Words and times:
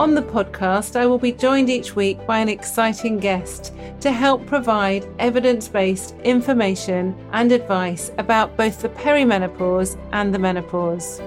On 0.00 0.14
the 0.14 0.22
podcast, 0.22 0.96
I 0.96 1.04
will 1.04 1.18
be 1.18 1.30
joined 1.30 1.68
each 1.68 1.94
week 1.94 2.26
by 2.26 2.38
an 2.38 2.48
exciting 2.48 3.18
guest 3.18 3.74
to 4.00 4.10
help 4.10 4.46
provide 4.46 5.06
evidence 5.18 5.68
based 5.68 6.14
information 6.24 7.14
and 7.32 7.52
advice 7.52 8.10
about 8.16 8.56
both 8.56 8.80
the 8.80 8.88
perimenopause 8.88 9.98
and 10.12 10.34
the 10.34 10.38
menopause. 10.38 11.20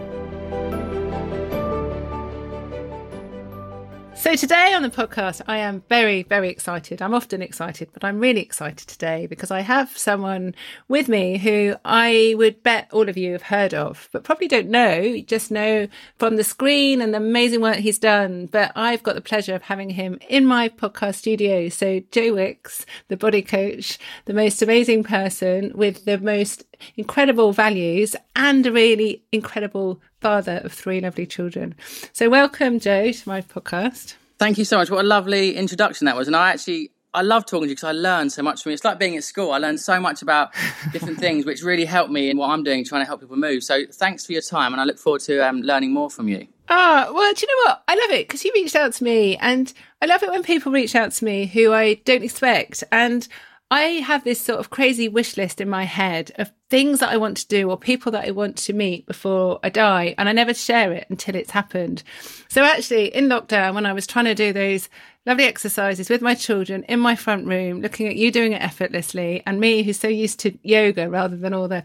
So, 4.23 4.37
today 4.37 4.73
on 4.73 4.83
the 4.83 4.89
podcast, 4.89 5.41
I 5.49 5.57
am 5.57 5.83
very, 5.89 6.23
very 6.23 6.47
excited. 6.47 7.01
I'm 7.01 7.13
often 7.13 7.41
excited, 7.41 7.89
but 7.91 8.05
I'm 8.05 8.21
really 8.21 8.39
excited 8.39 8.87
today 8.87 9.27
because 9.27 9.51
I 9.51 9.59
have 9.59 9.97
someone 9.97 10.55
with 10.87 11.09
me 11.09 11.37
who 11.37 11.75
I 11.83 12.33
would 12.37 12.63
bet 12.63 12.87
all 12.93 13.09
of 13.09 13.17
you 13.17 13.33
have 13.33 13.41
heard 13.41 13.73
of, 13.73 14.07
but 14.13 14.23
probably 14.23 14.47
don't 14.47 14.69
know, 14.69 15.19
just 15.19 15.51
know 15.51 15.89
from 16.19 16.37
the 16.37 16.43
screen 16.45 17.01
and 17.01 17.13
the 17.13 17.17
amazing 17.17 17.59
work 17.59 17.75
he's 17.75 17.99
done. 17.99 18.45
But 18.45 18.71
I've 18.77 19.03
got 19.03 19.15
the 19.15 19.21
pleasure 19.21 19.55
of 19.55 19.63
having 19.63 19.89
him 19.89 20.19
in 20.29 20.45
my 20.45 20.69
podcast 20.69 21.15
studio. 21.15 21.67
So, 21.67 21.99
Joe 22.09 22.33
Wicks, 22.33 22.85
the 23.09 23.17
body 23.17 23.41
coach, 23.41 23.99
the 24.23 24.33
most 24.33 24.61
amazing 24.61 25.03
person 25.03 25.73
with 25.75 26.05
the 26.05 26.17
most 26.17 26.63
incredible 26.95 27.51
values 27.51 28.15
and 28.35 28.65
a 28.65 28.71
really 28.71 29.23
incredible 29.31 30.01
father 30.21 30.61
of 30.63 30.73
three 30.73 31.01
lovely 31.01 31.25
children. 31.25 31.75
So, 32.11 32.29
welcome, 32.29 32.79
Joe, 32.79 33.11
to 33.11 33.29
my 33.29 33.41
podcast. 33.41 34.15
Thank 34.39 34.57
you 34.57 34.65
so 34.65 34.77
much. 34.77 34.89
What 34.89 35.05
a 35.05 35.07
lovely 35.07 35.55
introduction 35.55 36.05
that 36.05 36.15
was. 36.15 36.27
And 36.27 36.35
I 36.35 36.49
actually, 36.49 36.91
I 37.13 37.21
love 37.21 37.45
talking 37.45 37.63
to 37.63 37.69
you 37.69 37.75
because 37.75 37.83
I 37.83 37.91
learned 37.91 38.31
so 38.31 38.41
much 38.41 38.63
from 38.63 38.71
you. 38.71 38.73
It's 38.73 38.83
like 38.83 38.99
being 38.99 39.15
at 39.15 39.23
school. 39.23 39.51
I 39.51 39.57
learned 39.57 39.79
so 39.79 39.99
much 39.99 40.21
about 40.21 40.53
different 40.91 41.19
things, 41.19 41.45
which 41.45 41.61
really 41.61 41.85
helped 41.85 42.11
me 42.11 42.29
in 42.29 42.37
what 42.37 42.49
I'm 42.49 42.63
doing, 42.63 42.83
trying 42.83 43.01
to 43.01 43.05
help 43.05 43.21
people 43.21 43.37
move. 43.37 43.63
So 43.63 43.85
thanks 43.91 44.25
for 44.25 44.33
your 44.33 44.41
time. 44.41 44.73
And 44.73 44.81
I 44.81 44.85
look 44.85 44.97
forward 44.97 45.21
to 45.21 45.39
um, 45.47 45.61
learning 45.61 45.93
more 45.93 46.09
from 46.09 46.27
you. 46.27 46.47
Ah, 46.69 47.09
well, 47.13 47.33
do 47.33 47.45
you 47.45 47.55
know 47.55 47.71
what? 47.71 47.83
I 47.87 47.95
love 47.95 48.09
it 48.11 48.27
because 48.27 48.43
you 48.43 48.51
reached 48.55 48.75
out 48.75 48.93
to 48.93 49.03
me 49.03 49.37
and 49.37 49.71
I 50.01 50.05
love 50.05 50.23
it 50.23 50.31
when 50.31 50.43
people 50.43 50.71
reach 50.71 50.95
out 50.95 51.11
to 51.13 51.25
me 51.25 51.45
who 51.45 51.73
I 51.73 51.95
don't 52.05 52.23
expect. 52.23 52.83
And 52.91 53.27
I 53.73 54.03
have 54.05 54.23
this 54.23 54.39
sort 54.39 54.59
of 54.59 54.69
crazy 54.69 55.09
wish 55.09 55.35
list 55.35 55.59
in 55.59 55.67
my 55.67 55.85
head 55.85 56.31
of 56.35 56.51
things 56.69 56.99
that 56.99 57.09
I 57.09 57.17
want 57.17 57.37
to 57.37 57.47
do 57.47 57.71
or 57.71 57.75
people 57.75 58.11
that 58.11 58.27
I 58.27 58.29
want 58.29 58.55
to 58.57 58.71
meet 58.71 59.07
before 59.07 59.59
I 59.63 59.69
die. 59.69 60.13
And 60.15 60.29
I 60.29 60.31
never 60.31 60.53
share 60.53 60.91
it 60.93 61.07
until 61.09 61.33
it's 61.33 61.49
happened. 61.49 62.03
So 62.49 62.63
actually, 62.63 63.07
in 63.07 63.29
lockdown, 63.29 63.73
when 63.73 63.87
I 63.87 63.93
was 63.93 64.05
trying 64.05 64.25
to 64.25 64.35
do 64.35 64.53
those 64.53 64.89
lovely 65.25 65.45
exercises 65.45 66.07
with 66.07 66.21
my 66.21 66.35
children 66.35 66.83
in 66.83 66.99
my 66.99 67.15
front 67.15 67.47
room, 67.47 67.81
looking 67.81 68.07
at 68.07 68.15
you 68.15 68.29
doing 68.29 68.51
it 68.51 68.61
effortlessly 68.61 69.41
and 69.47 69.59
me 69.59 69.81
who's 69.81 69.99
so 69.99 70.07
used 70.07 70.39
to 70.41 70.55
yoga 70.61 71.09
rather 71.09 71.35
than 71.35 71.55
all 71.55 71.67
the 71.67 71.83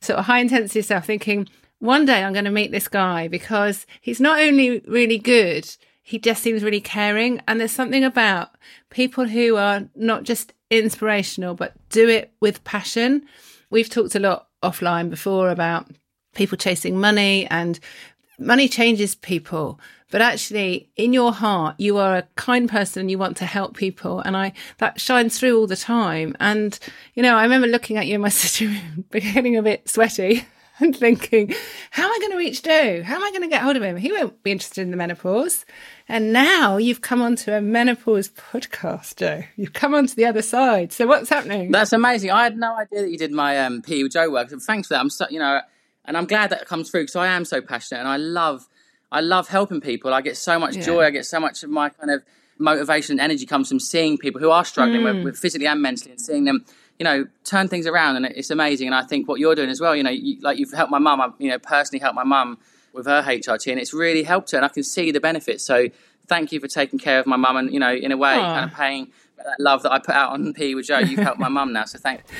sort 0.00 0.20
of 0.20 0.26
high 0.26 0.38
intensity 0.38 0.82
stuff, 0.82 1.04
thinking, 1.04 1.48
one 1.80 2.04
day 2.04 2.22
I'm 2.22 2.32
going 2.32 2.44
to 2.44 2.52
meet 2.52 2.70
this 2.70 2.86
guy 2.86 3.26
because 3.26 3.86
he's 4.00 4.20
not 4.20 4.38
only 4.38 4.78
really 4.86 5.18
good, 5.18 5.68
he 6.06 6.18
just 6.18 6.42
seems 6.42 6.62
really 6.62 6.82
caring. 6.82 7.40
And 7.48 7.58
there's 7.58 7.72
something 7.72 8.04
about 8.04 8.50
people 8.90 9.26
who 9.26 9.56
are 9.56 9.88
not 9.96 10.24
just 10.24 10.52
inspirational, 10.70 11.54
but 11.54 11.72
do 11.88 12.08
it 12.08 12.30
with 12.40 12.62
passion. 12.62 13.24
We've 13.70 13.88
talked 13.88 14.14
a 14.14 14.20
lot 14.20 14.48
offline 14.62 15.08
before 15.08 15.48
about 15.48 15.90
people 16.34 16.58
chasing 16.58 17.00
money 17.00 17.46
and 17.46 17.80
money 18.38 18.68
changes 18.68 19.14
people 19.14 19.80
but 20.10 20.20
actually 20.20 20.90
in 20.96 21.12
your 21.12 21.32
heart 21.32 21.76
you 21.78 21.96
are 21.96 22.16
a 22.16 22.26
kind 22.34 22.68
person 22.68 23.00
and 23.00 23.10
you 23.10 23.16
want 23.16 23.36
to 23.36 23.46
help 23.46 23.76
people 23.76 24.18
and 24.20 24.36
i 24.36 24.52
that 24.78 25.00
shines 25.00 25.38
through 25.38 25.56
all 25.56 25.68
the 25.68 25.76
time 25.76 26.34
and 26.40 26.80
you 27.14 27.22
know 27.22 27.36
i 27.36 27.44
remember 27.44 27.68
looking 27.68 27.96
at 27.96 28.08
you 28.08 28.16
in 28.16 28.20
my 28.20 28.28
sitting 28.30 28.68
room 28.68 29.04
getting 29.12 29.56
a 29.56 29.62
bit 29.62 29.88
sweaty 29.88 30.44
and 30.80 30.96
thinking 30.96 31.54
how 31.90 32.04
am 32.04 32.10
i 32.10 32.18
going 32.20 32.32
to 32.32 32.38
reach 32.38 32.62
joe 32.62 33.02
how 33.02 33.16
am 33.16 33.22
i 33.22 33.30
going 33.30 33.42
to 33.42 33.48
get 33.48 33.62
hold 33.62 33.76
of 33.76 33.82
him 33.82 33.96
he 33.96 34.12
won't 34.12 34.42
be 34.42 34.50
interested 34.50 34.82
in 34.82 34.90
the 34.90 34.96
menopause 34.96 35.64
and 36.08 36.32
now 36.32 36.76
you've 36.76 37.00
come 37.00 37.22
onto 37.22 37.50
a 37.50 37.62
menopause 37.62 38.28
podcast, 38.28 39.16
Joe. 39.16 39.44
You've 39.56 39.72
come 39.72 39.94
onto 39.94 40.14
the 40.14 40.26
other 40.26 40.42
side. 40.42 40.92
So 40.92 41.06
what's 41.06 41.30
happening? 41.30 41.70
That's 41.70 41.94
amazing. 41.94 42.30
I 42.30 42.44
had 42.44 42.58
no 42.58 42.76
idea 42.76 43.02
that 43.02 43.10
you 43.10 43.16
did 43.16 43.32
my 43.32 43.58
um, 43.64 43.80
PE 43.80 44.02
with 44.02 44.12
Joe 44.12 44.30
work. 44.30 44.50
Thanks 44.50 44.88
for 44.88 44.94
that. 44.94 45.00
I'm 45.00 45.08
so, 45.08 45.26
you 45.30 45.38
know, 45.38 45.62
and 46.04 46.16
I'm 46.18 46.26
glad 46.26 46.50
that 46.50 46.66
comes 46.66 46.90
through 46.90 47.04
because 47.04 47.16
I 47.16 47.28
am 47.28 47.46
so 47.46 47.62
passionate 47.62 48.00
and 48.00 48.08
I 48.08 48.18
love, 48.18 48.68
I 49.10 49.22
love 49.22 49.48
helping 49.48 49.80
people. 49.80 50.12
I 50.12 50.20
get 50.20 50.36
so 50.36 50.58
much 50.58 50.76
yeah. 50.76 50.82
joy. 50.82 51.04
I 51.04 51.10
get 51.10 51.24
so 51.24 51.40
much 51.40 51.62
of 51.62 51.70
my 51.70 51.88
kind 51.88 52.10
of 52.10 52.22
motivation 52.58 53.14
and 53.14 53.20
energy 53.20 53.46
comes 53.46 53.70
from 53.70 53.80
seeing 53.80 54.18
people 54.18 54.42
who 54.42 54.50
are 54.50 54.64
struggling 54.64 55.00
mm. 55.00 55.14
with, 55.16 55.24
with, 55.24 55.38
physically 55.38 55.66
and 55.66 55.80
mentally 55.80 56.10
and 56.10 56.20
seeing 56.20 56.44
them, 56.44 56.66
you 56.98 57.04
know, 57.04 57.26
turn 57.44 57.68
things 57.68 57.86
around. 57.86 58.16
And 58.16 58.26
it's 58.26 58.50
amazing. 58.50 58.86
And 58.86 58.94
I 58.94 59.02
think 59.02 59.28
what 59.28 59.40
you're 59.40 59.54
doing 59.54 59.70
as 59.70 59.80
well, 59.80 59.94
you 59.96 60.02
know, 60.02 60.10
you, 60.10 60.40
like 60.40 60.58
you've 60.58 60.72
helped 60.72 60.90
my 60.90 60.98
mum. 60.98 61.34
You 61.38 61.50
know, 61.50 61.58
personally 61.58 62.00
helped 62.00 62.16
my 62.16 62.24
mum 62.24 62.58
with 62.92 63.06
her 63.06 63.22
HRT, 63.22 63.70
and 63.72 63.80
it's 63.80 63.92
really 63.92 64.22
helped 64.22 64.52
her, 64.52 64.56
and 64.56 64.64
I 64.64 64.68
can 64.68 64.84
see 64.84 65.10
the 65.10 65.20
benefits. 65.20 65.64
So 65.64 65.88
thank 66.28 66.52
you 66.52 66.60
for 66.60 66.68
taking 66.68 66.98
care 66.98 67.18
of 67.18 67.26
my 67.26 67.36
mum, 67.36 67.56
and 67.56 67.72
you 67.72 67.80
know, 67.80 67.92
in 67.92 68.12
a 68.12 68.16
way, 68.16 68.34
Aww. 68.34 68.40
kind 68.40 68.70
of 68.70 68.76
paying 68.76 69.12
that 69.36 69.58
love 69.58 69.82
that 69.82 69.92
I 69.92 69.98
put 69.98 70.14
out 70.14 70.32
on 70.32 70.54
PE 70.54 70.74
with 70.74 70.86
Joe. 70.86 70.98
You've 70.98 71.20
helped 71.20 71.40
my 71.40 71.48
mum 71.48 71.72
now, 71.72 71.84
so 71.84 71.98
thank. 71.98 72.22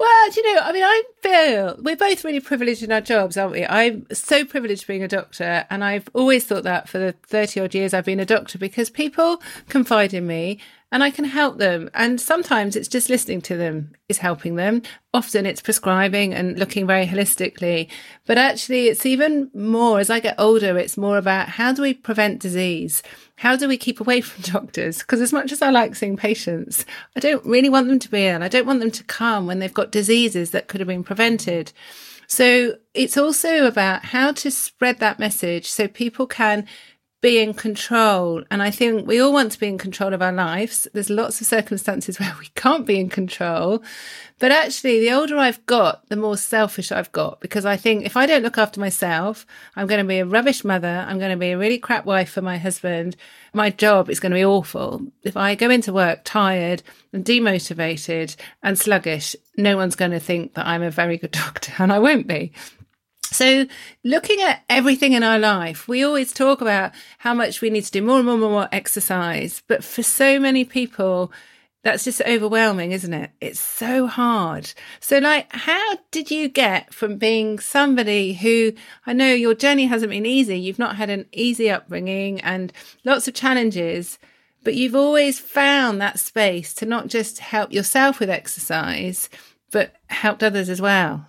Well, 0.00 0.30
do 0.30 0.40
you 0.40 0.54
know, 0.54 0.62
I 0.62 0.72
mean, 0.72 0.82
I 0.82 1.02
feel 1.20 1.76
we're 1.82 1.94
both 1.94 2.24
really 2.24 2.40
privileged 2.40 2.82
in 2.82 2.90
our 2.90 3.02
jobs, 3.02 3.36
aren't 3.36 3.52
we? 3.52 3.66
I'm 3.66 4.06
so 4.10 4.46
privileged 4.46 4.86
being 4.86 5.02
a 5.02 5.08
doctor, 5.08 5.66
and 5.68 5.84
I've 5.84 6.08
always 6.14 6.46
thought 6.46 6.62
that 6.62 6.88
for 6.88 6.96
the 6.96 7.14
30 7.26 7.60
odd 7.60 7.74
years 7.74 7.92
I've 7.92 8.06
been 8.06 8.18
a 8.18 8.24
doctor 8.24 8.56
because 8.56 8.88
people 8.88 9.42
confide 9.68 10.14
in 10.14 10.26
me 10.26 10.58
and 10.92 11.04
I 11.04 11.10
can 11.10 11.24
help 11.24 11.58
them. 11.58 11.88
And 11.94 12.20
sometimes 12.20 12.74
it's 12.74 12.88
just 12.88 13.08
listening 13.08 13.40
to 13.42 13.56
them 13.56 13.92
is 14.08 14.18
helping 14.18 14.56
them. 14.56 14.82
Often 15.14 15.46
it's 15.46 15.62
prescribing 15.62 16.34
and 16.34 16.58
looking 16.58 16.86
very 16.86 17.06
holistically. 17.06 17.88
But 18.26 18.38
actually, 18.38 18.88
it's 18.88 19.06
even 19.06 19.50
more 19.54 20.00
as 20.00 20.10
I 20.10 20.18
get 20.20 20.34
older, 20.38 20.76
it's 20.76 20.96
more 20.96 21.16
about 21.16 21.48
how 21.48 21.72
do 21.72 21.82
we 21.82 21.94
prevent 21.94 22.40
disease? 22.40 23.02
How 23.36 23.56
do 23.56 23.68
we 23.68 23.76
keep 23.76 24.00
away 24.00 24.20
from 24.20 24.42
doctors? 24.42 24.98
Because 24.98 25.20
as 25.20 25.32
much 25.32 25.52
as 25.52 25.62
I 25.62 25.70
like 25.70 25.94
seeing 25.94 26.16
patients, 26.16 26.84
I 27.16 27.20
don't 27.20 27.44
really 27.46 27.70
want 27.70 27.88
them 27.88 28.00
to 28.00 28.10
be 28.10 28.26
ill. 28.26 28.42
I 28.42 28.48
don't 28.48 28.66
want 28.66 28.80
them 28.80 28.90
to 28.90 29.04
come 29.04 29.46
when 29.46 29.60
they've 29.60 29.72
got 29.72 29.92
diseases 29.92 30.50
that 30.50 30.66
could 30.66 30.80
have 30.80 30.88
been 30.88 31.04
prevented. 31.04 31.72
So 32.26 32.76
it's 32.94 33.16
also 33.16 33.66
about 33.66 34.04
how 34.06 34.30
to 34.32 34.50
spread 34.52 34.98
that 34.98 35.18
message 35.18 35.68
so 35.68 35.88
people 35.88 36.28
can 36.28 36.66
be 37.20 37.38
in 37.38 37.52
control. 37.52 38.42
And 38.50 38.62
I 38.62 38.70
think 38.70 39.06
we 39.06 39.20
all 39.20 39.32
want 39.32 39.52
to 39.52 39.60
be 39.60 39.68
in 39.68 39.78
control 39.78 40.14
of 40.14 40.22
our 40.22 40.32
lives. 40.32 40.88
There's 40.94 41.10
lots 41.10 41.40
of 41.40 41.46
circumstances 41.46 42.18
where 42.20 42.34
we 42.38 42.48
can't 42.54 42.86
be 42.86 42.98
in 42.98 43.08
control. 43.08 43.82
But 44.38 44.52
actually, 44.52 45.00
the 45.00 45.12
older 45.12 45.36
I've 45.36 45.64
got, 45.66 46.08
the 46.08 46.16
more 46.16 46.38
selfish 46.38 46.90
I've 46.90 47.12
got 47.12 47.40
because 47.40 47.66
I 47.66 47.76
think 47.76 48.06
if 48.06 48.16
I 48.16 48.24
don't 48.24 48.42
look 48.42 48.56
after 48.56 48.80
myself, 48.80 49.46
I'm 49.76 49.86
going 49.86 50.00
to 50.02 50.08
be 50.08 50.18
a 50.18 50.24
rubbish 50.24 50.64
mother. 50.64 51.04
I'm 51.06 51.18
going 51.18 51.30
to 51.30 51.36
be 51.36 51.50
a 51.50 51.58
really 51.58 51.78
crap 51.78 52.06
wife 52.06 52.30
for 52.30 52.40
my 52.40 52.56
husband. 52.56 53.16
My 53.52 53.68
job 53.68 54.08
is 54.08 54.18
going 54.18 54.32
to 54.32 54.36
be 54.36 54.44
awful. 54.44 55.02
If 55.22 55.36
I 55.36 55.54
go 55.56 55.68
into 55.68 55.92
work 55.92 56.22
tired 56.24 56.82
and 57.12 57.22
demotivated 57.22 58.34
and 58.62 58.78
sluggish, 58.78 59.36
no 59.58 59.76
one's 59.76 59.96
going 59.96 60.12
to 60.12 60.20
think 60.20 60.54
that 60.54 60.66
I'm 60.66 60.82
a 60.82 60.90
very 60.90 61.18
good 61.18 61.32
doctor 61.32 61.72
and 61.78 61.92
I 61.92 61.98
won't 61.98 62.26
be. 62.26 62.52
So, 63.32 63.66
looking 64.04 64.40
at 64.40 64.64
everything 64.68 65.12
in 65.12 65.22
our 65.22 65.38
life, 65.38 65.86
we 65.86 66.02
always 66.02 66.32
talk 66.32 66.60
about 66.60 66.92
how 67.18 67.32
much 67.32 67.60
we 67.60 67.70
need 67.70 67.84
to 67.84 67.90
do 67.90 68.02
more 68.02 68.16
and 68.16 68.26
more 68.26 68.34
and 68.34 68.42
more 68.42 68.68
exercise. 68.72 69.62
But 69.68 69.84
for 69.84 70.02
so 70.02 70.40
many 70.40 70.64
people, 70.64 71.32
that's 71.82 72.04
just 72.04 72.20
overwhelming, 72.22 72.92
isn't 72.92 73.14
it? 73.14 73.30
It's 73.40 73.60
so 73.60 74.06
hard. 74.06 74.72
So, 74.98 75.18
like, 75.18 75.46
how 75.52 75.98
did 76.10 76.30
you 76.30 76.48
get 76.48 76.92
from 76.92 77.16
being 77.16 77.58
somebody 77.58 78.34
who 78.34 78.72
I 79.06 79.12
know 79.12 79.32
your 79.32 79.54
journey 79.54 79.86
hasn't 79.86 80.10
been 80.10 80.26
easy? 80.26 80.58
You've 80.58 80.78
not 80.78 80.96
had 80.96 81.08
an 81.08 81.26
easy 81.32 81.70
upbringing 81.70 82.40
and 82.40 82.72
lots 83.04 83.28
of 83.28 83.34
challenges, 83.34 84.18
but 84.64 84.74
you've 84.74 84.96
always 84.96 85.38
found 85.38 86.00
that 86.00 86.18
space 86.18 86.74
to 86.74 86.86
not 86.86 87.06
just 87.06 87.38
help 87.38 87.72
yourself 87.72 88.20
with 88.20 88.28
exercise, 88.28 89.30
but 89.70 89.94
helped 90.08 90.42
others 90.42 90.68
as 90.68 90.82
well. 90.82 91.28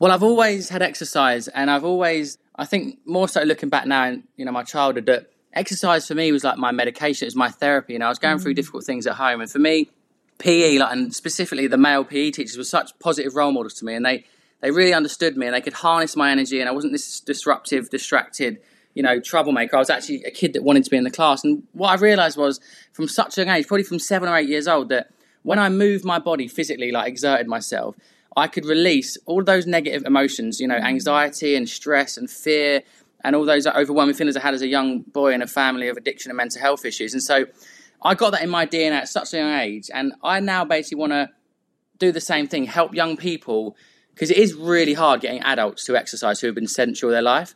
Well, 0.00 0.12
I've 0.12 0.22
always 0.22 0.70
had 0.70 0.80
exercise, 0.80 1.46
and 1.48 1.70
I've 1.70 1.84
always, 1.84 2.38
I 2.56 2.64
think, 2.64 3.00
more 3.04 3.28
so 3.28 3.42
looking 3.42 3.68
back 3.68 3.86
now 3.86 4.06
in 4.06 4.24
you 4.34 4.46
know 4.46 4.50
my 4.50 4.62
childhood, 4.62 5.04
that 5.06 5.30
exercise 5.52 6.08
for 6.08 6.14
me 6.14 6.32
was 6.32 6.42
like 6.42 6.56
my 6.56 6.72
medication, 6.72 7.26
it 7.26 7.28
was 7.28 7.36
my 7.36 7.50
therapy, 7.50 7.94
and 7.94 8.02
I 8.02 8.08
was 8.08 8.18
going 8.18 8.38
mm. 8.38 8.42
through 8.42 8.54
difficult 8.54 8.84
things 8.84 9.06
at 9.06 9.16
home, 9.16 9.42
and 9.42 9.50
for 9.50 9.58
me, 9.58 9.90
PE, 10.38 10.78
like, 10.78 10.90
and 10.90 11.14
specifically 11.14 11.66
the 11.66 11.76
male 11.76 12.02
PE 12.02 12.30
teachers, 12.30 12.56
were 12.56 12.64
such 12.64 12.98
positive 12.98 13.36
role 13.36 13.52
models 13.52 13.74
to 13.74 13.84
me, 13.84 13.94
and 13.94 14.06
they 14.06 14.24
they 14.62 14.70
really 14.70 14.94
understood 14.94 15.36
me, 15.36 15.46
and 15.46 15.54
they 15.54 15.60
could 15.60 15.74
harness 15.74 16.16
my 16.16 16.30
energy, 16.30 16.60
and 16.60 16.68
I 16.70 16.72
wasn't 16.72 16.94
this 16.94 17.20
disruptive, 17.20 17.90
distracted, 17.90 18.58
you 18.94 19.02
know, 19.02 19.20
troublemaker. 19.20 19.76
I 19.76 19.80
was 19.80 19.90
actually 19.90 20.24
a 20.24 20.30
kid 20.30 20.54
that 20.54 20.64
wanted 20.64 20.84
to 20.84 20.90
be 20.90 20.96
in 20.96 21.04
the 21.04 21.10
class, 21.10 21.44
and 21.44 21.64
what 21.72 21.90
I 21.90 21.96
realised 21.96 22.38
was 22.38 22.58
from 22.94 23.06
such 23.06 23.36
a 23.36 23.44
young 23.44 23.54
age, 23.54 23.66
probably 23.66 23.84
from 23.84 23.98
seven 23.98 24.30
or 24.30 24.36
eight 24.38 24.48
years 24.48 24.66
old, 24.66 24.88
that 24.88 25.10
when 25.42 25.58
I 25.58 25.68
moved 25.68 26.06
my 26.06 26.18
body 26.18 26.48
physically, 26.48 26.90
like 26.90 27.06
exerted 27.06 27.48
myself, 27.48 27.96
I 28.36 28.46
could 28.46 28.64
release 28.64 29.16
all 29.26 29.42
those 29.42 29.66
negative 29.66 30.04
emotions, 30.04 30.60
you 30.60 30.68
know, 30.68 30.76
anxiety 30.76 31.56
and 31.56 31.68
stress 31.68 32.16
and 32.16 32.30
fear 32.30 32.82
and 33.24 33.36
all 33.36 33.44
those 33.44 33.66
overwhelming 33.66 34.14
feelings 34.14 34.36
I 34.36 34.40
had 34.40 34.54
as 34.54 34.62
a 34.62 34.68
young 34.68 35.00
boy 35.00 35.32
in 35.32 35.42
a 35.42 35.46
family 35.46 35.88
of 35.88 35.96
addiction 35.96 36.30
and 36.30 36.36
mental 36.36 36.60
health 36.60 36.84
issues. 36.84 37.12
And 37.12 37.22
so 37.22 37.46
I 38.02 38.14
got 38.14 38.30
that 38.32 38.42
in 38.42 38.50
my 38.50 38.66
DNA 38.66 38.92
at 38.92 39.08
such 39.08 39.34
a 39.34 39.38
young 39.38 39.52
age. 39.52 39.90
And 39.92 40.12
I 40.22 40.40
now 40.40 40.64
basically 40.64 40.98
want 40.98 41.12
to 41.12 41.28
do 41.98 42.12
the 42.12 42.20
same 42.20 42.46
thing, 42.46 42.64
help 42.64 42.94
young 42.94 43.16
people, 43.16 43.76
because 44.14 44.30
it 44.30 44.38
is 44.38 44.54
really 44.54 44.94
hard 44.94 45.20
getting 45.20 45.42
adults 45.42 45.84
to 45.86 45.96
exercise 45.96 46.40
who 46.40 46.46
have 46.46 46.54
been 46.54 46.68
central 46.68 47.10
their 47.10 47.22
life. 47.22 47.54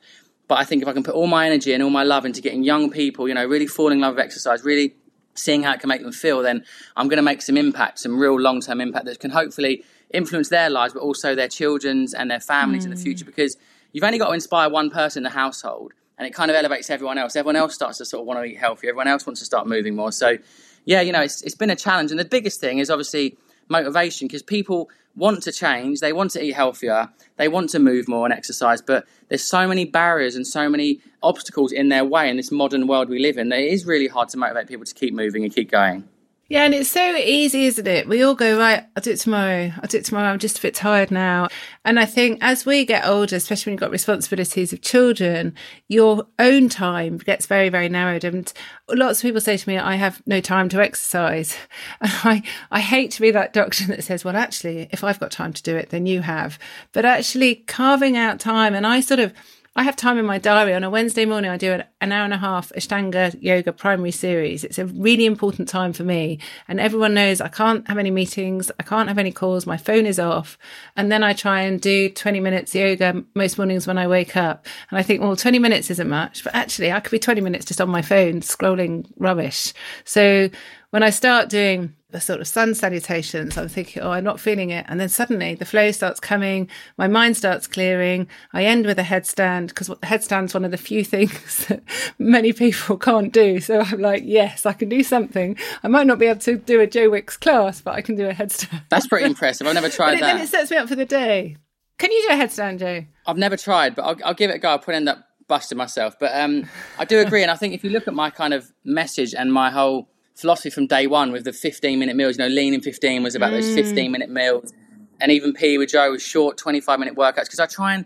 But 0.48 0.58
I 0.58 0.64
think 0.64 0.82
if 0.82 0.88
I 0.88 0.92
can 0.92 1.02
put 1.02 1.14
all 1.14 1.26
my 1.26 1.46
energy 1.46 1.72
and 1.72 1.82
all 1.82 1.90
my 1.90 2.02
love 2.02 2.26
into 2.26 2.42
getting 2.42 2.62
young 2.62 2.90
people, 2.90 3.26
you 3.28 3.34
know, 3.34 3.46
really 3.46 3.66
falling 3.66 3.98
in 3.98 4.02
love 4.02 4.16
with 4.16 4.24
exercise, 4.24 4.62
really 4.62 4.94
seeing 5.34 5.62
how 5.62 5.72
it 5.72 5.80
can 5.80 5.88
make 5.88 6.02
them 6.02 6.12
feel, 6.12 6.42
then 6.42 6.64
I'm 6.96 7.08
going 7.08 7.16
to 7.16 7.22
make 7.22 7.40
some 7.40 7.56
impact, 7.56 8.00
some 8.00 8.18
real 8.18 8.38
long 8.38 8.60
term 8.60 8.80
impact 8.80 9.06
that 9.06 9.20
can 9.20 9.30
hopefully 9.30 9.84
influence 10.12 10.48
their 10.48 10.70
lives, 10.70 10.94
but 10.94 11.00
also 11.00 11.34
their 11.34 11.48
children's 11.48 12.14
and 12.14 12.30
their 12.30 12.40
families 12.40 12.82
mm. 12.82 12.86
in 12.86 12.90
the 12.90 13.00
future. 13.00 13.24
Because 13.24 13.56
you've 13.92 14.04
only 14.04 14.18
got 14.18 14.28
to 14.28 14.34
inspire 14.34 14.68
one 14.70 14.90
person 14.90 15.20
in 15.20 15.24
the 15.24 15.30
household 15.38 15.92
and 16.18 16.26
it 16.26 16.34
kind 16.34 16.50
of 16.50 16.56
elevates 16.56 16.90
everyone 16.90 17.18
else. 17.18 17.36
Everyone 17.36 17.56
else 17.56 17.74
starts 17.74 17.98
to 17.98 18.04
sort 18.04 18.20
of 18.20 18.26
want 18.26 18.40
to 18.40 18.44
eat 18.44 18.56
healthy. 18.56 18.88
Everyone 18.88 19.08
else 19.08 19.26
wants 19.26 19.40
to 19.40 19.44
start 19.44 19.66
moving 19.66 19.96
more. 19.96 20.12
So, 20.12 20.38
yeah, 20.84 21.00
you 21.00 21.12
know, 21.12 21.22
it's, 21.22 21.42
it's 21.42 21.56
been 21.56 21.70
a 21.70 21.76
challenge. 21.76 22.10
And 22.10 22.20
the 22.20 22.24
biggest 22.24 22.60
thing 22.60 22.78
is 22.78 22.90
obviously 22.90 23.36
motivation 23.68 24.28
because 24.28 24.42
people 24.42 24.90
want 25.16 25.42
to 25.44 25.52
change, 25.52 26.00
they 26.00 26.12
want 26.12 26.30
to 26.32 26.42
eat 26.42 26.52
healthier, 26.52 27.08
they 27.36 27.48
want 27.48 27.70
to 27.70 27.78
move 27.78 28.08
more 28.08 28.26
and 28.26 28.32
exercise, 28.34 28.82
but 28.82 29.06
there's 29.28 29.44
so 29.44 29.66
many 29.66 29.84
barriers 29.84 30.34
and 30.34 30.46
so 30.46 30.68
many 30.68 31.00
obstacles 31.22 31.72
in 31.72 31.88
their 31.88 32.04
way 32.04 32.28
in 32.28 32.36
this 32.36 32.50
modern 32.50 32.86
world 32.86 33.08
we 33.08 33.20
live 33.20 33.38
in 33.38 33.48
that 33.48 33.60
it 33.60 33.72
is 33.72 33.86
really 33.86 34.08
hard 34.08 34.28
to 34.28 34.36
motivate 34.36 34.66
people 34.66 34.84
to 34.84 34.94
keep 34.94 35.14
moving 35.14 35.44
and 35.44 35.54
keep 35.54 35.70
going. 35.70 36.08
Yeah, 36.46 36.64
and 36.64 36.74
it's 36.74 36.90
so 36.90 37.16
easy, 37.16 37.64
isn't 37.64 37.86
it? 37.86 38.06
We 38.06 38.22
all 38.22 38.34
go, 38.34 38.58
right, 38.58 38.84
I'll 38.94 39.02
do 39.02 39.12
it 39.12 39.20
tomorrow. 39.20 39.72
I'll 39.80 39.88
do 39.88 39.96
it 39.96 40.04
tomorrow. 40.04 40.28
I'm 40.28 40.38
just 40.38 40.58
a 40.58 40.62
bit 40.62 40.74
tired 40.74 41.10
now. 41.10 41.48
And 41.86 41.98
I 41.98 42.04
think 42.04 42.38
as 42.42 42.66
we 42.66 42.84
get 42.84 43.06
older, 43.06 43.36
especially 43.36 43.70
when 43.70 43.74
you've 43.74 43.80
got 43.80 43.90
responsibilities 43.90 44.70
of 44.70 44.82
children, 44.82 45.54
your 45.88 46.26
own 46.38 46.68
time 46.68 47.16
gets 47.16 47.46
very, 47.46 47.70
very 47.70 47.88
narrowed. 47.88 48.24
And 48.24 48.52
lots 48.90 49.20
of 49.20 49.22
people 49.22 49.40
say 49.40 49.56
to 49.56 49.68
me, 49.68 49.78
I 49.78 49.96
have 49.96 50.22
no 50.26 50.42
time 50.42 50.68
to 50.70 50.82
exercise. 50.82 51.56
And 52.00 52.12
I, 52.24 52.42
I 52.70 52.80
hate 52.80 53.10
to 53.12 53.22
be 53.22 53.30
that 53.30 53.54
doctor 53.54 53.86
that 53.86 54.04
says, 54.04 54.24
well, 54.24 54.36
actually, 54.36 54.88
if 54.90 55.02
I've 55.02 55.20
got 55.20 55.30
time 55.30 55.54
to 55.54 55.62
do 55.62 55.76
it, 55.76 55.88
then 55.88 56.04
you 56.04 56.20
have. 56.20 56.58
But 56.92 57.06
actually 57.06 57.56
carving 57.56 58.16
out 58.18 58.38
time, 58.38 58.74
and 58.74 58.86
I 58.86 59.00
sort 59.00 59.20
of, 59.20 59.32
I 59.76 59.82
have 59.82 59.96
time 59.96 60.18
in 60.18 60.24
my 60.24 60.38
diary 60.38 60.72
on 60.72 60.84
a 60.84 60.90
Wednesday 60.90 61.24
morning. 61.24 61.50
I 61.50 61.56
do 61.56 61.72
an, 62.00 62.12
hour 62.12 62.24
and 62.24 62.32
a 62.32 62.38
half 62.38 62.70
Ashtanga 62.76 63.36
yoga 63.42 63.72
primary 63.72 64.12
series. 64.12 64.62
It's 64.62 64.78
a 64.78 64.86
really 64.86 65.26
important 65.26 65.68
time 65.68 65.92
for 65.92 66.04
me. 66.04 66.38
And 66.68 66.78
everyone 66.78 67.12
knows 67.12 67.40
I 67.40 67.48
can't 67.48 67.86
have 67.88 67.98
any 67.98 68.12
meetings. 68.12 68.70
I 68.78 68.84
can't 68.84 69.08
have 69.08 69.18
any 69.18 69.32
calls. 69.32 69.66
My 69.66 69.76
phone 69.76 70.06
is 70.06 70.20
off. 70.20 70.56
And 70.94 71.10
then 71.10 71.24
I 71.24 71.32
try 71.32 71.62
and 71.62 71.80
do 71.80 72.08
20 72.08 72.38
minutes 72.38 72.72
yoga 72.72 73.24
most 73.34 73.58
mornings 73.58 73.84
when 73.84 73.98
I 73.98 74.06
wake 74.06 74.36
up. 74.36 74.64
And 74.90 74.98
I 74.98 75.02
think, 75.02 75.20
well, 75.20 75.34
20 75.34 75.58
minutes 75.58 75.90
isn't 75.90 76.08
much, 76.08 76.44
but 76.44 76.54
actually 76.54 76.92
I 76.92 77.00
could 77.00 77.10
be 77.10 77.18
20 77.18 77.40
minutes 77.40 77.64
just 77.64 77.80
on 77.80 77.90
my 77.90 78.02
phone 78.02 78.42
scrolling 78.42 79.10
rubbish. 79.16 79.72
So 80.04 80.50
when 80.90 81.02
I 81.02 81.10
start 81.10 81.48
doing 81.48 81.96
the 82.14 82.20
sort 82.20 82.40
of 82.40 82.46
sun 82.46 82.76
salutations, 82.76 83.58
I'm 83.58 83.68
thinking, 83.68 84.00
oh, 84.00 84.12
I'm 84.12 84.22
not 84.22 84.38
feeling 84.38 84.70
it. 84.70 84.86
And 84.88 85.00
then 85.00 85.08
suddenly 85.08 85.56
the 85.56 85.64
flow 85.64 85.90
starts 85.90 86.20
coming, 86.20 86.70
my 86.96 87.08
mind 87.08 87.36
starts 87.36 87.66
clearing. 87.66 88.28
I 88.52 88.64
end 88.64 88.86
with 88.86 89.00
a 89.00 89.02
headstand 89.02 89.68
because 89.68 89.88
the 89.88 89.96
headstand's 89.96 90.54
one 90.54 90.64
of 90.64 90.70
the 90.70 90.76
few 90.76 91.04
things 91.14 91.66
that 91.66 91.82
many 92.16 92.52
people 92.52 92.96
can't 92.98 93.32
do. 93.32 93.58
So 93.58 93.80
I'm 93.80 93.98
like, 93.98 94.22
yes, 94.24 94.64
I 94.64 94.74
can 94.74 94.88
do 94.88 95.02
something. 95.02 95.58
I 95.82 95.88
might 95.88 96.06
not 96.06 96.20
be 96.20 96.26
able 96.26 96.38
to 96.42 96.56
do 96.56 96.80
a 96.80 96.86
Joe 96.86 97.10
Wicks 97.10 97.36
class, 97.36 97.80
but 97.80 97.96
I 97.96 98.00
can 98.00 98.14
do 98.14 98.28
a 98.28 98.32
headstand. 98.32 98.82
That's 98.90 99.08
pretty 99.08 99.26
impressive. 99.26 99.66
I've 99.66 99.74
never 99.74 99.88
tried 99.90 100.14
it, 100.14 100.20
that. 100.20 100.34
Then 100.34 100.44
it 100.44 100.48
sets 100.48 100.70
me 100.70 100.76
up 100.76 100.88
for 100.88 100.94
the 100.94 101.04
day. 101.04 101.56
Can 101.98 102.12
you 102.12 102.28
do 102.28 102.34
a 102.34 102.36
headstand, 102.36 102.78
Joe? 102.78 103.06
I've 103.26 103.38
never 103.38 103.56
tried, 103.56 103.96
but 103.96 104.02
I'll, 104.02 104.16
I'll 104.24 104.34
give 104.34 104.50
it 104.50 104.54
a 104.54 104.58
go. 104.60 104.68
I'll 104.68 104.78
probably 104.78 104.96
end 104.96 105.08
up 105.08 105.24
busting 105.48 105.76
myself. 105.76 106.16
But 106.20 106.32
um, 106.32 106.68
I 106.96 107.06
do 107.06 107.18
agree. 107.18 107.42
and 107.42 107.50
I 107.50 107.56
think 107.56 107.74
if 107.74 107.82
you 107.82 107.90
look 107.90 108.06
at 108.06 108.14
my 108.14 108.30
kind 108.30 108.54
of 108.54 108.70
message 108.84 109.34
and 109.34 109.52
my 109.52 109.70
whole 109.70 110.08
philosophy 110.34 110.70
from 110.70 110.86
day 110.86 111.06
one 111.06 111.32
with 111.32 111.44
the 111.44 111.52
15 111.52 111.98
minute 111.98 112.16
meals. 112.16 112.36
You 112.36 112.44
know, 112.44 112.54
Lean 112.54 112.74
in 112.74 112.80
15 112.80 113.22
was 113.22 113.34
about 113.34 113.52
mm. 113.52 113.62
those 113.62 113.74
15 113.74 114.10
minute 114.10 114.30
meals. 114.30 114.72
And 115.20 115.30
even 115.30 115.52
PE 115.52 115.78
with 115.78 115.90
Joe 115.90 116.10
was 116.10 116.22
short 116.22 116.58
25 116.58 116.98
minute 116.98 117.14
workouts 117.14 117.44
because 117.44 117.60
I 117.60 117.66
try 117.66 117.94
and 117.94 118.04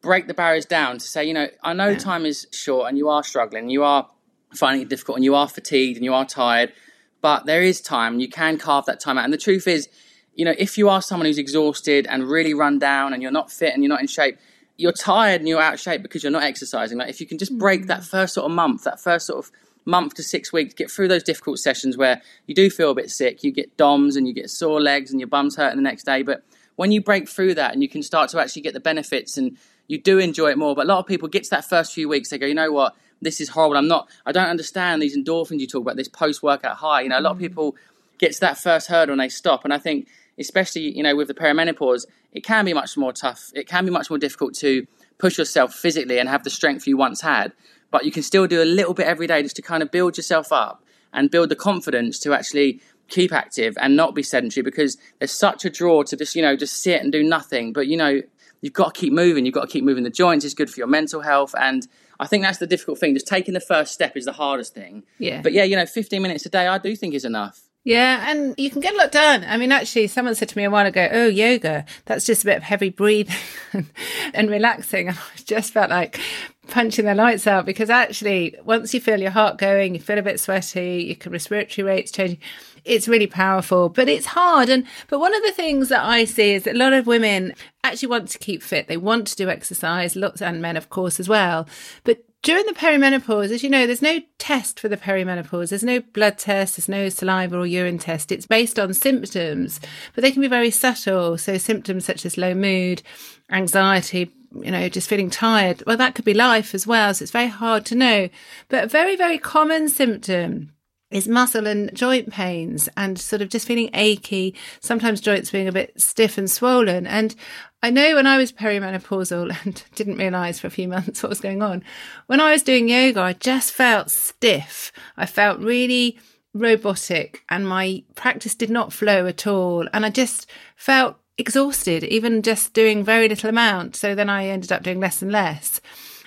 break 0.00 0.26
the 0.26 0.34
barriers 0.34 0.64
down 0.64 0.98
to 0.98 1.04
say, 1.06 1.24
you 1.24 1.34
know, 1.34 1.48
I 1.62 1.74
know 1.74 1.88
yeah. 1.88 1.98
time 1.98 2.24
is 2.24 2.46
short 2.50 2.88
and 2.88 2.96
you 2.96 3.08
are 3.08 3.22
struggling, 3.22 3.68
you 3.68 3.84
are 3.84 4.08
finding 4.54 4.82
it 4.82 4.88
difficult 4.88 5.16
and 5.16 5.24
you 5.24 5.34
are 5.34 5.48
fatigued 5.48 5.96
and 5.96 6.04
you 6.04 6.14
are 6.14 6.24
tired, 6.24 6.72
but 7.20 7.44
there 7.46 7.62
is 7.62 7.80
time 7.80 8.14
and 8.14 8.22
you 8.22 8.28
can 8.28 8.56
carve 8.56 8.86
that 8.86 9.00
time 9.00 9.18
out. 9.18 9.24
And 9.24 9.32
the 9.32 9.38
truth 9.38 9.68
is, 9.68 9.88
you 10.34 10.44
know, 10.44 10.54
if 10.58 10.78
you 10.78 10.88
are 10.88 11.02
someone 11.02 11.26
who's 11.26 11.38
exhausted 11.38 12.06
and 12.08 12.28
really 12.28 12.54
run 12.54 12.78
down 12.78 13.12
and 13.12 13.22
you're 13.22 13.30
not 13.30 13.52
fit 13.52 13.74
and 13.74 13.82
you're 13.82 13.90
not 13.90 14.00
in 14.00 14.06
shape, 14.06 14.38
you're 14.78 14.92
tired 14.92 15.40
and 15.40 15.48
you're 15.48 15.60
out 15.60 15.74
of 15.74 15.80
shape 15.80 16.02
because 16.02 16.22
you're 16.22 16.32
not 16.32 16.42
exercising. 16.42 16.96
Like 16.96 17.10
if 17.10 17.20
you 17.20 17.26
can 17.26 17.36
just 17.36 17.56
break 17.58 17.82
mm. 17.82 17.86
that 17.88 18.04
first 18.04 18.34
sort 18.34 18.46
of 18.46 18.52
month, 18.52 18.84
that 18.84 19.00
first 19.00 19.26
sort 19.26 19.44
of 19.44 19.52
month 19.90 20.14
to 20.14 20.22
six 20.22 20.52
weeks, 20.52 20.72
get 20.72 20.90
through 20.90 21.08
those 21.08 21.22
difficult 21.22 21.58
sessions 21.58 21.96
where 21.96 22.22
you 22.46 22.54
do 22.54 22.70
feel 22.70 22.90
a 22.90 22.94
bit 22.94 23.10
sick, 23.10 23.44
you 23.44 23.50
get 23.50 23.76
DOMS 23.76 24.16
and 24.16 24.26
you 24.26 24.32
get 24.32 24.48
sore 24.48 24.80
legs 24.80 25.10
and 25.10 25.20
your 25.20 25.28
bum's 25.28 25.56
hurting 25.56 25.76
the 25.76 25.82
next 25.82 26.04
day. 26.04 26.22
But 26.22 26.42
when 26.76 26.92
you 26.92 27.02
break 27.02 27.28
through 27.28 27.54
that 27.54 27.72
and 27.72 27.82
you 27.82 27.88
can 27.88 28.02
start 28.02 28.30
to 28.30 28.40
actually 28.40 28.62
get 28.62 28.72
the 28.72 28.80
benefits 28.80 29.36
and 29.36 29.58
you 29.86 29.98
do 29.98 30.18
enjoy 30.18 30.50
it 30.50 30.58
more. 30.58 30.74
But 30.74 30.86
a 30.86 30.88
lot 30.88 31.00
of 31.00 31.06
people 31.06 31.28
get 31.28 31.44
to 31.44 31.50
that 31.50 31.64
first 31.64 31.92
few 31.92 32.08
weeks, 32.08 32.30
they 32.30 32.38
go, 32.38 32.46
you 32.46 32.54
know 32.54 32.70
what, 32.70 32.94
this 33.20 33.40
is 33.40 33.50
horrible. 33.50 33.76
I'm 33.76 33.88
not, 33.88 34.08
I 34.24 34.32
don't 34.32 34.48
understand 34.48 35.02
these 35.02 35.16
endorphins 35.16 35.58
you 35.58 35.66
talk 35.66 35.82
about, 35.82 35.96
this 35.96 36.08
post 36.08 36.42
workout 36.42 36.76
high. 36.76 37.02
You 37.02 37.08
know, 37.08 37.18
a 37.18 37.20
lot 37.20 37.32
of 37.32 37.38
mm. 37.38 37.40
people 37.40 37.76
get 38.18 38.32
to 38.34 38.40
that 38.40 38.56
first 38.56 38.88
hurdle 38.88 39.12
and 39.12 39.20
they 39.20 39.28
stop. 39.28 39.64
And 39.64 39.74
I 39.74 39.78
think, 39.78 40.08
especially, 40.38 40.96
you 40.96 41.02
know, 41.02 41.16
with 41.16 41.28
the 41.28 41.34
perimenopause, 41.34 42.06
it 42.32 42.44
can 42.44 42.64
be 42.64 42.72
much 42.72 42.96
more 42.96 43.12
tough. 43.12 43.50
It 43.54 43.66
can 43.66 43.84
be 43.84 43.90
much 43.90 44.08
more 44.08 44.18
difficult 44.18 44.54
to 44.56 44.86
push 45.18 45.36
yourself 45.38 45.74
physically 45.74 46.18
and 46.18 46.28
have 46.28 46.44
the 46.44 46.50
strength 46.50 46.86
you 46.86 46.96
once 46.96 47.20
had 47.20 47.52
but 47.90 48.04
you 48.04 48.12
can 48.12 48.22
still 48.22 48.46
do 48.46 48.62
a 48.62 48.64
little 48.64 48.94
bit 48.94 49.06
every 49.06 49.26
day 49.26 49.42
just 49.42 49.56
to 49.56 49.62
kind 49.62 49.82
of 49.82 49.90
build 49.90 50.16
yourself 50.16 50.52
up 50.52 50.84
and 51.12 51.30
build 51.30 51.48
the 51.48 51.56
confidence 51.56 52.18
to 52.20 52.32
actually 52.32 52.80
keep 53.08 53.32
active 53.32 53.76
and 53.80 53.96
not 53.96 54.14
be 54.14 54.22
sedentary 54.22 54.62
because 54.62 54.96
there's 55.18 55.32
such 55.32 55.64
a 55.64 55.70
draw 55.70 56.02
to 56.04 56.16
just 56.16 56.34
you 56.34 56.42
know 56.42 56.56
just 56.56 56.82
sit 56.82 57.02
and 57.02 57.12
do 57.12 57.22
nothing. 57.22 57.72
But 57.72 57.86
you 57.86 57.96
know 57.96 58.22
you've 58.60 58.72
got 58.72 58.94
to 58.94 59.00
keep 59.00 59.12
moving. 59.12 59.44
You've 59.44 59.54
got 59.54 59.62
to 59.62 59.72
keep 59.72 59.84
moving. 59.84 60.04
The 60.04 60.10
joints 60.10 60.44
is 60.44 60.54
good 60.54 60.70
for 60.70 60.78
your 60.78 60.86
mental 60.86 61.20
health. 61.22 61.54
And 61.58 61.86
i 62.18 62.26
think 62.26 62.44
that's 62.44 62.58
the 62.58 62.66
difficult 62.66 62.98
thing. 62.98 63.14
Just 63.14 63.26
taking 63.26 63.54
the 63.54 63.60
first 63.60 63.92
step 63.92 64.16
is 64.16 64.24
the 64.24 64.32
hardest 64.32 64.74
thing. 64.74 65.04
Yeah. 65.18 65.40
But 65.42 65.52
yeah 65.52 65.64
you 65.64 65.76
know 65.76 65.86
15 65.86 66.22
minutes 66.22 66.46
a 66.46 66.50
day 66.50 66.66
i 66.66 66.78
do 66.78 66.94
think 66.94 67.14
is 67.14 67.24
enough 67.24 67.69
yeah, 67.84 68.30
and 68.30 68.54
you 68.58 68.70
can 68.70 68.80
get 68.80 68.94
a 68.94 68.98
lot 68.98 69.10
done. 69.10 69.44
I 69.44 69.56
mean, 69.56 69.72
actually, 69.72 70.06
someone 70.06 70.34
said 70.34 70.50
to 70.50 70.58
me 70.58 70.64
a 70.64 70.70
while 70.70 70.86
ago, 70.86 71.08
"Oh, 71.10 71.28
yoga, 71.28 71.86
that's 72.04 72.26
just 72.26 72.42
a 72.42 72.46
bit 72.46 72.58
of 72.58 72.62
heavy 72.62 72.90
breathing 72.90 73.34
and 74.34 74.50
relaxing." 74.50 75.08
I 75.10 75.14
just 75.44 75.72
felt 75.72 75.88
like 75.88 76.20
punching 76.68 77.06
the 77.06 77.14
lights 77.14 77.46
out 77.46 77.64
because 77.64 77.88
actually, 77.88 78.54
once 78.64 78.92
you 78.92 79.00
feel 79.00 79.20
your 79.20 79.30
heart 79.30 79.56
going, 79.56 79.94
you 79.94 80.00
feel 80.00 80.18
a 80.18 80.22
bit 80.22 80.38
sweaty, 80.38 81.18
your 81.24 81.32
respiratory 81.32 81.86
rates 81.86 82.12
changing. 82.12 82.38
It's 82.84 83.08
really 83.08 83.26
powerful, 83.26 83.88
but 83.88 84.08
it's 84.08 84.26
hard. 84.26 84.68
And 84.68 84.86
but 85.08 85.18
one 85.18 85.34
of 85.34 85.42
the 85.42 85.52
things 85.52 85.88
that 85.88 86.04
I 86.04 86.24
see 86.24 86.52
is 86.54 86.64
that 86.64 86.74
a 86.74 86.78
lot 86.78 86.92
of 86.92 87.06
women 87.06 87.54
actually 87.82 88.08
want 88.08 88.28
to 88.28 88.38
keep 88.38 88.62
fit. 88.62 88.88
They 88.88 88.96
want 88.98 89.26
to 89.28 89.36
do 89.36 89.48
exercise, 89.48 90.16
lots 90.16 90.42
and 90.42 90.60
men, 90.60 90.76
of 90.76 90.90
course, 90.90 91.18
as 91.18 91.30
well. 91.30 91.66
But 92.04 92.24
during 92.42 92.64
the 92.66 92.72
perimenopause, 92.72 93.50
as 93.50 93.62
you 93.62 93.68
know, 93.68 93.86
there's 93.86 94.00
no 94.00 94.20
test 94.38 94.80
for 94.80 94.88
the 94.88 94.96
perimenopause. 94.96 95.70
There's 95.70 95.84
no 95.84 96.00
blood 96.00 96.38
test, 96.38 96.76
there's 96.76 96.88
no 96.88 97.08
saliva 97.08 97.58
or 97.58 97.66
urine 97.66 97.98
test. 97.98 98.32
It's 98.32 98.46
based 98.46 98.78
on 98.78 98.94
symptoms, 98.94 99.80
but 100.14 100.22
they 100.22 100.32
can 100.32 100.40
be 100.40 100.48
very 100.48 100.70
subtle. 100.70 101.36
So 101.36 101.58
symptoms 101.58 102.04
such 102.04 102.24
as 102.24 102.38
low 102.38 102.54
mood, 102.54 103.02
anxiety, 103.50 104.32
you 104.54 104.70
know, 104.70 104.88
just 104.88 105.08
feeling 105.08 105.30
tired. 105.30 105.82
Well, 105.86 105.98
that 105.98 106.14
could 106.14 106.24
be 106.24 106.34
life 106.34 106.74
as 106.74 106.86
well. 106.86 107.12
So 107.12 107.24
it's 107.24 107.32
very 107.32 107.48
hard 107.48 107.84
to 107.86 107.94
know. 107.94 108.28
But 108.68 108.84
a 108.84 108.88
very, 108.88 109.16
very 109.16 109.38
common 109.38 109.88
symptom 109.88 110.72
is 111.10 111.26
muscle 111.26 111.66
and 111.66 111.94
joint 111.94 112.30
pains 112.30 112.88
and 112.96 113.18
sort 113.18 113.42
of 113.42 113.48
just 113.48 113.66
feeling 113.66 113.90
achy, 113.94 114.54
sometimes 114.80 115.20
joints 115.20 115.50
being 115.50 115.68
a 115.68 115.72
bit 115.72 116.00
stiff 116.00 116.38
and 116.38 116.50
swollen. 116.50 117.06
And 117.06 117.34
I 117.82 117.90
know 117.90 118.14
when 118.14 118.26
I 118.26 118.36
was 118.36 118.52
perimenopausal 118.52 119.56
and 119.64 119.82
didn't 119.94 120.18
realize 120.18 120.60
for 120.60 120.66
a 120.68 120.70
few 120.70 120.88
months 120.88 121.22
what 121.22 121.30
was 121.30 121.40
going 121.40 121.62
on, 121.62 121.82
when 122.26 122.40
I 122.40 122.52
was 122.52 122.62
doing 122.62 122.88
yoga, 122.88 123.20
I 123.20 123.32
just 123.34 123.72
felt 123.72 124.10
stiff. 124.10 124.92
I 125.16 125.26
felt 125.26 125.60
really 125.60 126.18
robotic 126.52 127.44
and 127.48 127.68
my 127.68 128.02
practice 128.14 128.54
did 128.54 128.70
not 128.70 128.92
flow 128.92 129.26
at 129.26 129.46
all. 129.46 129.86
And 129.92 130.06
I 130.06 130.10
just 130.10 130.48
felt 130.76 131.16
exhausted, 131.38 132.04
even 132.04 132.42
just 132.42 132.72
doing 132.72 133.02
very 133.02 133.28
little 133.28 133.50
amount. 133.50 133.96
So 133.96 134.14
then 134.14 134.28
I 134.28 134.46
ended 134.46 134.70
up 134.70 134.82
doing 134.82 135.00
less 135.00 135.22
and 135.22 135.32
less. 135.32 135.80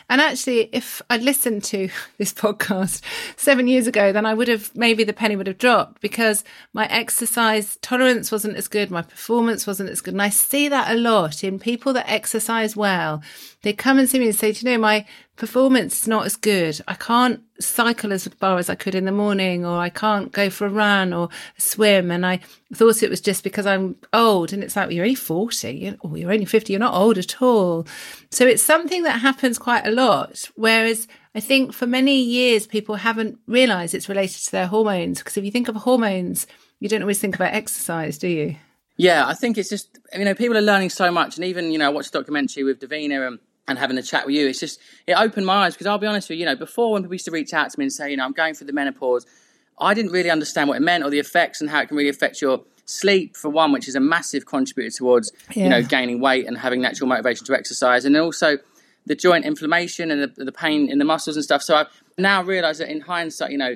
And 0.10 0.22
actually, 0.22 0.69
if 0.72 1.01
I'd 1.10 1.24
listened 1.24 1.63
to 1.65 1.89
this 2.17 2.33
podcast 2.33 3.01
seven 3.36 3.67
years 3.67 3.88
ago, 3.88 4.12
then 4.12 4.25
I 4.25 4.33
would 4.33 4.48
have 4.48 4.75
maybe 4.75 5.03
the 5.03 5.13
penny 5.13 5.36
would 5.36 5.48
have 5.48 5.57
dropped 5.57 6.01
because 6.01 6.43
my 6.74 6.86
exercise 6.88 7.77
tolerance 7.81 8.31
wasn't 8.31 8.57
as 8.57 8.67
good, 8.67 8.91
my 8.91 9.01
performance 9.01 9.65
wasn't 9.65 9.89
as 9.89 10.01
good. 10.01 10.13
And 10.13 10.22
I 10.22 10.29
see 10.29 10.67
that 10.69 10.91
a 10.91 11.00
lot 11.00 11.43
in 11.43 11.60
people 11.60 11.93
that 11.93 12.10
exercise 12.10 12.75
well. 12.75 13.22
They 13.63 13.74
come 13.74 13.98
and 13.98 14.08
see 14.08 14.20
me 14.20 14.27
and 14.27 14.36
say, 14.36 14.51
Do 14.51 14.65
you 14.65 14.72
know, 14.72 14.77
my 14.77 15.05
performance 15.36 16.01
is 16.01 16.08
not 16.08 16.25
as 16.25 16.36
good. 16.36 16.79
I 16.88 16.93
can't 16.93 17.41
cycle 17.60 18.13
as 18.13 18.27
far 18.27 18.58
as 18.58 18.70
I 18.70 18.75
could 18.75 18.93
in 18.93 19.05
the 19.05 19.12
morning, 19.12 19.65
or 19.65 19.77
I 19.77 19.89
can't 19.89 20.32
go 20.32 20.50
for 20.50 20.67
a 20.67 20.70
run 20.70 21.12
or 21.13 21.29
swim. 21.58 22.12
And 22.12 22.25
I 22.25 22.39
thought 22.74 23.01
it 23.01 23.10
was 23.10 23.22
just 23.22 23.43
because 23.43 23.65
I'm 23.65 23.96
old. 24.12 24.53
And 24.53 24.63
it's 24.63 24.75
like, 24.75 24.88
well, 24.88 24.93
you're 24.93 25.05
only 25.05 25.15
40 25.15 25.89
or 25.89 25.98
oh, 26.03 26.15
you're 26.15 26.32
only 26.32 26.46
50. 26.46 26.72
You're 26.72 26.79
not 26.79 26.93
old 26.93 27.17
at 27.17 27.41
all. 27.41 27.88
So 28.32 28.46
it's 28.46 28.62
something 28.62 29.03
that 29.03 29.22
happens 29.22 29.58
quite 29.58 29.88
a 29.88 29.91
lot. 29.91 30.50
Whereas 30.55 31.08
I 31.34 31.39
think 31.39 31.74
for 31.74 31.88
many 31.88 32.22
years, 32.22 32.67
people 32.67 32.96
haven't 32.96 33.39
realized 33.48 33.96
it's 33.96 34.10
related 34.10 34.43
to 34.43 34.51
their 34.51 34.67
hormones. 34.67 35.20
Because 35.20 35.38
if 35.38 35.46
you 35.46 35.51
think 35.51 35.67
of 35.67 35.75
hormones, 35.77 36.48
you 36.79 36.89
don't 36.89 37.01
always 37.01 37.20
think 37.20 37.36
about 37.36 37.53
exercise, 37.53 38.17
do 38.17 38.27
you? 38.27 38.58
Yeah, 38.98 39.25
I 39.25 39.34
think 39.34 39.58
it's 39.58 39.70
just, 39.70 39.98
you 40.13 40.24
know, 40.24 40.36
people 40.36 40.58
are 40.58 40.62
learning 40.62 40.91
so 40.91 41.12
much. 41.12 41.38
And 41.38 41.46
even, 41.46 41.72
you 41.72 41.79
know, 41.79 41.88
I 41.88 41.89
watched 41.89 42.10
a 42.10 42.20
documentary 42.20 42.63
with 42.63 42.79
Davina 42.79 43.25
and, 43.27 43.39
and 43.67 43.79
having 43.79 43.98
a 43.98 44.03
chat 44.03 44.25
with 44.25 44.36
you. 44.36 44.48
It's 44.48 44.60
just, 44.60 44.79
it 45.08 45.13
opened 45.13 45.46
my 45.46 45.65
eyes 45.65 45.74
because 45.74 45.88
I'll 45.88 45.98
be 45.98 46.08
honest 46.08 46.29
with 46.29 46.38
you, 46.38 46.41
you 46.41 46.46
know, 46.46 46.55
before 46.55 46.93
when 46.93 47.03
people 47.03 47.13
used 47.13 47.25
to 47.25 47.32
reach 47.32 47.53
out 47.53 47.70
to 47.70 47.79
me 47.79 47.86
and 47.86 47.93
say, 47.93 48.12
you 48.12 48.17
know, 48.17 48.25
I'm 48.25 48.34
going 48.34 48.53
through 48.53 48.67
the 48.67 48.74
menopause, 48.74 49.25
I 49.79 49.93
didn't 49.93 50.12
really 50.12 50.29
understand 50.29 50.70
what 50.70 50.77
it 50.77 50.82
meant 50.82 51.03
or 51.03 51.10
the 51.10 51.20
effects 51.20 51.62
and 51.62 51.70
how 51.70 51.82
it 51.82 51.88
can 51.88 51.98
really 51.98 52.10
affect 52.10 52.41
your 52.41 52.63
sleep, 52.86 53.38
for 53.38 53.50
one, 53.50 53.72
which 53.72 53.88
is 53.88 53.96
a 53.96 54.00
massive 54.00 54.46
contributor 54.46 54.96
towards, 54.96 55.32
yeah. 55.53 55.63
you 55.63 55.70
know, 55.70 55.82
gaining 55.82 56.20
weight 56.20 56.46
and 56.46 56.58
having 56.58 56.82
natural 56.82 57.08
motivation 57.08 57.46
to 57.46 57.53
exercise. 57.53 58.03
And 58.05 58.13
then 58.13 58.22
also, 58.22 58.58
the 59.05 59.15
joint 59.15 59.46
inflammation 59.46 60.12
and 60.12 60.22
the, 60.22 60.46
the 60.46 60.51
pain 60.51 60.89
in 60.89 60.98
the 60.98 61.05
muscles 61.05 61.36
and 61.36 61.43
stuff. 61.43 61.62
So 61.62 61.75
I 61.75 61.86
now 62.17 62.41
realise 62.43 62.77
that 62.77 62.89
in 62.89 63.01
hindsight, 63.01 63.51
you 63.51 63.58
know, 63.58 63.75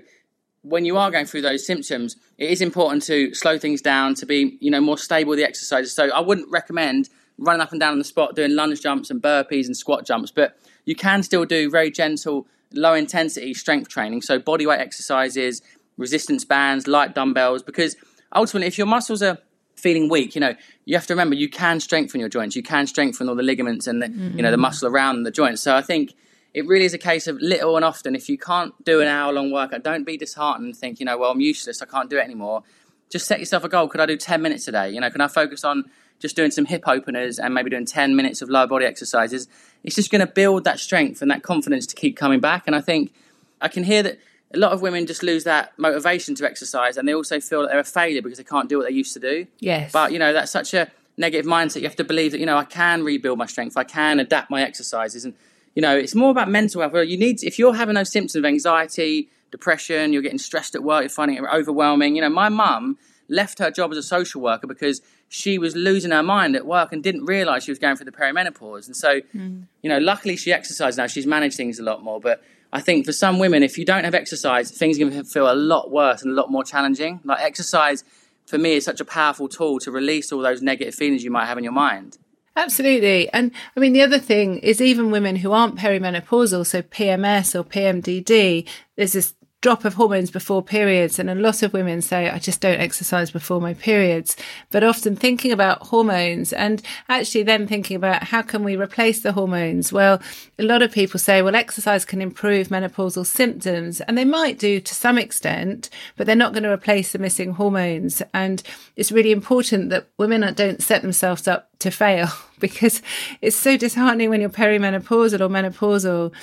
when 0.61 0.85
you 0.85 0.97
are 0.97 1.11
going 1.11 1.25
through 1.25 1.41
those 1.41 1.65
symptoms, 1.65 2.15
it 2.37 2.49
is 2.49 2.61
important 2.61 3.03
to 3.03 3.33
slow 3.33 3.57
things 3.57 3.81
down, 3.81 4.15
to 4.15 4.25
be, 4.25 4.57
you 4.59 4.71
know, 4.71 4.81
more 4.81 4.97
stable 4.97 5.31
with 5.31 5.39
the 5.39 5.45
exercises. 5.45 5.93
So 5.93 6.09
I 6.09 6.19
wouldn't 6.19 6.49
recommend 6.49 7.09
running 7.37 7.61
up 7.61 7.71
and 7.71 7.79
down 7.79 7.93
on 7.93 7.99
the 7.99 8.03
spot, 8.03 8.35
doing 8.35 8.55
lunge 8.55 8.81
jumps 8.81 9.09
and 9.09 9.21
burpees 9.21 9.65
and 9.65 9.77
squat 9.77 10.05
jumps, 10.05 10.31
but 10.31 10.57
you 10.85 10.95
can 10.95 11.23
still 11.23 11.45
do 11.45 11.69
very 11.69 11.91
gentle, 11.91 12.47
low 12.73 12.93
intensity 12.93 13.53
strength 13.53 13.89
training. 13.89 14.21
So 14.21 14.39
body 14.39 14.65
weight 14.65 14.79
exercises, 14.79 15.61
resistance 15.97 16.45
bands, 16.45 16.87
light 16.87 17.13
dumbbells, 17.13 17.63
because 17.63 17.95
ultimately, 18.35 18.67
if 18.67 18.77
your 18.77 18.87
muscles 18.87 19.21
are 19.21 19.37
feeling 19.75 20.09
weak, 20.09 20.33
you 20.33 20.41
know, 20.41 20.55
you 20.85 20.95
have 20.95 21.05
to 21.07 21.13
remember 21.13 21.35
you 21.35 21.49
can 21.49 21.79
strengthen 21.79 22.19
your 22.19 22.29
joints, 22.29 22.55
you 22.55 22.63
can 22.63 22.87
strengthen 22.87 23.29
all 23.29 23.35
the 23.35 23.43
ligaments 23.43 23.85
and 23.87 24.01
the, 24.01 24.07
mm-hmm. 24.07 24.37
you 24.37 24.43
know, 24.43 24.51
the 24.51 24.57
muscle 24.57 24.87
around 24.87 25.23
the 25.23 25.31
joints. 25.31 25.61
So 25.61 25.75
I 25.75 25.81
think 25.81 26.15
it 26.53 26.65
really 26.65 26.85
is 26.85 26.93
a 26.93 26.97
case 26.97 27.27
of 27.27 27.37
little 27.39 27.75
and 27.75 27.85
often. 27.85 28.15
If 28.15 28.29
you 28.29 28.37
can't 28.37 28.73
do 28.83 29.01
an 29.01 29.07
hour 29.07 29.31
long 29.31 29.51
workout, 29.51 29.83
don't 29.83 30.05
be 30.05 30.17
disheartened 30.17 30.65
and 30.65 30.75
think, 30.75 30.99
you 30.99 31.05
know, 31.05 31.17
well, 31.17 31.31
I'm 31.31 31.39
useless, 31.39 31.81
I 31.81 31.85
can't 31.85 32.09
do 32.09 32.17
it 32.17 32.23
anymore. 32.23 32.63
Just 33.09 33.27
set 33.27 33.39
yourself 33.39 33.63
a 33.63 33.69
goal. 33.69 33.87
Could 33.87 34.01
I 34.01 34.05
do 34.05 34.17
10 34.17 34.41
minutes 34.41 34.65
today? 34.65 34.89
You 34.89 34.99
know, 34.99 35.09
can 35.09 35.21
I 35.21 35.27
focus 35.27 35.63
on 35.63 35.85
just 36.19 36.35
doing 36.35 36.51
some 36.51 36.65
hip 36.65 36.83
openers 36.87 37.39
and 37.39 37.53
maybe 37.53 37.69
doing 37.69 37.85
10 37.85 38.15
minutes 38.15 38.41
of 38.41 38.49
lower 38.49 38.67
body 38.67 38.85
exercises? 38.85 39.47
It's 39.83 39.95
just 39.95 40.11
going 40.11 40.25
to 40.25 40.31
build 40.31 40.63
that 40.63 40.79
strength 40.79 41.21
and 41.21 41.29
that 41.31 41.43
confidence 41.43 41.85
to 41.87 41.95
keep 41.95 42.17
coming 42.17 42.39
back. 42.39 42.63
And 42.67 42.75
I 42.75 42.81
think 42.81 43.13
I 43.61 43.67
can 43.67 43.83
hear 43.83 44.03
that 44.03 44.19
a 44.53 44.57
lot 44.57 44.71
of 44.71 44.81
women 44.81 45.05
just 45.05 45.23
lose 45.23 45.43
that 45.43 45.77
motivation 45.77 46.35
to 46.35 46.45
exercise 46.45 46.97
and 46.97 47.07
they 47.07 47.13
also 47.13 47.39
feel 47.39 47.61
that 47.61 47.69
they're 47.69 47.79
a 47.79 47.83
failure 47.83 48.21
because 48.21 48.37
they 48.37 48.43
can't 48.43 48.69
do 48.69 48.77
what 48.77 48.87
they 48.87 48.93
used 48.93 49.13
to 49.13 49.19
do. 49.19 49.47
Yes. 49.59 49.91
But, 49.91 50.11
you 50.11 50.19
know, 50.19 50.33
that's 50.33 50.51
such 50.51 50.73
a 50.73 50.89
negative 51.17 51.45
mindset. 51.45 51.77
You 51.77 51.87
have 51.87 51.95
to 51.97 52.03
believe 52.03 52.31
that, 52.31 52.39
you 52.39 52.45
know, 52.45 52.57
I 52.57 52.63
can 52.63 53.03
rebuild 53.03 53.37
my 53.37 53.45
strength, 53.45 53.75
I 53.75 53.83
can 53.83 54.19
adapt 54.19 54.49
my 54.49 54.61
exercises. 54.61 55.25
And, 55.25 55.33
you 55.75 55.81
know, 55.81 55.95
it's 55.95 56.15
more 56.15 56.31
about 56.31 56.49
mental 56.49 56.81
health. 56.81 56.93
You 57.07 57.17
need, 57.17 57.43
if 57.43 57.59
you're 57.59 57.75
having 57.75 57.95
those 57.95 58.11
symptoms 58.11 58.35
of 58.35 58.45
anxiety, 58.45 59.29
depression, 59.51 60.13
you're 60.13 60.21
getting 60.21 60.37
stressed 60.37 60.75
at 60.75 60.83
work, 60.83 61.01
you're 61.01 61.09
finding 61.09 61.37
it 61.37 61.43
overwhelming. 61.43 62.15
You 62.15 62.21
know, 62.21 62.29
my 62.29 62.49
mum 62.49 62.97
left 63.29 63.59
her 63.59 63.71
job 63.71 63.91
as 63.91 63.97
a 63.97 64.03
social 64.03 64.41
worker 64.41 64.67
because 64.67 65.01
she 65.29 65.57
was 65.57 65.75
losing 65.75 66.11
her 66.11 66.23
mind 66.23 66.55
at 66.55 66.65
work 66.65 66.93
and 66.93 67.03
didn't 67.03 67.25
realize 67.25 67.63
she 67.63 67.71
was 67.71 67.79
going 67.79 67.95
through 67.95 68.05
the 68.05 68.11
perimenopause. 68.11 68.87
And 68.87 68.95
so, 68.95 69.21
mm. 69.35 69.63
you 69.81 69.89
know, 69.89 69.97
luckily 69.97 70.37
she 70.37 70.53
exercised 70.53 70.97
now. 70.97 71.07
She's 71.07 71.27
managed 71.27 71.57
things 71.57 71.79
a 71.79 71.83
lot 71.83 72.01
more. 72.01 72.19
But 72.19 72.41
I 72.71 72.81
think 72.81 73.05
for 73.05 73.11
some 73.11 73.39
women, 73.39 73.63
if 73.63 73.77
you 73.77 73.85
don't 73.85 74.05
have 74.05 74.15
exercise, 74.15 74.71
things 74.71 74.97
can 74.97 75.23
feel 75.25 75.51
a 75.51 75.55
lot 75.55 75.91
worse 75.91 76.21
and 76.21 76.31
a 76.31 76.35
lot 76.35 76.49
more 76.49 76.63
challenging. 76.63 77.19
Like 77.23 77.41
exercise, 77.41 78.03
for 78.45 78.57
me, 78.57 78.73
is 78.73 78.85
such 78.85 79.01
a 79.01 79.05
powerful 79.05 79.49
tool 79.49 79.79
to 79.79 79.91
release 79.91 80.31
all 80.31 80.41
those 80.41 80.61
negative 80.61 80.95
feelings 80.95 81.23
you 81.23 81.31
might 81.31 81.45
have 81.45 81.57
in 81.57 81.63
your 81.63 81.73
mind. 81.73 82.17
Absolutely. 82.55 83.29
And 83.33 83.51
I 83.75 83.79
mean, 83.79 83.93
the 83.93 84.01
other 84.01 84.17
thing 84.17 84.57
is 84.59 84.81
even 84.81 85.11
women 85.11 85.35
who 85.35 85.51
aren't 85.51 85.75
perimenopausal, 85.75 86.65
so 86.65 86.81
PMS 86.81 87.53
or 87.53 87.63
PMDD, 87.63 88.67
there's 88.95 89.13
this 89.13 89.35
drop 89.61 89.85
of 89.85 89.95
hormones 89.95 90.29
before 90.29 90.61
periods. 90.61 91.17
And 91.17 91.29
a 91.29 91.35
lot 91.35 91.63
of 91.63 91.73
women 91.73 92.01
say, 92.01 92.29
I 92.29 92.37
just 92.37 92.61
don't 92.61 92.79
exercise 92.79 93.31
before 93.31 93.59
my 93.59 93.73
periods. 93.73 94.35
But 94.69 94.83
often 94.83 95.15
thinking 95.15 95.51
about 95.51 95.87
hormones 95.87 96.53
and 96.53 96.81
actually 97.09 97.43
then 97.43 97.67
thinking 97.67 97.95
about 97.95 98.23
how 98.23 98.43
can 98.43 98.63
we 98.63 98.75
replace 98.75 99.21
the 99.21 99.31
hormones? 99.31 99.91
Well, 99.91 100.21
a 100.59 100.63
lot 100.63 100.83
of 100.83 100.91
people 100.91 101.19
say, 101.19 101.41
well, 101.41 101.55
exercise 101.55 102.05
can 102.05 102.21
improve 102.21 102.67
menopausal 102.67 103.25
symptoms. 103.25 103.99
And 104.01 104.17
they 104.17 104.25
might 104.25 104.59
do 104.59 104.79
to 104.79 104.95
some 104.95 105.17
extent, 105.17 105.89
but 106.15 106.27
they're 106.27 106.35
not 106.35 106.53
going 106.53 106.63
to 106.63 106.71
replace 106.71 107.11
the 107.11 107.19
missing 107.19 107.53
hormones. 107.53 108.21
And 108.33 108.61
it's 108.95 109.11
really 109.11 109.31
important 109.31 109.89
that 109.89 110.07
women 110.17 110.53
don't 110.53 110.83
set 110.83 111.01
themselves 111.01 111.47
up 111.47 111.69
to 111.79 111.89
fail 111.89 112.27
because 112.59 113.01
it's 113.41 113.55
so 113.55 113.75
disheartening 113.75 114.29
when 114.29 114.41
you're 114.41 114.49
perimenopausal 114.49 115.41
or 115.41 115.49
menopausal 115.49 116.33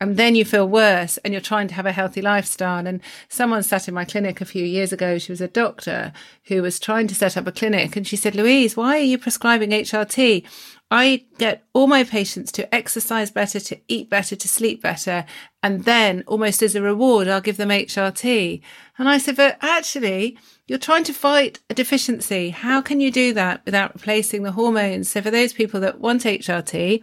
and 0.00 0.16
then 0.16 0.34
you 0.34 0.44
feel 0.44 0.68
worse 0.68 1.18
and 1.18 1.32
you're 1.32 1.40
trying 1.40 1.68
to 1.68 1.74
have 1.74 1.86
a 1.86 1.92
healthy 1.92 2.20
lifestyle. 2.20 2.86
And 2.86 3.00
someone 3.28 3.62
sat 3.62 3.86
in 3.88 3.94
my 3.94 4.04
clinic 4.04 4.40
a 4.40 4.44
few 4.44 4.64
years 4.64 4.92
ago. 4.92 5.18
She 5.18 5.32
was 5.32 5.40
a 5.40 5.48
doctor 5.48 6.12
who 6.44 6.62
was 6.62 6.80
trying 6.80 7.06
to 7.08 7.14
set 7.14 7.36
up 7.36 7.46
a 7.46 7.52
clinic. 7.52 7.96
And 7.96 8.06
she 8.06 8.16
said, 8.16 8.34
Louise, 8.34 8.76
why 8.76 8.96
are 8.96 9.02
you 9.02 9.18
prescribing 9.18 9.70
HRT? 9.70 10.44
I 10.90 11.24
get 11.38 11.64
all 11.72 11.86
my 11.86 12.04
patients 12.04 12.52
to 12.52 12.74
exercise 12.74 13.30
better, 13.30 13.58
to 13.60 13.80
eat 13.88 14.10
better, 14.10 14.36
to 14.36 14.48
sleep 14.48 14.82
better. 14.82 15.24
And 15.62 15.84
then 15.84 16.24
almost 16.26 16.62
as 16.62 16.74
a 16.74 16.82
reward, 16.82 17.26
I'll 17.26 17.40
give 17.40 17.56
them 17.56 17.70
HRT. 17.70 18.60
And 18.98 19.08
I 19.08 19.18
said, 19.18 19.36
but 19.36 19.58
actually, 19.60 20.36
you're 20.66 20.78
trying 20.78 21.04
to 21.04 21.14
fight 21.14 21.60
a 21.70 21.74
deficiency. 21.74 22.50
How 22.50 22.82
can 22.82 23.00
you 23.00 23.10
do 23.10 23.32
that 23.32 23.62
without 23.64 23.94
replacing 23.94 24.42
the 24.42 24.52
hormones? 24.52 25.08
So 25.08 25.22
for 25.22 25.30
those 25.30 25.52
people 25.52 25.80
that 25.80 26.00
want 26.00 26.24
HRT, 26.24 27.02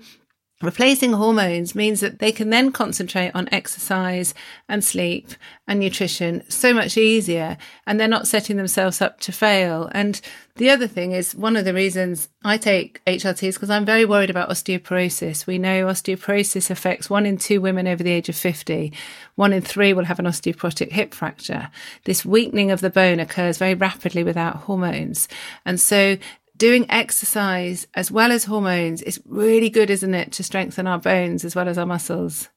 Replacing 0.61 1.13
hormones 1.13 1.73
means 1.73 2.01
that 2.01 2.19
they 2.19 2.31
can 2.31 2.49
then 2.49 2.71
concentrate 2.71 3.31
on 3.33 3.49
exercise 3.51 4.33
and 4.69 4.83
sleep 4.83 5.31
and 5.67 5.79
nutrition 5.79 6.43
so 6.49 6.73
much 6.73 6.97
easier, 6.97 7.57
and 7.87 7.99
they're 7.99 8.07
not 8.07 8.27
setting 8.27 8.57
themselves 8.57 9.01
up 9.01 9.19
to 9.21 9.31
fail. 9.31 9.89
And 9.93 10.21
the 10.55 10.69
other 10.69 10.87
thing 10.87 11.13
is 11.13 11.33
one 11.33 11.55
of 11.55 11.65
the 11.65 11.73
reasons 11.73 12.29
I 12.43 12.57
take 12.57 13.03
HRT 13.05 13.47
is 13.47 13.55
because 13.55 13.69
I'm 13.69 13.85
very 13.85 14.05
worried 14.05 14.29
about 14.29 14.49
osteoporosis. 14.49 15.47
We 15.47 15.57
know 15.57 15.85
osteoporosis 15.85 16.69
affects 16.69 17.09
one 17.09 17.25
in 17.25 17.37
two 17.37 17.61
women 17.61 17.87
over 17.87 18.03
the 18.03 18.11
age 18.11 18.29
of 18.29 18.35
50. 18.35 18.93
One 19.35 19.53
in 19.53 19.61
three 19.61 19.93
will 19.93 20.05
have 20.05 20.19
an 20.19 20.25
osteoporotic 20.25 20.91
hip 20.91 21.13
fracture. 21.13 21.69
This 22.03 22.25
weakening 22.25 22.69
of 22.69 22.81
the 22.81 22.89
bone 22.89 23.19
occurs 23.19 23.57
very 23.57 23.75
rapidly 23.75 24.23
without 24.23 24.57
hormones. 24.57 25.27
And 25.65 25.79
so 25.79 26.17
doing 26.61 26.85
exercise 26.89 27.87
as 27.95 28.11
well 28.11 28.31
as 28.31 28.43
hormones 28.43 29.01
is 29.01 29.19
really 29.25 29.67
good, 29.67 29.89
isn't 29.89 30.13
it, 30.13 30.31
to 30.31 30.43
strengthen 30.43 30.85
our 30.85 30.99
bones 30.99 31.43
as 31.43 31.55
well 31.55 31.67
as 31.67 31.75
our 31.75 31.87
muscles? 31.87 32.49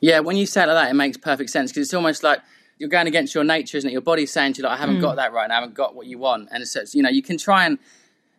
Yeah, 0.00 0.20
when 0.20 0.38
you 0.38 0.46
say 0.46 0.62
it 0.62 0.66
like 0.66 0.76
that, 0.86 0.90
it 0.90 0.94
makes 0.94 1.18
perfect 1.18 1.50
sense 1.50 1.70
because 1.70 1.88
it's 1.88 1.92
almost 1.92 2.22
like 2.22 2.40
you're 2.78 2.88
going 2.88 3.06
against 3.06 3.34
your 3.34 3.44
nature, 3.44 3.76
isn't 3.76 3.90
it? 3.90 3.92
Your 3.92 4.00
body's 4.00 4.32
saying 4.32 4.54
to 4.54 4.62
you, 4.62 4.64
like, 4.66 4.78
I 4.78 4.80
haven't 4.80 4.96
mm. 4.96 5.02
got 5.02 5.16
that 5.16 5.34
right 5.34 5.46
now, 5.46 5.58
I 5.58 5.60
haven't 5.60 5.74
got 5.74 5.94
what 5.94 6.06
you 6.06 6.16
want. 6.16 6.48
And 6.50 6.66
so, 6.66 6.84
you 6.94 7.02
know, 7.02 7.10
you 7.10 7.20
can 7.20 7.36
try 7.36 7.66
and 7.66 7.78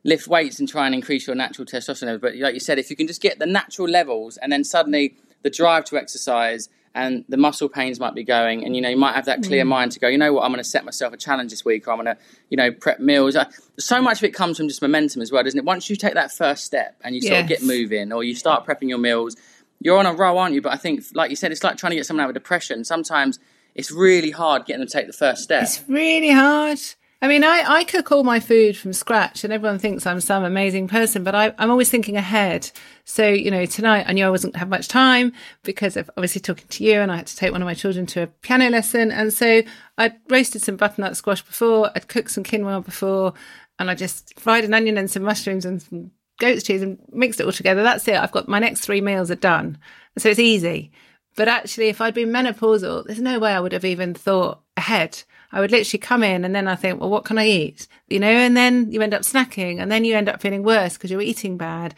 lift 0.04 0.28
weights 0.28 0.58
and 0.60 0.68
try 0.68 0.88
and 0.88 0.96
increase 0.96 1.28
your 1.28 1.36
natural 1.36 1.68
testosterone 1.68 2.08
levels. 2.08 2.22
But 2.22 2.36
like 2.38 2.56
you 2.56 2.60
said, 2.60 2.80
if 2.80 2.90
you 2.90 2.96
can 2.96 3.06
just 3.06 3.22
get 3.22 3.38
the 3.38 3.46
natural 3.46 3.88
levels 3.88 4.38
and 4.38 4.52
then 4.52 4.64
suddenly 4.64 5.14
the 5.44 5.52
drive 5.52 5.86
to 5.86 5.98
exercise 5.98 6.68
and 6.94 7.24
the 7.30 7.38
muscle 7.38 7.70
pains 7.70 8.00
might 8.00 8.14
be 8.14 8.24
going 8.24 8.66
and 8.66 8.76
you 8.76 8.82
know 8.82 8.90
you 8.90 8.98
might 8.98 9.16
have 9.16 9.26
that 9.26 9.44
clear 9.44 9.64
mm. 9.64 9.68
mind 9.68 9.92
to 9.92 10.00
go 10.00 10.08
you 10.08 10.18
know 10.18 10.34
what? 10.34 10.44
I'm 10.44 10.52
going 10.52 10.64
to 10.64 10.70
set 10.70 10.84
myself 10.84 11.14
a 11.14 11.18
challenge 11.18 11.52
this 11.52 11.64
week 11.64 11.88
or 11.88 11.92
i'm 11.92 12.04
going 12.04 12.16
to 12.16 12.22
you 12.50 12.58
know 12.58 12.72
prep 12.72 13.00
meals. 13.00 13.36
Uh, 13.36 13.50
so 13.80 14.02
much 14.02 14.18
of 14.18 14.24
it 14.24 14.34
comes 14.34 14.58
from 14.58 14.68
just 14.68 14.82
momentum 14.82 15.22
as 15.22 15.32
well 15.32 15.44
doesn't 15.44 15.60
it? 15.60 15.66
Once 15.66 15.90
you 15.90 15.96
take 15.96 16.14
that 16.16 16.32
first 16.32 16.66
step 16.66 16.96
and 17.04 17.16
you 17.16 17.22
sort 17.22 17.42
of 17.42 17.48
get 17.48 17.64
moving 17.64 18.12
or 18.12 18.24
you 18.24 18.36
start 18.36 18.66
prepping 18.66 18.90
your 18.90 18.98
meals 18.98 19.36
you're 19.80 19.98
on 19.98 20.06
a 20.06 20.14
roll 20.14 20.38
aren't 20.38 20.54
you? 20.54 20.62
But 20.62 20.74
i 20.74 20.78
think 20.78 21.04
like 21.14 21.30
you 21.30 21.36
said 21.36 21.52
it's 21.52 21.64
like 21.64 21.78
trying 21.78 21.92
to 21.92 21.96
get 21.96 22.06
someone 22.06 22.24
out 22.24 22.30
of 22.30 22.34
depression. 22.34 22.84
Sometimes 22.84 23.40
it's 23.76 23.92
really 23.92 24.32
hard 24.32 24.66
getting 24.66 24.82
them 24.82 24.88
to 24.88 24.94
take 24.94 25.08
the 25.08 25.14
first 25.14 25.44
step. 25.44 25.64
It's 25.64 25.84
really 25.88 26.32
hard 26.32 26.80
I 27.24 27.28
mean, 27.28 27.44
I, 27.44 27.64
I 27.68 27.84
cook 27.84 28.12
all 28.12 28.24
my 28.24 28.40
food 28.40 28.76
from 28.76 28.94
scratch 28.94 29.44
and 29.44 29.54
everyone 29.54 29.78
thinks 29.78 30.08
I'm 30.08 30.20
some 30.22 30.44
amazing 30.44 30.88
person, 30.88 31.24
but 31.24 31.36
I, 31.36 31.54
I'm 31.60 31.70
always 31.70 31.90
thinking 31.90 32.18
ahead. 32.18 32.72
So, 33.06 33.28
you 33.28 33.52
know, 33.52 33.68
tonight 33.68 34.06
I 34.08 34.14
knew 34.14 34.26
I 34.26 34.32
wasn't 34.32 34.54
going 34.54 34.60
to 34.60 34.66
have 34.66 34.70
much 34.70 34.88
time 34.88 35.32
because 35.62 35.98
of 35.98 36.10
obviously 36.18 36.42
talking 36.42 36.66
to 36.68 36.84
you 36.84 37.00
and 37.00 37.12
I 37.12 37.18
had 37.18 37.28
to 37.28 37.36
take 37.36 37.52
one 37.52 37.62
of 37.62 37.68
my 37.68 37.76
children 37.76 38.08
to 38.08 38.24
a 38.24 38.28
piano 38.28 38.72
lesson. 38.72 39.12
And 39.12 39.32
so 39.32 39.62
I'd 40.00 40.16
roasted 40.30 40.64
some 40.64 40.78
butternut 40.78 41.16
squash 41.16 41.44
before, 41.44 41.92
I'd 41.94 42.08
cooked 42.08 42.32
some 42.32 42.44
quinoa 42.44 42.84
before, 42.84 43.34
and 43.78 43.92
I 43.92 43.94
just 43.94 44.40
fried 44.40 44.64
an 44.64 44.74
onion 44.74 44.98
and 44.98 45.10
some 45.10 45.22
mushrooms 45.22 45.64
and 45.64 45.80
some 45.80 46.10
goat's 46.40 46.64
cheese 46.64 46.82
and 46.82 46.98
mixed 47.12 47.40
it 47.40 47.46
all 47.46 47.52
together. 47.52 47.84
That's 47.84 48.08
it. 48.08 48.16
I've 48.16 48.32
got 48.32 48.48
my 48.48 48.58
next 48.58 48.82
three 48.82 49.02
meals 49.02 49.30
are 49.30 49.36
done. 49.36 49.78
So 50.18 50.30
it's 50.30 50.40
easy. 50.40 50.92
But 51.36 51.48
actually, 51.48 51.90
if 51.90 52.02
I'd 52.02 52.16
been 52.16 52.30
menopausal, 52.30 53.06
there's 53.06 53.22
no 53.22 53.38
way 53.38 53.54
I 53.54 53.60
would 53.60 53.74
have 53.74 53.86
even 53.86 54.16
thought 54.16 54.61
ahead. 54.78 55.24
I 55.52 55.60
would 55.60 55.72
literally 55.72 56.00
come 56.00 56.24
in 56.24 56.46
and 56.46 56.56
then 56.56 56.68
I 56.68 56.76
think, 56.76 57.00
well, 57.00 57.10
what 57.10 57.26
can 57.26 57.38
I 57.38 57.48
eat? 57.48 57.88
You 58.08 58.20
know, 58.20 58.28
and 58.28 58.56
then 58.56 58.92
you 58.92 59.02
end 59.02 59.14
up 59.14 59.24
snacking 59.24 59.82
and 59.82 59.92
then 59.92 60.06
you 60.06 60.16
end 60.16 60.30
up 60.30 60.42
feeling 60.42 60.64
worse 60.64 60.94
because 60.94 61.12
you're 61.12 61.22
eating 61.22 61.58
bad. 61.58 61.94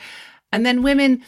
And 0.51 0.65
then 0.65 0.81
women, 0.83 1.23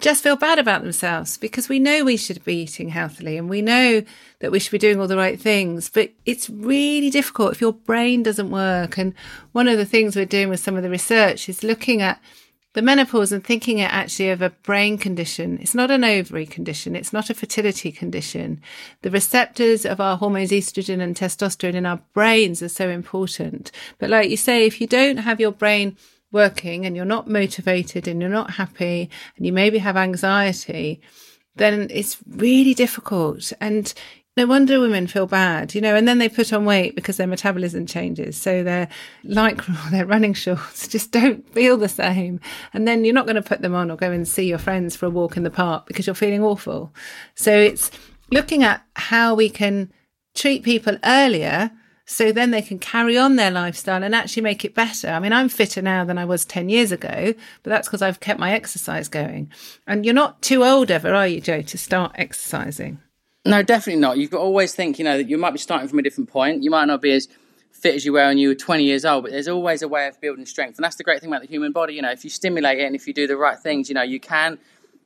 just 0.00 0.22
feel 0.22 0.36
bad 0.36 0.58
about 0.58 0.82
themselves 0.82 1.36
because 1.36 1.68
we 1.68 1.78
know 1.78 2.04
we 2.04 2.16
should 2.16 2.42
be 2.42 2.62
eating 2.62 2.88
healthily 2.88 3.36
and 3.36 3.50
we 3.50 3.60
know 3.60 4.02
that 4.40 4.50
we 4.50 4.58
should 4.58 4.72
be 4.72 4.78
doing 4.78 4.98
all 4.98 5.06
the 5.06 5.16
right 5.16 5.38
things. 5.38 5.90
But 5.90 6.12
it's 6.24 6.48
really 6.48 7.10
difficult 7.10 7.52
if 7.52 7.60
your 7.60 7.74
brain 7.74 8.22
doesn't 8.22 8.50
work. 8.50 8.96
And 8.98 9.14
one 9.52 9.68
of 9.68 9.76
the 9.76 9.84
things 9.84 10.16
we're 10.16 10.24
doing 10.24 10.48
with 10.48 10.60
some 10.60 10.76
of 10.76 10.82
the 10.82 10.90
research 10.90 11.48
is 11.48 11.62
looking 11.62 12.00
at 12.00 12.20
the 12.72 12.82
menopause 12.82 13.32
and 13.32 13.44
thinking 13.44 13.78
it 13.78 13.92
actually 13.92 14.30
of 14.30 14.42
a 14.42 14.50
brain 14.50 14.96
condition. 14.96 15.58
It's 15.60 15.74
not 15.74 15.90
an 15.90 16.04
ovary 16.04 16.46
condition. 16.46 16.94
It's 16.94 17.12
not 17.12 17.28
a 17.28 17.34
fertility 17.34 17.90
condition. 17.90 18.60
The 19.02 19.10
receptors 19.10 19.84
of 19.84 20.00
our 20.00 20.16
hormones, 20.16 20.50
estrogen 20.50 21.00
and 21.00 21.16
testosterone 21.16 21.74
in 21.74 21.86
our 21.86 22.00
brains 22.14 22.62
are 22.62 22.68
so 22.68 22.88
important. 22.88 23.72
But 23.98 24.10
like 24.10 24.30
you 24.30 24.36
say, 24.36 24.66
if 24.66 24.80
you 24.80 24.86
don't 24.86 25.18
have 25.18 25.40
your 25.40 25.52
brain 25.52 25.96
working 26.32 26.86
and 26.86 26.94
you're 26.94 27.04
not 27.04 27.28
motivated 27.28 28.06
and 28.06 28.20
you're 28.20 28.30
not 28.30 28.52
happy 28.52 29.10
and 29.36 29.44
you 29.44 29.52
maybe 29.52 29.78
have 29.78 29.96
anxiety, 29.96 31.00
then 31.56 31.88
it's 31.90 32.18
really 32.28 32.74
difficult. 32.74 33.52
And 33.60 33.92
no 34.36 34.46
wonder 34.46 34.80
women 34.80 35.06
feel 35.06 35.26
bad, 35.26 35.74
you 35.74 35.80
know, 35.80 35.96
and 35.96 36.06
then 36.06 36.18
they 36.18 36.28
put 36.28 36.52
on 36.52 36.64
weight 36.64 36.94
because 36.94 37.16
their 37.16 37.26
metabolism 37.26 37.84
changes. 37.84 38.36
So 38.36 38.62
their 38.62 38.88
lycra, 39.24 39.90
their 39.90 40.06
running 40.06 40.34
shorts 40.34 40.86
just 40.88 41.10
don't 41.10 41.46
feel 41.52 41.76
the 41.76 41.88
same. 41.88 42.40
And 42.72 42.86
then 42.86 43.04
you're 43.04 43.14
not 43.14 43.26
going 43.26 43.36
to 43.36 43.42
put 43.42 43.60
them 43.60 43.74
on 43.74 43.90
or 43.90 43.96
go 43.96 44.10
and 44.10 44.26
see 44.26 44.48
your 44.48 44.58
friends 44.58 44.94
for 44.94 45.06
a 45.06 45.10
walk 45.10 45.36
in 45.36 45.42
the 45.42 45.50
park 45.50 45.86
because 45.86 46.06
you're 46.06 46.14
feeling 46.14 46.44
awful. 46.44 46.94
So 47.34 47.52
it's 47.52 47.90
looking 48.30 48.62
at 48.62 48.84
how 48.94 49.34
we 49.34 49.50
can 49.50 49.92
treat 50.34 50.62
people 50.62 50.96
earlier 51.04 51.72
so 52.06 52.32
then 52.32 52.50
they 52.50 52.62
can 52.62 52.78
carry 52.78 53.18
on 53.18 53.36
their 53.36 53.50
lifestyle 53.50 54.02
and 54.02 54.14
actually 54.14 54.42
make 54.42 54.64
it 54.64 54.74
better. 54.74 55.08
I 55.08 55.20
mean, 55.20 55.32
I'm 55.32 55.48
fitter 55.48 55.82
now 55.82 56.04
than 56.04 56.18
I 56.18 56.24
was 56.24 56.44
10 56.44 56.68
years 56.68 56.92
ago, 56.92 57.34
but 57.62 57.70
that's 57.70 57.88
because 57.88 58.02
I've 58.02 58.20
kept 58.20 58.40
my 58.40 58.52
exercise 58.52 59.08
going. 59.08 59.52
And 59.86 60.04
you're 60.04 60.14
not 60.14 60.42
too 60.42 60.64
old 60.64 60.90
ever, 60.90 61.14
are 61.14 61.26
you, 61.26 61.40
Joe, 61.40 61.62
to 61.62 61.78
start 61.78 62.12
exercising? 62.16 63.00
No, 63.44 63.62
definitely 63.62 64.00
not. 64.00 64.18
You've 64.18 64.30
got 64.30 64.38
to 64.38 64.42
always 64.42 64.74
think, 64.74 64.98
you 64.98 65.04
know, 65.04 65.16
that 65.16 65.28
you 65.28 65.38
might 65.38 65.52
be 65.52 65.58
starting 65.58 65.88
from 65.88 65.98
a 65.98 66.02
different 66.02 66.28
point. 66.28 66.62
You 66.62 66.70
might 66.70 66.84
not 66.84 67.00
be 67.00 67.12
as 67.12 67.28
fit 67.72 67.94
as 67.94 68.04
you 68.04 68.12
were 68.12 68.26
when 68.26 68.36
you 68.36 68.48
were 68.48 68.54
20 68.54 68.84
years 68.84 69.04
old, 69.04 69.24
but 69.24 69.32
there's 69.32 69.48
always 69.48 69.80
a 69.80 69.88
way 69.88 70.06
of 70.06 70.20
building 70.20 70.44
strength. 70.44 70.76
And 70.76 70.84
that's 70.84 70.96
the 70.96 71.04
great 71.04 71.20
thing 71.20 71.30
about 71.30 71.40
the 71.42 71.48
human 71.48 71.72
body. 71.72 71.94
You 71.94 72.02
know, 72.02 72.10
if 72.10 72.22
you 72.22 72.30
stimulate 72.30 72.78
it 72.78 72.84
and 72.84 72.94
if 72.94 73.06
you 73.06 73.14
do 73.14 73.26
the 73.26 73.36
right 73.36 73.58
things, 73.58 73.88
you 73.88 73.94
know, 73.94 74.02
you 74.02 74.20
can 74.20 74.58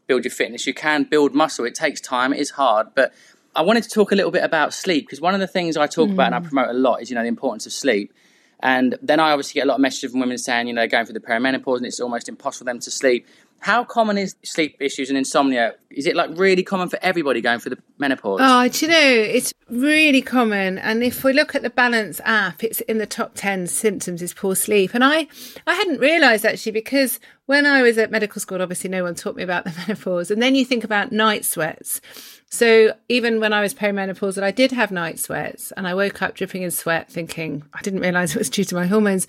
build 0.07 0.25
your 0.25 0.33
fitness, 0.33 0.67
you 0.67 0.75
can 0.75 1.05
build 1.05 1.35
muscle. 1.35 1.65
It 1.65 1.75
takes 1.75 2.01
time, 2.01 2.33
it 2.33 2.41
is 2.41 2.51
hard. 2.51 2.89
But 2.95 3.15
I 3.55 3.63
wanted 3.63 3.85
to 3.85 3.89
talk 3.89 4.11
a 4.11 4.17
little 4.17 4.33
bit 4.33 4.43
about 4.43 4.75
sleep 4.75 5.07
because 5.07 5.21
one 5.21 5.35
of 5.35 5.41
the 5.41 5.47
things 5.47 5.77
I 5.77 5.87
talk 5.87 6.09
mm. 6.09 6.15
about 6.15 6.27
and 6.27 6.35
I 6.35 6.41
mm. 6.41 6.49
promote 6.49 6.71
a 6.71 6.79
lot 6.79 7.01
is, 7.03 7.11
you 7.11 7.15
know, 7.15 7.23
the 7.23 7.29
importance 7.29 7.67
of 7.67 7.73
sleep. 7.73 8.13
And 8.61 8.99
then 9.03 9.21
I 9.21 9.31
obviously 9.31 9.61
get 9.61 9.67
a 9.67 9.69
lot 9.69 9.75
of 9.75 9.81
messages 9.81 10.11
from 10.11 10.21
women 10.21 10.39
saying, 10.39 10.67
you 10.67 10.73
know, 10.73 10.87
going 10.89 11.05
through 11.05 11.15
the 11.15 11.21
perimenopause 11.21 11.77
and 11.77 11.87
it's 11.87 12.01
almost 12.01 12.29
impossible 12.29 12.61
for 12.61 12.65
them 12.65 12.81
to 12.81 12.91
sleep. 12.91 13.27
How 13.61 13.83
common 13.83 14.19
is 14.19 14.37
sleep 14.45 14.77
issues 14.79 15.09
and 15.09 15.17
insomnia? 15.17 15.75
Is 15.91 16.07
it 16.07 16.15
like 16.15 16.31
really 16.35 16.63
common 16.63 16.91
for 16.91 16.99
everybody 17.01 17.41
going 17.41 17.61
through 17.61 17.77
the 17.77 17.83
menopause? 17.99 18.41
Oh, 18.43 18.69
do 18.69 18.85
you 18.85 18.93
know, 18.93 18.99
it's 18.99 19.55
really 19.71 20.21
common. 20.21 20.77
And 20.77 21.03
if 21.03 21.25
we 21.25 21.33
look 21.33 21.55
at 21.55 21.63
the 21.63 21.71
Balance 21.71 22.21
app, 22.25 22.63
it's 22.63 22.81
in 22.83 22.99
the 22.99 23.07
top 23.07 23.33
10 23.35 23.67
symptoms 23.69 24.21
is 24.21 24.35
poor 24.35 24.55
sleep. 24.55 24.93
And 24.93 25.03
I, 25.03 25.29
I 25.67 25.75
hadn't 25.75 26.01
realized 26.01 26.45
actually 26.45 26.73
because 26.73 27.21
when 27.47 27.65
I 27.65 27.81
was 27.81 27.97
at 27.97 28.11
medical 28.11 28.41
school, 28.41 28.61
obviously 28.61 28.91
no 28.91 29.03
one 29.03 29.15
taught 29.15 29.37
me 29.37 29.43
about 29.43 29.65
the 29.65 29.73
menopause. 29.89 30.31
And 30.31 30.43
then 30.43 30.55
you 30.55 30.67
think 30.67 30.85
about 30.85 31.11
night 31.11 31.47
sweats. 31.47 32.03
So 32.51 32.95
even 33.09 33.41
when 33.41 33.53
I 33.53 33.63
was 33.63 33.75
perimenopausal, 33.75 34.43
I 34.43 34.51
did 34.51 34.73
have 34.73 34.93
night 34.93 35.19
sweats 35.19 35.73
and 35.73 35.89
I 35.89 35.95
woke 35.95 36.23
up 36.23 36.35
dripping 36.35 36.63
in 36.63 36.71
sweat 36.71 37.11
thinking 37.11 37.65
I 37.73 37.81
didn't 37.83 38.01
realize 38.01 38.35
it 38.35 38.39
was 38.39 38.51
due 38.51 38.65
to 38.65 38.75
my 38.75 38.87
hormones. 38.87 39.27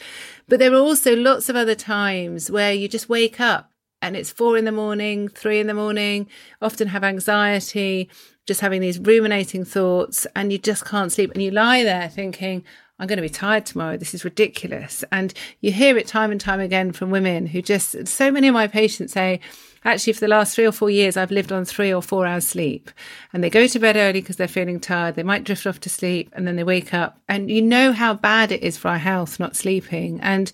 But 0.47 0.59
there 0.59 0.71
were 0.71 0.77
also 0.77 1.15
lots 1.15 1.49
of 1.49 1.55
other 1.55 1.73
times 1.73 2.51
where 2.51 2.73
you 2.73 2.87
just 2.87 3.09
wake 3.09 3.39
up 3.39 3.71
and 4.05 4.15
it's 4.15 4.31
four 4.31 4.55
in 4.55 4.65
the 4.65 4.71
morning, 4.71 5.27
three 5.27 5.59
in 5.59 5.65
the 5.65 5.73
morning, 5.73 6.27
often 6.61 6.89
have 6.89 7.03
anxiety, 7.03 8.07
just 8.45 8.61
having 8.61 8.79
these 8.79 8.99
ruminating 8.99 9.65
thoughts, 9.65 10.27
and 10.35 10.51
you 10.51 10.59
just 10.59 10.85
can't 10.85 11.11
sleep. 11.11 11.31
And 11.33 11.41
you 11.41 11.49
lie 11.49 11.83
there 11.83 12.07
thinking, 12.07 12.63
I'm 12.99 13.07
going 13.07 13.17
to 13.17 13.23
be 13.23 13.29
tired 13.29 13.65
tomorrow. 13.65 13.97
This 13.97 14.13
is 14.13 14.23
ridiculous. 14.23 15.03
And 15.11 15.33
you 15.59 15.71
hear 15.71 15.97
it 15.97 16.07
time 16.07 16.31
and 16.31 16.39
time 16.39 16.59
again 16.59 16.91
from 16.91 17.09
women 17.09 17.47
who 17.47 17.63
just, 17.63 18.07
so 18.07 18.31
many 18.31 18.47
of 18.47 18.53
my 18.53 18.67
patients 18.67 19.13
say, 19.13 19.39
actually, 19.83 20.13
for 20.13 20.19
the 20.19 20.27
last 20.27 20.55
three 20.55 20.67
or 20.67 20.71
four 20.71 20.91
years, 20.91 21.17
I've 21.17 21.31
lived 21.31 21.51
on 21.51 21.65
three 21.65 21.91
or 21.91 22.03
four 22.03 22.27
hours 22.27 22.47
sleep. 22.47 22.91
And 23.33 23.43
they 23.43 23.49
go 23.49 23.65
to 23.65 23.79
bed 23.79 23.97
early 23.97 24.21
because 24.21 24.35
they're 24.35 24.47
feeling 24.47 24.79
tired. 24.79 25.15
They 25.15 25.23
might 25.23 25.43
drift 25.43 25.65
off 25.65 25.79
to 25.79 25.89
sleep 25.89 26.29
and 26.33 26.47
then 26.47 26.55
they 26.55 26.63
wake 26.63 26.93
up. 26.93 27.19
And 27.27 27.49
you 27.49 27.61
know 27.61 27.91
how 27.91 28.13
bad 28.13 28.51
it 28.51 28.61
is 28.61 28.77
for 28.77 28.89
our 28.89 28.99
health 28.99 29.39
not 29.39 29.55
sleeping. 29.55 30.21
And 30.21 30.51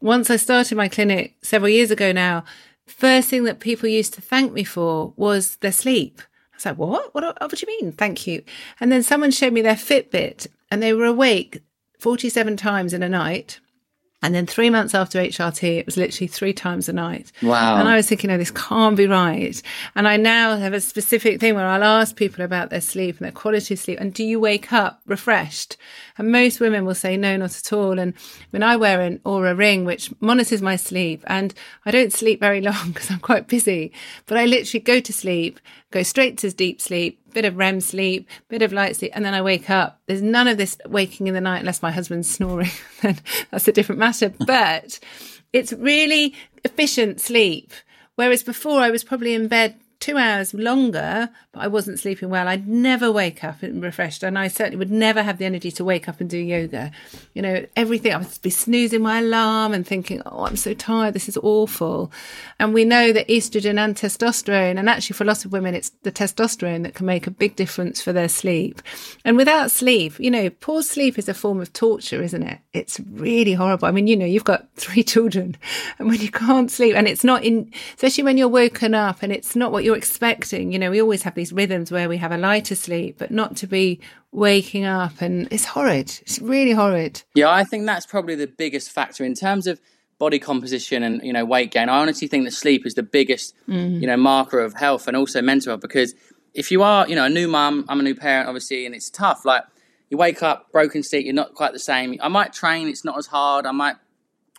once 0.00 0.28
I 0.28 0.36
started 0.36 0.76
my 0.76 0.88
clinic 0.88 1.36
several 1.42 1.68
years 1.68 1.90
ago 1.90 2.10
now, 2.10 2.44
first 2.86 3.28
thing 3.28 3.44
that 3.44 3.60
people 3.60 3.88
used 3.88 4.14
to 4.14 4.20
thank 4.20 4.52
me 4.52 4.64
for 4.64 5.12
was 5.16 5.56
their 5.56 5.72
sleep. 5.72 6.20
I 6.52 6.56
was 6.56 6.66
like, 6.66 6.78
what? 6.78 7.14
What, 7.14 7.24
what 7.40 7.50
do 7.50 7.66
you 7.66 7.80
mean? 7.80 7.92
Thank 7.92 8.26
you. 8.26 8.42
And 8.80 8.90
then 8.90 9.02
someone 9.02 9.30
showed 9.30 9.52
me 9.52 9.60
their 9.60 9.74
Fitbit 9.74 10.46
and 10.70 10.82
they 10.82 10.92
were 10.92 11.04
awake 11.04 11.60
47 11.98 12.56
times 12.56 12.92
in 12.92 13.02
a 13.02 13.08
night. 13.08 13.60
And 14.22 14.34
then 14.34 14.46
three 14.46 14.70
months 14.70 14.94
after 14.94 15.18
HRT, 15.20 15.78
it 15.78 15.86
was 15.86 15.98
literally 15.98 16.26
three 16.26 16.54
times 16.54 16.88
a 16.88 16.92
night. 16.92 17.30
Wow. 17.42 17.76
And 17.76 17.86
I 17.86 17.96
was 17.96 18.08
thinking, 18.08 18.30
oh, 18.30 18.38
this 18.38 18.50
can't 18.50 18.96
be 18.96 19.06
right. 19.06 19.60
And 19.94 20.08
I 20.08 20.16
now 20.16 20.56
have 20.56 20.72
a 20.72 20.80
specific 20.80 21.38
thing 21.38 21.54
where 21.54 21.66
I'll 21.66 21.84
ask 21.84 22.16
people 22.16 22.42
about 22.42 22.70
their 22.70 22.80
sleep 22.80 23.18
and 23.18 23.26
their 23.26 23.32
quality 23.32 23.74
of 23.74 23.80
sleep. 23.80 24.00
And 24.00 24.14
do 24.14 24.24
you 24.24 24.40
wake 24.40 24.72
up 24.72 25.00
refreshed? 25.06 25.76
And 26.16 26.32
most 26.32 26.60
women 26.60 26.86
will 26.86 26.94
say, 26.94 27.16
no, 27.16 27.36
not 27.36 27.56
at 27.56 27.72
all. 27.74 27.98
And 27.98 28.14
when 28.50 28.62
I 28.62 28.76
wear 28.76 29.02
an 29.02 29.18
Oura 29.18 29.56
ring, 29.56 29.84
which 29.84 30.10
monitors 30.20 30.62
my 30.62 30.76
sleep, 30.76 31.22
and 31.26 31.52
I 31.84 31.90
don't 31.90 32.12
sleep 32.12 32.40
very 32.40 32.60
long 32.62 32.92
because 32.92 33.10
I'm 33.10 33.20
quite 33.20 33.48
busy, 33.48 33.92
but 34.24 34.38
I 34.38 34.46
literally 34.46 34.82
go 34.82 34.98
to 34.98 35.12
sleep, 35.12 35.60
go 35.90 36.02
straight 36.02 36.38
to 36.38 36.50
deep 36.50 36.80
sleep, 36.80 37.20
bit 37.32 37.44
of 37.44 37.56
REM 37.56 37.80
sleep, 37.80 38.28
bit 38.48 38.62
of 38.62 38.72
light 38.72 38.96
sleep, 38.96 39.12
and 39.14 39.24
then 39.24 39.34
I 39.34 39.42
wake 39.42 39.70
up. 39.70 40.00
There's 40.06 40.22
none 40.22 40.48
of 40.48 40.58
this 40.58 40.76
waking 40.86 41.26
in 41.26 41.34
the 41.34 41.40
night 41.40 41.60
unless 41.60 41.82
my 41.82 41.90
husband's 41.90 42.30
snoring. 42.36 42.70
then 43.02 43.18
that's 43.50 43.68
a 43.68 43.72
different 43.72 43.98
matter. 43.98 44.32
But 44.46 44.98
it's 45.52 45.72
really 45.72 46.34
efficient 46.64 47.20
sleep. 47.20 47.72
Whereas 48.14 48.42
before 48.42 48.80
I 48.80 48.90
was 48.90 49.04
probably 49.04 49.34
in 49.34 49.48
bed 49.48 49.78
two 50.00 50.16
hours 50.16 50.52
longer, 50.54 51.30
but 51.52 51.60
I 51.60 51.66
wasn't 51.68 51.98
sleeping 51.98 52.28
well. 52.28 52.48
I'd 52.48 52.68
never 52.68 53.10
wake 53.10 53.42
up 53.42 53.62
and 53.62 53.82
refreshed. 53.82 54.22
And 54.22 54.38
I 54.38 54.48
certainly 54.48 54.76
would 54.76 54.90
never 54.90 55.22
have 55.22 55.38
the 55.38 55.44
energy 55.44 55.70
to 55.72 55.84
wake 55.84 56.08
up 56.08 56.20
and 56.20 56.28
do 56.28 56.38
yoga. 56.38 56.90
You 57.34 57.42
know, 57.42 57.66
everything, 57.76 58.12
I 58.12 58.18
would 58.18 58.42
be 58.42 58.50
snoozing 58.50 59.02
my 59.02 59.20
alarm 59.20 59.72
and 59.72 59.86
thinking, 59.86 60.22
oh, 60.26 60.44
I'm 60.44 60.56
so 60.56 60.74
tired. 60.74 61.14
This 61.14 61.28
is 61.28 61.38
awful. 61.38 62.12
And 62.58 62.74
we 62.74 62.84
know 62.84 63.12
that 63.12 63.28
estrogen 63.28 63.78
and 63.78 63.96
testosterone, 63.96 64.78
and 64.78 64.88
actually 64.88 65.14
for 65.14 65.24
lots 65.24 65.44
of 65.44 65.52
women, 65.52 65.74
it's 65.74 65.90
the 66.02 66.12
testosterone 66.12 66.82
that 66.82 66.94
can 66.94 67.06
make 67.06 67.26
a 67.26 67.30
big 67.30 67.56
difference 67.56 68.02
for 68.02 68.12
their 68.12 68.28
sleep. 68.28 68.82
And 69.24 69.36
without 69.36 69.70
sleep, 69.70 70.18
you 70.18 70.30
know, 70.30 70.50
poor 70.50 70.82
sleep 70.82 71.18
is 71.18 71.28
a 71.28 71.34
form 71.34 71.60
of 71.60 71.72
torture, 71.72 72.22
isn't 72.22 72.42
it? 72.42 72.58
It's 72.72 73.00
really 73.00 73.54
horrible. 73.54 73.88
I 73.88 73.92
mean, 73.92 74.06
you 74.06 74.16
know, 74.16 74.26
you've 74.26 74.44
got 74.44 74.68
three 74.76 75.02
children 75.16 75.56
and 75.98 76.08
when 76.08 76.20
you 76.20 76.30
can't 76.30 76.70
sleep 76.70 76.94
and 76.94 77.08
it's 77.08 77.24
not 77.24 77.44
in, 77.44 77.72
especially 77.94 78.24
when 78.24 78.36
you're 78.36 78.48
woken 78.48 78.94
up 78.94 79.22
and 79.22 79.32
it's 79.32 79.56
not 79.56 79.72
what 79.72 79.84
you're 79.86 79.96
expecting. 79.96 80.72
You 80.72 80.78
know, 80.78 80.90
we 80.90 81.00
always 81.00 81.22
have 81.22 81.36
these 81.36 81.52
rhythms 81.52 81.92
where 81.92 82.08
we 82.08 82.16
have 82.18 82.32
a 82.32 82.36
lighter 82.36 82.74
sleep, 82.74 83.16
but 83.18 83.30
not 83.30 83.56
to 83.58 83.66
be 83.68 84.00
waking 84.32 84.84
up. 84.84 85.22
And 85.22 85.46
it's 85.52 85.64
horrid. 85.64 86.18
It's 86.22 86.40
really 86.40 86.72
horrid. 86.72 87.22
Yeah, 87.34 87.50
I 87.50 87.62
think 87.62 87.86
that's 87.86 88.04
probably 88.04 88.34
the 88.34 88.48
biggest 88.48 88.90
factor 88.90 89.24
in 89.24 89.34
terms 89.34 89.68
of 89.68 89.80
body 90.18 90.38
composition 90.38 91.02
and 91.02 91.22
you 91.22 91.32
know 91.32 91.44
weight 91.44 91.70
gain. 91.70 91.88
I 91.88 91.98
honestly 91.98 92.26
think 92.26 92.44
that 92.44 92.50
sleep 92.50 92.84
is 92.84 92.94
the 92.94 93.02
biggest 93.02 93.54
mm. 93.68 94.00
you 94.00 94.06
know 94.06 94.16
marker 94.16 94.58
of 94.58 94.74
health 94.74 95.06
and 95.06 95.16
also 95.16 95.40
mental 95.40 95.70
health 95.70 95.82
because 95.82 96.14
if 96.54 96.70
you 96.70 96.82
are 96.82 97.06
you 97.08 97.14
know 97.14 97.24
a 97.24 97.30
new 97.30 97.46
mum, 97.48 97.84
I'm 97.88 98.00
a 98.00 98.02
new 98.02 98.14
parent 98.14 98.48
obviously, 98.48 98.86
and 98.86 98.94
it's 98.94 99.08
tough. 99.08 99.44
Like 99.44 99.62
you 100.10 100.16
wake 100.16 100.42
up 100.42 100.72
broken 100.72 101.02
sleep, 101.02 101.24
you're 101.24 101.34
not 101.34 101.54
quite 101.54 101.72
the 101.72 101.78
same. 101.78 102.18
I 102.20 102.28
might 102.28 102.52
train, 102.52 102.88
it's 102.88 103.04
not 103.04 103.16
as 103.18 103.26
hard. 103.26 103.66
I 103.66 103.72
might 103.72 103.96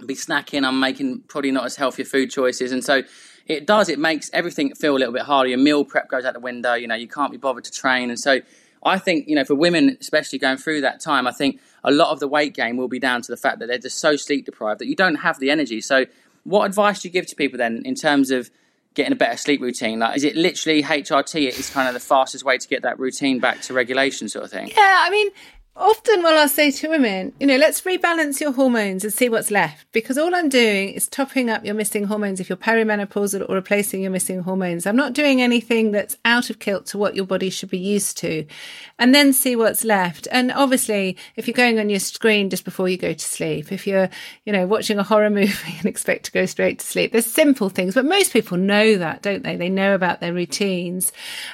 be 0.05 0.15
snacking, 0.15 0.65
I'm 0.65 0.79
making 0.79 1.23
probably 1.27 1.51
not 1.51 1.65
as 1.65 1.75
healthy 1.75 2.05
food 2.05 2.29
choices, 2.29 2.71
and 2.71 2.83
so 2.83 3.03
it 3.47 3.65
does. 3.65 3.89
It 3.89 3.99
makes 3.99 4.29
everything 4.33 4.75
feel 4.75 4.95
a 4.95 4.99
little 4.99 5.13
bit 5.13 5.23
harder. 5.23 5.49
Your 5.49 5.57
meal 5.57 5.85
prep 5.85 6.09
goes 6.09 6.25
out 6.25 6.33
the 6.33 6.39
window. 6.39 6.73
You 6.73 6.87
know, 6.87 6.95
you 6.95 7.07
can't 7.07 7.31
be 7.31 7.37
bothered 7.37 7.63
to 7.63 7.71
train, 7.71 8.09
and 8.09 8.19
so 8.19 8.41
I 8.83 8.99
think 8.99 9.27
you 9.27 9.35
know 9.35 9.45
for 9.45 9.55
women, 9.55 9.97
especially 9.99 10.39
going 10.39 10.57
through 10.57 10.81
that 10.81 10.99
time, 10.99 11.27
I 11.27 11.31
think 11.31 11.59
a 11.83 11.91
lot 11.91 12.11
of 12.11 12.19
the 12.19 12.27
weight 12.27 12.53
gain 12.53 12.77
will 12.77 12.87
be 12.87 12.99
down 12.99 13.21
to 13.21 13.31
the 13.31 13.37
fact 13.37 13.59
that 13.59 13.67
they're 13.67 13.77
just 13.77 13.99
so 13.99 14.15
sleep 14.15 14.45
deprived 14.45 14.81
that 14.81 14.87
you 14.87 14.95
don't 14.95 15.15
have 15.15 15.39
the 15.39 15.49
energy. 15.49 15.81
So, 15.81 16.05
what 16.43 16.65
advice 16.65 17.01
do 17.01 17.07
you 17.07 17.11
give 17.11 17.27
to 17.27 17.35
people 17.35 17.57
then 17.57 17.81
in 17.85 17.95
terms 17.95 18.31
of 18.31 18.49
getting 18.93 19.13
a 19.13 19.15
better 19.15 19.37
sleep 19.37 19.61
routine? 19.61 19.99
Like, 19.99 20.17
is 20.17 20.23
it 20.23 20.35
literally 20.35 20.83
HRT 20.83 21.47
is 21.47 21.69
kind 21.69 21.87
of 21.87 21.93
the 21.93 21.99
fastest 21.99 22.43
way 22.43 22.57
to 22.57 22.67
get 22.67 22.81
that 22.81 22.99
routine 22.99 23.39
back 23.39 23.61
to 23.61 23.73
regulation, 23.73 24.27
sort 24.27 24.45
of 24.45 24.51
thing? 24.51 24.67
Yeah, 24.69 24.75
I 25.05 25.09
mean, 25.09 25.29
often 25.77 26.23
what 26.23 26.35
I'll 26.35 26.49
say 26.49 26.71
to 26.71 26.89
women, 26.89 27.33
you 27.39 27.45
know, 27.45 27.57
let's 27.57 27.81
rebalance 27.81 28.39
your 28.39 28.51
hormones 28.51 29.03
and 29.03 29.13
see 29.13 29.29
what's 29.29 29.51
left. 29.51 29.85
Because 29.91 30.17
all 30.17 30.33
I'm 30.33 30.49
doing 30.49 30.89
is 30.89 31.07
topping 31.07 31.49
up 31.49 31.63
your 31.63 31.75
missing 31.75 32.05
hormones 32.05 32.39
if 32.39 32.49
you're 32.49 32.57
perimenopausal 32.57 33.47
or 33.47 33.55
replacing 33.55 34.01
your 34.01 34.11
missing 34.11 34.41
hormones. 34.41 34.87
I'm 34.87 34.95
not 34.95 35.13
doing 35.13 35.41
anything 35.41 35.91
that's 35.91 36.17
out 36.25 36.49
of 36.49 36.59
kilt 36.59 36.87
to 36.87 36.97
what 36.97 37.15
your 37.15 37.25
body 37.25 37.49
should 37.49 37.69
be 37.69 37.77
used 37.77 38.17
to. 38.17 38.45
And 38.97 39.13
then 39.13 39.33
see 39.33 39.55
what's 39.55 39.83
left. 39.83 40.27
And 40.31 40.51
obviously, 40.51 41.15
if 41.35 41.47
you're 41.47 41.53
going 41.53 41.79
on 41.79 41.89
your 41.89 41.99
screen 41.99 42.49
just 42.49 42.65
before 42.65 42.89
you 42.89 42.97
go 42.97 43.13
to 43.13 43.25
sleep, 43.25 43.71
if 43.71 43.85
you're, 43.85 44.09
you 44.45 44.53
know, 44.53 44.65
watching 44.65 44.97
a 44.97 45.03
horror 45.03 45.29
movie 45.37 45.77
and 45.77 45.85
expect 45.85 46.25
to 46.25 46.31
go 46.31 46.47
straight 46.47 46.79
to 46.79 46.85
sleep, 46.85 47.11
there's 47.11 47.27
simple 47.27 47.69
things, 47.69 47.93
but 47.93 48.05
most 48.05 48.33
people 48.33 48.57
know 48.57 48.97
that, 48.97 49.21
don't 49.21 49.43
they? 49.43 49.55
They 49.55 49.69
know 49.69 49.93
about 49.93 50.21
their 50.21 50.33
routines. 50.33 51.11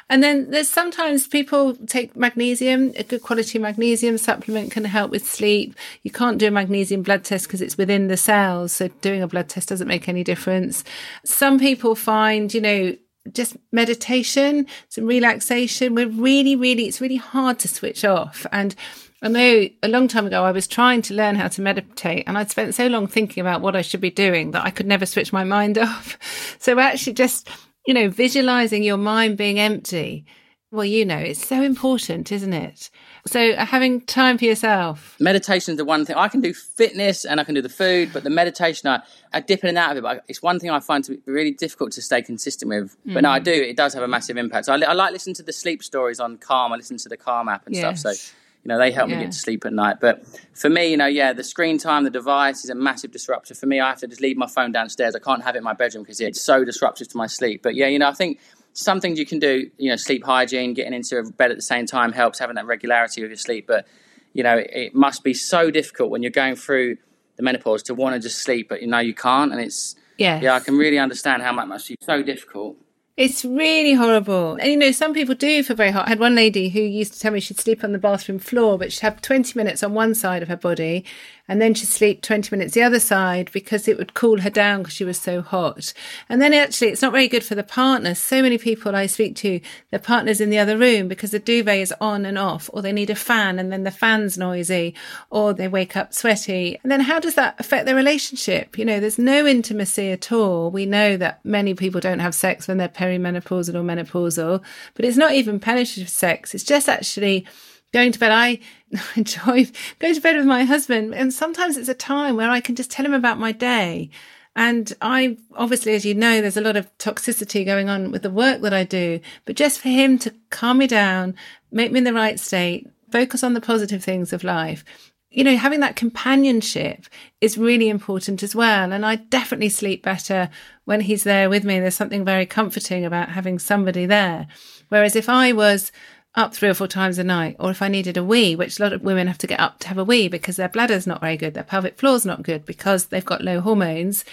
And 0.09 0.23
then 0.23 0.49
there's 0.51 0.69
sometimes 0.69 1.27
people 1.27 1.75
take 1.75 2.15
magnesium, 2.15 2.93
a 2.95 3.03
good 3.03 3.21
quality 3.21 3.59
magnesium 3.59 4.12
magnesium 4.13 4.17
supplement 4.17 4.71
can 4.71 4.85
help 4.85 5.11
with 5.11 5.27
sleep. 5.27 5.75
You 6.03 6.11
can't 6.11 6.37
do 6.37 6.47
a 6.47 6.51
magnesium 6.51 7.03
blood 7.03 7.23
test 7.23 7.47
because 7.47 7.61
it's 7.61 7.77
within 7.77 8.07
the 8.07 8.17
cells. 8.17 8.73
So 8.73 8.89
doing 9.01 9.21
a 9.21 9.27
blood 9.27 9.49
test 9.49 9.69
doesn't 9.69 9.87
make 9.87 10.07
any 10.07 10.23
difference. 10.23 10.83
Some 11.25 11.59
people 11.59 11.95
find, 11.95 12.53
you 12.53 12.61
know, 12.61 12.95
just 13.31 13.55
meditation, 13.71 14.67
some 14.89 15.05
relaxation. 15.05 15.95
We're 15.95 16.09
really, 16.09 16.55
really, 16.55 16.85
it's 16.85 17.01
really 17.01 17.17
hard 17.17 17.59
to 17.59 17.67
switch 17.67 18.03
off. 18.05 18.45
And 18.51 18.75
I 19.21 19.29
know 19.29 19.69
a 19.81 19.87
long 19.87 20.07
time 20.07 20.27
ago 20.27 20.43
I 20.43 20.51
was 20.51 20.67
trying 20.67 21.01
to 21.03 21.13
learn 21.13 21.35
how 21.35 21.47
to 21.47 21.61
meditate 21.61 22.25
and 22.27 22.37
I'd 22.37 22.51
spent 22.51 22.75
so 22.75 22.87
long 22.87 23.07
thinking 23.07 23.41
about 23.41 23.61
what 23.61 23.75
I 23.75 23.81
should 23.81 24.01
be 24.01 24.11
doing 24.11 24.51
that 24.51 24.65
I 24.65 24.71
could 24.71 24.87
never 24.87 25.05
switch 25.05 25.31
my 25.31 25.45
mind 25.45 25.77
off. 25.89 26.17
So 26.59 26.77
actually 26.79 27.13
just, 27.13 27.49
you 27.87 27.93
know, 27.93 28.09
visualizing 28.09 28.83
your 28.83 28.97
mind 28.97 29.37
being 29.37 29.59
empty. 29.59 30.25
Well, 30.73 30.85
you 30.85 31.05
know, 31.05 31.19
it's 31.19 31.47
so 31.47 31.61
important, 31.61 32.31
isn't 32.31 32.51
it? 32.51 32.89
So 33.27 33.55
having 33.55 34.01
time 34.01 34.39
for 34.39 34.45
yourself. 34.45 35.15
Meditation 35.19 35.73
is 35.73 35.77
the 35.77 35.85
one 35.85 36.03
thing 36.03 36.15
I 36.15 36.27
can 36.27 36.41
do 36.41 36.51
fitness 36.51 37.25
and 37.25 37.39
I 37.39 37.43
can 37.43 37.53
do 37.53 37.61
the 37.61 37.69
food, 37.69 38.09
but 38.11 38.23
the 38.23 38.31
meditation 38.31 38.89
I, 38.89 39.03
I 39.31 39.41
dip 39.41 39.63
in 39.63 39.69
and 39.69 39.77
out 39.77 39.91
of 39.91 39.97
it. 39.97 40.01
But 40.01 40.23
it's 40.27 40.41
one 40.41 40.59
thing 40.59 40.71
I 40.71 40.79
find 40.79 41.03
to 41.03 41.11
be 41.11 41.31
really 41.31 41.51
difficult 41.51 41.91
to 41.91 42.01
stay 42.01 42.23
consistent 42.23 42.69
with. 42.69 42.97
Mm. 43.05 43.13
But 43.13 43.21
no, 43.21 43.29
I 43.29 43.39
mm. 43.39 43.43
do. 43.43 43.51
It 43.51 43.77
does 43.77 43.93
have 43.93 44.01
a 44.01 44.07
massive 44.07 44.35
impact. 44.35 44.65
So 44.65 44.73
I, 44.73 44.79
I, 44.81 44.93
like 44.93 45.11
listening 45.11 45.35
to 45.35 45.43
the 45.43 45.53
sleep 45.53 45.83
stories 45.83 46.19
on 46.19 46.37
Calm. 46.37 46.73
I 46.73 46.77
listen 46.77 46.97
to 46.97 47.07
the 47.07 47.17
Calm 47.17 47.49
app 47.49 47.67
and 47.67 47.75
yes. 47.75 47.99
stuff. 47.99 48.15
So 48.15 48.31
you 48.63 48.69
know 48.69 48.79
they 48.79 48.89
help 48.89 49.11
yeah. 49.11 49.17
me 49.17 49.23
get 49.25 49.33
to 49.33 49.37
sleep 49.37 49.65
at 49.65 49.73
night. 49.73 49.97
But 50.01 50.25
for 50.55 50.71
me, 50.71 50.87
you 50.87 50.97
know, 50.97 51.05
yeah, 51.05 51.33
the 51.33 51.43
screen 51.43 51.77
time, 51.77 52.03
the 52.03 52.09
device 52.09 52.63
is 52.63 52.71
a 52.71 52.75
massive 52.75 53.11
disruptor. 53.11 53.53
For 53.53 53.67
me, 53.67 53.79
I 53.79 53.89
have 53.89 53.99
to 53.99 54.07
just 54.07 54.21
leave 54.21 54.37
my 54.37 54.47
phone 54.47 54.71
downstairs. 54.71 55.15
I 55.15 55.19
can't 55.19 55.43
have 55.43 55.53
it 55.53 55.59
in 55.59 55.63
my 55.63 55.73
bedroom 55.73 56.03
because 56.03 56.19
it's 56.19 56.41
so 56.41 56.65
disruptive 56.65 57.09
to 57.09 57.17
my 57.17 57.27
sleep. 57.27 57.61
But 57.61 57.75
yeah, 57.75 57.85
you 57.85 57.99
know, 57.99 58.07
I 58.07 58.13
think 58.13 58.39
some 58.73 58.99
things 58.99 59.19
you 59.19 59.25
can 59.25 59.39
do, 59.39 59.69
you 59.77 59.89
know, 59.89 59.95
sleep 59.95 60.23
hygiene, 60.23 60.73
getting 60.73 60.93
into 60.93 61.17
a 61.17 61.23
bed 61.23 61.51
at 61.51 61.57
the 61.57 61.63
same 61.63 61.85
time 61.85 62.11
helps, 62.11 62.39
having 62.39 62.55
that 62.55 62.65
regularity 62.65 63.23
of 63.23 63.29
your 63.29 63.37
sleep. 63.37 63.67
But, 63.67 63.87
you 64.33 64.43
know, 64.43 64.57
it 64.57 64.93
must 64.93 65.23
be 65.23 65.33
so 65.33 65.71
difficult 65.71 66.09
when 66.09 66.23
you're 66.23 66.31
going 66.31 66.55
through 66.55 66.97
the 67.35 67.43
menopause 67.43 67.83
to 67.83 67.93
want 67.93 68.15
to 68.15 68.19
just 68.19 68.39
sleep, 68.39 68.69
but 68.69 68.81
you 68.81 68.87
know 68.87 68.99
you 68.99 69.13
can't. 69.13 69.51
And 69.51 69.61
it's, 69.61 69.95
yeah, 70.17 70.39
yeah, 70.41 70.55
I 70.55 70.59
can 70.59 70.77
really 70.77 70.99
understand 70.99 71.41
how 71.41 71.51
much 71.53 71.67
must 71.67 71.87
be 71.87 71.97
so 72.01 72.21
difficult. 72.21 72.77
It's 73.15 73.45
really 73.45 73.93
horrible. 73.93 74.55
And 74.55 74.71
you 74.71 74.77
know, 74.77 74.91
some 74.91 75.13
people 75.13 75.35
do 75.35 75.61
feel 75.61 75.75
very 75.75 75.91
hot. 75.91 76.07
I 76.07 76.09
had 76.09 76.19
one 76.19 76.33
lady 76.33 76.69
who 76.69 76.79
used 76.79 77.13
to 77.13 77.19
tell 77.19 77.31
me 77.31 77.39
she'd 77.39 77.59
sleep 77.59 77.83
on 77.83 77.91
the 77.91 77.99
bathroom 77.99 78.39
floor, 78.39 78.79
but 78.79 78.91
she'd 78.91 79.01
have 79.01 79.21
20 79.21 79.57
minutes 79.57 79.83
on 79.83 79.93
one 79.93 80.15
side 80.15 80.41
of 80.41 80.47
her 80.47 80.57
body 80.57 81.05
and 81.47 81.61
then 81.61 81.73
she'd 81.73 81.87
sleep 81.87 82.21
20 82.21 82.55
minutes 82.55 82.73
the 82.73 82.83
other 82.83 82.99
side 82.99 83.51
because 83.51 83.87
it 83.87 83.97
would 83.97 84.13
cool 84.13 84.41
her 84.41 84.49
down 84.49 84.79
because 84.79 84.93
she 84.93 85.03
was 85.03 85.19
so 85.19 85.41
hot. 85.41 85.93
And 86.29 86.41
then 86.41 86.53
actually, 86.53 86.89
it's 86.89 87.01
not 87.01 87.11
very 87.11 87.27
good 87.27 87.43
for 87.43 87.55
the 87.55 87.63
partner. 87.63 88.15
So 88.15 88.41
many 88.41 88.57
people 88.57 88.95
I 88.95 89.07
speak 89.07 89.35
to, 89.37 89.59
their 89.91 89.99
partner's 89.99 90.39
in 90.39 90.49
the 90.49 90.59
other 90.59 90.77
room 90.77 91.07
because 91.07 91.31
the 91.31 91.39
duvet 91.39 91.79
is 91.79 91.93
on 91.99 92.25
and 92.25 92.37
off, 92.37 92.69
or 92.71 92.81
they 92.81 92.93
need 92.93 93.09
a 93.09 93.15
fan 93.15 93.59
and 93.59 93.71
then 93.71 93.83
the 93.83 93.91
fan's 93.91 94.37
noisy, 94.37 94.95
or 95.29 95.53
they 95.53 95.67
wake 95.67 95.97
up 95.97 96.13
sweaty. 96.13 96.79
And 96.81 96.91
then 96.91 97.01
how 97.01 97.19
does 97.19 97.35
that 97.35 97.59
affect 97.59 97.85
their 97.85 97.95
relationship? 97.95 98.77
You 98.77 98.85
know, 98.85 98.99
there's 98.99 99.19
no 99.19 99.45
intimacy 99.45 100.11
at 100.11 100.31
all. 100.31 100.71
We 100.71 100.85
know 100.85 101.17
that 101.17 101.43
many 101.43 101.73
people 101.73 101.99
don't 101.99 102.19
have 102.19 102.35
sex 102.35 102.67
when 102.67 102.77
they're 102.77 102.87
perimenopausal 102.87 103.75
or 103.75 103.83
menopausal, 103.83 104.63
but 104.93 105.05
it's 105.05 105.17
not 105.17 105.33
even 105.33 105.59
penetrative 105.59 106.09
sex. 106.09 106.55
It's 106.55 106.63
just 106.63 106.87
actually 106.87 107.45
going 107.93 108.11
to 108.11 108.19
bed. 108.19 108.31
I 108.31 108.59
enjoy 109.15 109.67
going 109.99 110.15
to 110.15 110.21
bed 110.21 110.35
with 110.35 110.45
my 110.45 110.65
husband. 110.65 111.15
And 111.15 111.33
sometimes 111.33 111.77
it's 111.77 111.89
a 111.89 111.93
time 111.93 112.35
where 112.35 112.49
I 112.49 112.59
can 112.59 112.75
just 112.75 112.91
tell 112.91 113.05
him 113.05 113.13
about 113.13 113.39
my 113.39 113.51
day. 113.51 114.09
And 114.55 114.93
I 115.01 115.37
obviously, 115.55 115.93
as 115.93 116.05
you 116.05 116.13
know, 116.13 116.41
there's 116.41 116.57
a 116.57 116.61
lot 116.61 116.75
of 116.75 116.95
toxicity 116.97 117.65
going 117.65 117.89
on 117.89 118.11
with 118.11 118.21
the 118.21 118.29
work 118.29 118.61
that 118.61 118.73
I 118.73 118.83
do, 118.83 119.19
but 119.45 119.55
just 119.55 119.79
for 119.79 119.89
him 119.89 120.19
to 120.19 120.33
calm 120.51 120.77
me 120.77 120.87
down, 120.87 121.35
make 121.71 121.91
me 121.91 121.99
in 121.99 122.03
the 122.03 122.13
right 122.13 122.39
state, 122.39 122.87
focus 123.11 123.43
on 123.43 123.55
the 123.55 123.61
positive 123.61 124.03
things 124.03 124.31
of 124.31 124.43
life. 124.43 124.85
You 125.31 125.43
know, 125.43 125.57
having 125.57 125.79
that 125.79 125.95
companionship 125.95 127.07
is 127.41 127.57
really 127.57 127.89
important 127.89 128.43
as 128.43 128.55
well. 128.55 128.91
And 128.91 129.03
I 129.03 129.15
definitely 129.15 129.69
sleep 129.69 130.03
better 130.03 130.51
when 130.85 131.01
he's 131.01 131.23
there 131.23 131.49
with 131.49 131.63
me. 131.63 131.79
There's 131.79 131.95
something 131.95 132.23
very 132.23 132.45
comforting 132.45 133.03
about 133.03 133.29
having 133.29 133.57
somebody 133.57 134.05
there. 134.05 134.45
Whereas 134.89 135.15
if 135.15 135.29
I 135.29 135.51
was 135.51 135.91
up 136.35 136.53
three 136.53 136.69
or 136.69 136.73
four 136.73 136.87
times 136.87 137.17
a 137.17 137.23
night, 137.23 137.55
or 137.59 137.69
if 137.69 137.81
I 137.81 137.87
needed 137.87 138.17
a 138.17 138.23
wee, 138.23 138.55
which 138.55 138.79
a 138.79 138.83
lot 138.83 138.93
of 138.93 139.03
women 139.03 139.27
have 139.27 139.37
to 139.39 139.47
get 139.47 139.59
up 139.59 139.79
to 139.79 139.87
have 139.87 139.97
a 139.97 140.03
wee 140.03 140.27
because 140.27 140.55
their 140.55 140.69
bladder's 140.69 141.05
not 141.05 141.21
very 141.21 141.37
good, 141.37 141.53
their 141.53 141.63
pelvic 141.63 141.97
floor's 141.97 142.25
not 142.25 142.43
good 142.43 142.65
because 142.65 143.05
they've 143.05 143.23
got 143.23 143.43
low 143.43 143.61
hormones. 143.61 144.25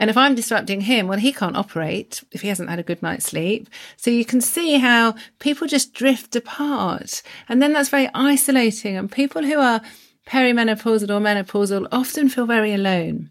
And 0.00 0.10
if 0.10 0.16
I'm 0.16 0.34
disrupting 0.34 0.82
him, 0.82 1.06
well, 1.06 1.18
he 1.18 1.32
can't 1.32 1.56
operate 1.56 2.24
if 2.32 2.40
he 2.40 2.48
hasn't 2.48 2.68
had 2.68 2.78
a 2.78 2.84
good 2.84 3.02
night's 3.02 3.26
sleep. 3.26 3.68
So 3.96 4.10
you 4.10 4.24
can 4.24 4.40
see 4.40 4.78
how 4.78 5.14
people 5.38 5.68
just 5.68 5.94
drift 5.94 6.34
apart. 6.34 7.22
And 7.48 7.62
then 7.62 7.72
that's 7.72 7.90
very 7.90 8.08
isolating. 8.12 8.96
And 8.96 9.10
people 9.10 9.44
who 9.44 9.58
are 9.58 9.82
perimenopausal 10.26 11.10
or 11.10 11.20
menopausal 11.20 11.86
often 11.92 12.28
feel 12.28 12.46
very 12.46 12.74
alone. 12.74 13.30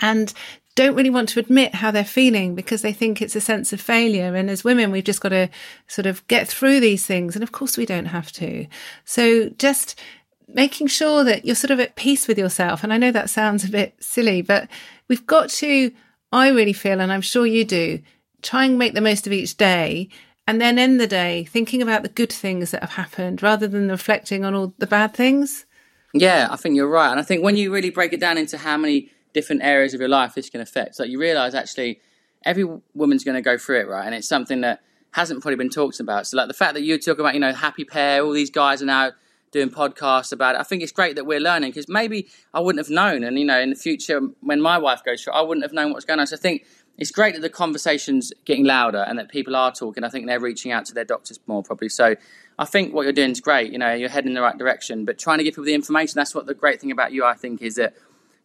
And 0.00 0.32
don't 0.80 0.96
really 0.96 1.10
want 1.10 1.28
to 1.28 1.38
admit 1.38 1.74
how 1.74 1.90
they're 1.90 2.04
feeling 2.06 2.54
because 2.54 2.80
they 2.80 2.94
think 2.94 3.20
it's 3.20 3.36
a 3.36 3.40
sense 3.40 3.70
of 3.74 3.80
failure. 3.82 4.34
And 4.34 4.48
as 4.48 4.64
women, 4.64 4.90
we've 4.90 5.04
just 5.04 5.20
got 5.20 5.28
to 5.28 5.50
sort 5.88 6.06
of 6.06 6.26
get 6.26 6.48
through 6.48 6.80
these 6.80 7.04
things. 7.04 7.36
And 7.36 7.42
of 7.42 7.52
course, 7.52 7.76
we 7.76 7.84
don't 7.84 8.06
have 8.06 8.32
to. 8.32 8.66
So 9.04 9.50
just 9.50 10.00
making 10.48 10.86
sure 10.86 11.22
that 11.22 11.44
you're 11.44 11.54
sort 11.54 11.70
of 11.70 11.80
at 11.80 11.96
peace 11.96 12.26
with 12.26 12.38
yourself. 12.38 12.82
And 12.82 12.94
I 12.94 12.96
know 12.96 13.12
that 13.12 13.28
sounds 13.28 13.62
a 13.62 13.68
bit 13.68 13.94
silly, 14.00 14.40
but 14.40 14.70
we've 15.06 15.26
got 15.26 15.50
to, 15.50 15.92
I 16.32 16.48
really 16.48 16.72
feel, 16.72 16.98
and 16.98 17.12
I'm 17.12 17.20
sure 17.20 17.44
you 17.44 17.66
do, 17.66 18.00
try 18.40 18.64
and 18.64 18.78
make 18.78 18.94
the 18.94 19.02
most 19.02 19.26
of 19.26 19.34
each 19.34 19.58
day 19.58 20.08
and 20.48 20.62
then 20.62 20.78
end 20.78 20.98
the 20.98 21.06
day 21.06 21.44
thinking 21.44 21.82
about 21.82 22.04
the 22.04 22.08
good 22.08 22.32
things 22.32 22.70
that 22.70 22.80
have 22.80 22.92
happened 22.92 23.42
rather 23.42 23.68
than 23.68 23.88
reflecting 23.88 24.46
on 24.46 24.54
all 24.54 24.72
the 24.78 24.86
bad 24.86 25.12
things. 25.12 25.66
Yeah, 26.14 26.48
I 26.50 26.56
think 26.56 26.74
you're 26.74 26.88
right. 26.88 27.10
And 27.10 27.20
I 27.20 27.22
think 27.22 27.44
when 27.44 27.56
you 27.56 27.70
really 27.70 27.90
break 27.90 28.14
it 28.14 28.20
down 28.20 28.38
into 28.38 28.56
how 28.56 28.78
many 28.78 29.10
different 29.32 29.62
areas 29.62 29.94
of 29.94 30.00
your 30.00 30.08
life 30.08 30.34
this 30.34 30.50
can 30.50 30.60
affect. 30.60 30.96
So 30.96 31.04
you 31.04 31.18
realize 31.18 31.54
actually 31.54 32.00
every 32.44 32.64
woman's 32.94 33.24
going 33.24 33.36
to 33.36 33.42
go 33.42 33.58
through 33.58 33.80
it, 33.80 33.88
right? 33.88 34.06
And 34.06 34.14
it's 34.14 34.28
something 34.28 34.60
that 34.62 34.80
hasn't 35.12 35.42
probably 35.42 35.56
been 35.56 35.70
talked 35.70 36.00
about. 36.00 36.26
So 36.26 36.36
like 36.36 36.48
the 36.48 36.54
fact 36.54 36.74
that 36.74 36.82
you 36.82 36.98
talk 36.98 37.18
about, 37.18 37.34
you 37.34 37.40
know, 37.40 37.52
happy 37.52 37.84
pair, 37.84 38.22
all 38.22 38.32
these 38.32 38.50
guys 38.50 38.82
are 38.82 38.86
now 38.86 39.10
doing 39.50 39.70
podcasts 39.70 40.32
about 40.32 40.54
it. 40.54 40.60
I 40.60 40.62
think 40.62 40.82
it's 40.82 40.92
great 40.92 41.16
that 41.16 41.26
we're 41.26 41.40
learning 41.40 41.70
because 41.70 41.88
maybe 41.88 42.28
I 42.54 42.60
wouldn't 42.60 42.84
have 42.84 42.94
known. 42.94 43.24
And, 43.24 43.38
you 43.38 43.44
know, 43.44 43.60
in 43.60 43.70
the 43.70 43.76
future, 43.76 44.20
when 44.40 44.60
my 44.60 44.78
wife 44.78 45.02
goes 45.04 45.22
through, 45.22 45.32
I 45.32 45.40
wouldn't 45.40 45.64
have 45.64 45.72
known 45.72 45.92
what's 45.92 46.04
going 46.04 46.20
on. 46.20 46.26
So 46.28 46.36
I 46.36 46.38
think 46.38 46.64
it's 46.98 47.10
great 47.10 47.34
that 47.34 47.40
the 47.40 47.50
conversation's 47.50 48.32
getting 48.44 48.64
louder 48.64 49.04
and 49.08 49.18
that 49.18 49.28
people 49.28 49.56
are 49.56 49.72
talking. 49.72 50.04
I 50.04 50.08
think 50.08 50.26
they're 50.26 50.38
reaching 50.38 50.70
out 50.70 50.84
to 50.86 50.94
their 50.94 51.04
doctors 51.04 51.40
more 51.46 51.62
probably. 51.62 51.88
So 51.88 52.14
I 52.58 52.64
think 52.64 52.94
what 52.94 53.02
you're 53.02 53.12
doing 53.12 53.30
is 53.30 53.40
great. 53.40 53.72
You 53.72 53.78
know, 53.78 53.92
you're 53.92 54.08
heading 54.08 54.28
in 54.28 54.34
the 54.34 54.42
right 54.42 54.56
direction, 54.56 55.04
but 55.04 55.18
trying 55.18 55.38
to 55.38 55.44
give 55.44 55.54
people 55.54 55.64
the 55.64 55.74
information. 55.74 56.14
That's 56.14 56.34
what 56.34 56.46
the 56.46 56.54
great 56.54 56.80
thing 56.80 56.92
about 56.92 57.12
you, 57.12 57.24
I 57.24 57.34
think, 57.34 57.62
is 57.62 57.74
that 57.76 57.94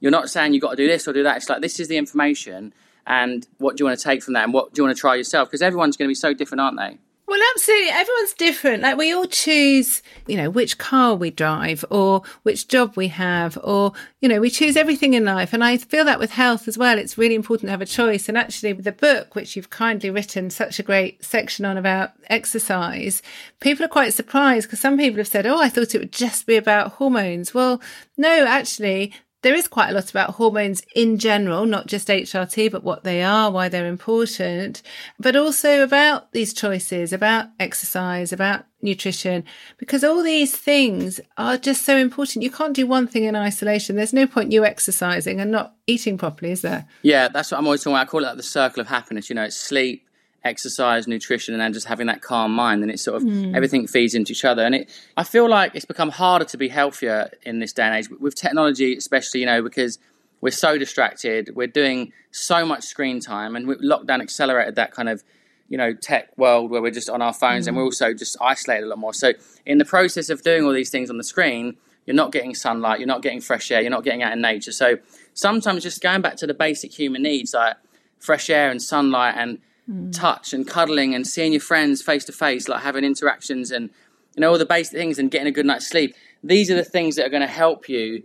you're 0.06 0.12
not 0.12 0.30
saying 0.30 0.54
you've 0.54 0.62
got 0.62 0.70
to 0.70 0.76
do 0.76 0.86
this 0.86 1.08
or 1.08 1.14
do 1.14 1.24
that. 1.24 1.38
It's 1.38 1.50
like, 1.50 1.62
this 1.62 1.80
is 1.80 1.88
the 1.88 1.98
information, 1.98 2.76
and 3.08 3.48
what 3.58 3.76
do 3.76 3.82
you 3.82 3.88
want 3.88 3.98
to 3.98 4.04
take 4.04 4.22
from 4.22 4.36
that, 4.36 4.44
and 4.44 4.54
what 4.54 4.72
do 4.72 4.80
you 4.80 4.86
want 4.86 4.96
to 4.96 5.02
try 5.02 5.16
yourself? 5.16 5.50
Because 5.50 5.64
everyone's 5.64 5.98
going 5.98 6.08
to 6.08 6.12
be 6.12 6.16
so 6.16 6.32
different, 6.32 6.62
aren't 6.62 6.78
they? 6.78 7.00
Well, 7.28 7.40
absolutely. 7.56 7.90
Everyone's 7.90 8.34
different. 8.34 8.84
Like 8.84 8.98
we 8.98 9.12
all 9.12 9.26
choose, 9.26 10.04
you 10.28 10.38
know, 10.38 10.52
which 10.52 10.78
car 10.78 11.16
we 11.16 11.32
drive 11.32 11.84
or 11.90 12.22
which 12.44 12.68
job 12.68 12.96
we 12.96 13.08
have, 13.08 13.58
or, 13.64 13.94
you 14.22 14.30
know, 14.30 14.40
we 14.40 14.52
choose 14.52 14.78
everything 14.78 15.16
in 15.16 15.26
life. 15.26 15.52
And 15.52 15.64
I 15.64 15.78
feel 15.78 16.06
that 16.06 16.20
with 16.20 16.30
health 16.32 16.68
as 16.68 16.78
well. 16.78 17.00
It's 17.00 17.18
really 17.18 17.34
important 17.34 17.68
to 17.68 17.72
have 17.72 17.82
a 17.82 17.88
choice. 17.88 18.30
And 18.30 18.38
actually, 18.38 18.74
with 18.74 18.86
the 18.86 18.92
book, 18.92 19.34
which 19.34 19.56
you've 19.56 19.72
kindly 19.72 20.12
written 20.12 20.52
such 20.52 20.78
a 20.78 20.84
great 20.84 21.24
section 21.26 21.66
on 21.66 21.78
about 21.78 22.12
exercise, 22.28 23.24
people 23.60 23.84
are 23.84 23.90
quite 23.90 24.14
surprised 24.14 24.68
because 24.68 24.80
some 24.80 24.96
people 24.96 25.18
have 25.18 25.28
said, 25.28 25.48
Oh, 25.48 25.60
I 25.60 25.70
thought 25.70 25.96
it 25.96 26.00
would 26.00 26.12
just 26.12 26.46
be 26.46 26.58
about 26.58 26.94
hormones. 26.94 27.56
Well, 27.56 27.82
no, 28.18 28.46
actually, 28.46 29.14
there 29.46 29.54
is 29.54 29.68
quite 29.68 29.90
a 29.90 29.94
lot 29.94 30.10
about 30.10 30.32
hormones 30.32 30.82
in 30.96 31.20
general, 31.20 31.68
not 31.68 31.86
just 31.86 32.08
HRT, 32.08 32.72
but 32.72 32.84
what 32.84 33.04
they 33.04 33.22
are, 33.22 33.52
why 33.52 33.70
they're 33.70 33.86
important, 33.86 34.82
but 35.20 35.36
also 35.36 35.84
about 35.84 36.32
these 36.32 36.52
choices, 36.52 37.14
about 37.14 37.50
exercise, 37.60 38.34
about 38.34 38.66
nutrition, 38.82 39.44
because 39.78 40.04
all 40.04 40.24
these 40.24 40.58
things 40.58 41.20
are 41.38 41.60
just 41.60 41.86
so 41.86 41.96
important. 41.96 42.42
You 42.42 42.50
can't 42.50 42.74
do 42.74 42.88
one 42.88 43.06
thing 43.06 43.26
in 43.26 43.36
isolation. 43.36 43.96
There's 43.96 44.14
no 44.14 44.26
point 44.26 44.52
you 44.52 44.66
exercising 44.66 45.40
and 45.40 45.52
not 45.52 45.76
eating 45.86 46.18
properly, 46.18 46.50
is 46.50 46.64
there? 46.64 46.88
Yeah, 47.04 47.28
that's 47.28 47.52
what 47.52 47.60
I'm 47.60 47.68
always 47.68 47.82
talking 47.84 47.94
about. 47.94 48.08
I 48.08 48.10
call 48.10 48.24
it 48.24 48.28
like 48.28 48.38
the 48.38 48.42
circle 48.42 48.82
of 48.82 48.88
happiness. 48.88 49.30
You 49.30 49.36
know, 49.36 49.44
it's 49.44 49.56
sleep, 49.56 50.10
exercise, 50.46 51.08
nutrition, 51.08 51.54
and 51.54 51.60
then 51.62 51.74
just 51.74 51.88
having 51.88 52.08
that 52.08 52.22
calm 52.22 52.54
mind. 52.54 52.84
And 52.84 52.92
it's 52.92 53.02
sort 53.02 53.22
of 53.22 53.28
mm. 53.28 53.56
everything 53.56 53.88
feeds 53.88 54.14
into 54.14 54.32
each 54.32 54.46
other. 54.46 54.64
And 54.64 54.76
it, 54.76 54.90
I 55.18 55.24
feel 55.24 55.50
like 55.50 55.76
it's 55.76 55.86
become 55.86 56.12
harder 56.12 56.46
to 56.46 56.58
be 56.58 56.70
healthier 56.70 57.32
in 57.42 57.60
this 57.60 57.74
day 57.74 57.84
and 57.84 57.96
age 57.96 58.10
with 58.20 58.36
technology, 58.36 58.96
especially, 58.96 59.42
you 59.42 59.46
know, 59.48 59.62
because 59.62 59.98
we're 60.42 60.52
so 60.52 60.78
distracted. 60.78 61.52
We're 61.56 61.68
doing 61.68 62.14
so 62.32 62.66
much 62.66 62.84
screen 62.84 63.20
time, 63.20 63.56
and 63.56 63.68
lockdown 63.68 64.22
accelerated 64.22 64.76
that 64.76 64.92
kind 64.92 65.10
of, 65.10 65.24
you 65.68 65.78
know, 65.78 65.94
tech 65.94 66.38
world 66.38 66.70
where 66.70 66.82
we're 66.82 66.92
just 66.92 67.10
on 67.10 67.22
our 67.22 67.34
phones, 67.34 67.66
mm. 67.66 67.70
and 67.70 67.78
we're 67.78 67.84
also 67.84 68.14
just 68.14 68.38
isolated 68.40 68.86
a 68.86 68.90
lot 68.90 69.00
more. 69.00 69.14
So, 69.14 69.34
in 69.66 69.80
the 69.80 69.86
process 69.86 70.30
of 70.30 70.44
doing 70.44 70.64
all 70.64 70.74
these 70.74 70.92
things 70.92 71.10
on 71.10 71.18
the 71.18 71.24
screen, 71.24 71.78
you're 72.06 72.16
not 72.16 72.32
getting 72.32 72.54
sunlight, 72.54 73.00
you're 73.00 73.08
not 73.08 73.24
getting 73.24 73.42
fresh 73.42 73.72
air, 73.72 73.82
you're 73.82 73.90
not 73.90 74.04
getting 74.04 74.22
out 74.22 74.34
in 74.34 74.42
nature. 74.42 74.72
So, 74.72 75.00
sometimes 75.34 75.82
just 75.82 76.02
going 76.02 76.22
back 76.22 76.36
to 76.38 76.46
the 76.46 76.54
basic 76.54 76.94
human 76.94 77.24
needs 77.24 77.54
like 77.56 77.78
fresh 78.20 78.50
air 78.50 78.70
and 78.70 78.82
sunlight 78.82 79.36
and 79.38 79.60
mm. 79.90 80.12
touch 80.12 80.54
and 80.54 80.68
cuddling 80.68 81.16
and 81.16 81.26
seeing 81.26 81.54
your 81.54 81.62
friends 81.62 82.02
face 82.02 82.26
to 82.26 82.32
face, 82.32 82.68
like 82.68 82.82
having 82.82 83.04
interactions 83.04 83.72
and 83.72 83.90
you 84.36 84.42
know 84.42 84.52
all 84.52 84.58
the 84.58 84.66
basic 84.66 84.94
things 84.94 85.20
and 85.20 85.32
getting 85.32 85.48
a 85.48 85.52
good 85.52 85.66
night's 85.66 85.88
sleep. 85.88 86.16
These 86.44 86.70
are 86.70 86.76
the 86.76 86.84
things 86.84 87.16
that 87.16 87.26
are 87.26 87.30
going 87.30 87.42
to 87.42 87.48
help 87.48 87.90
you 87.90 88.24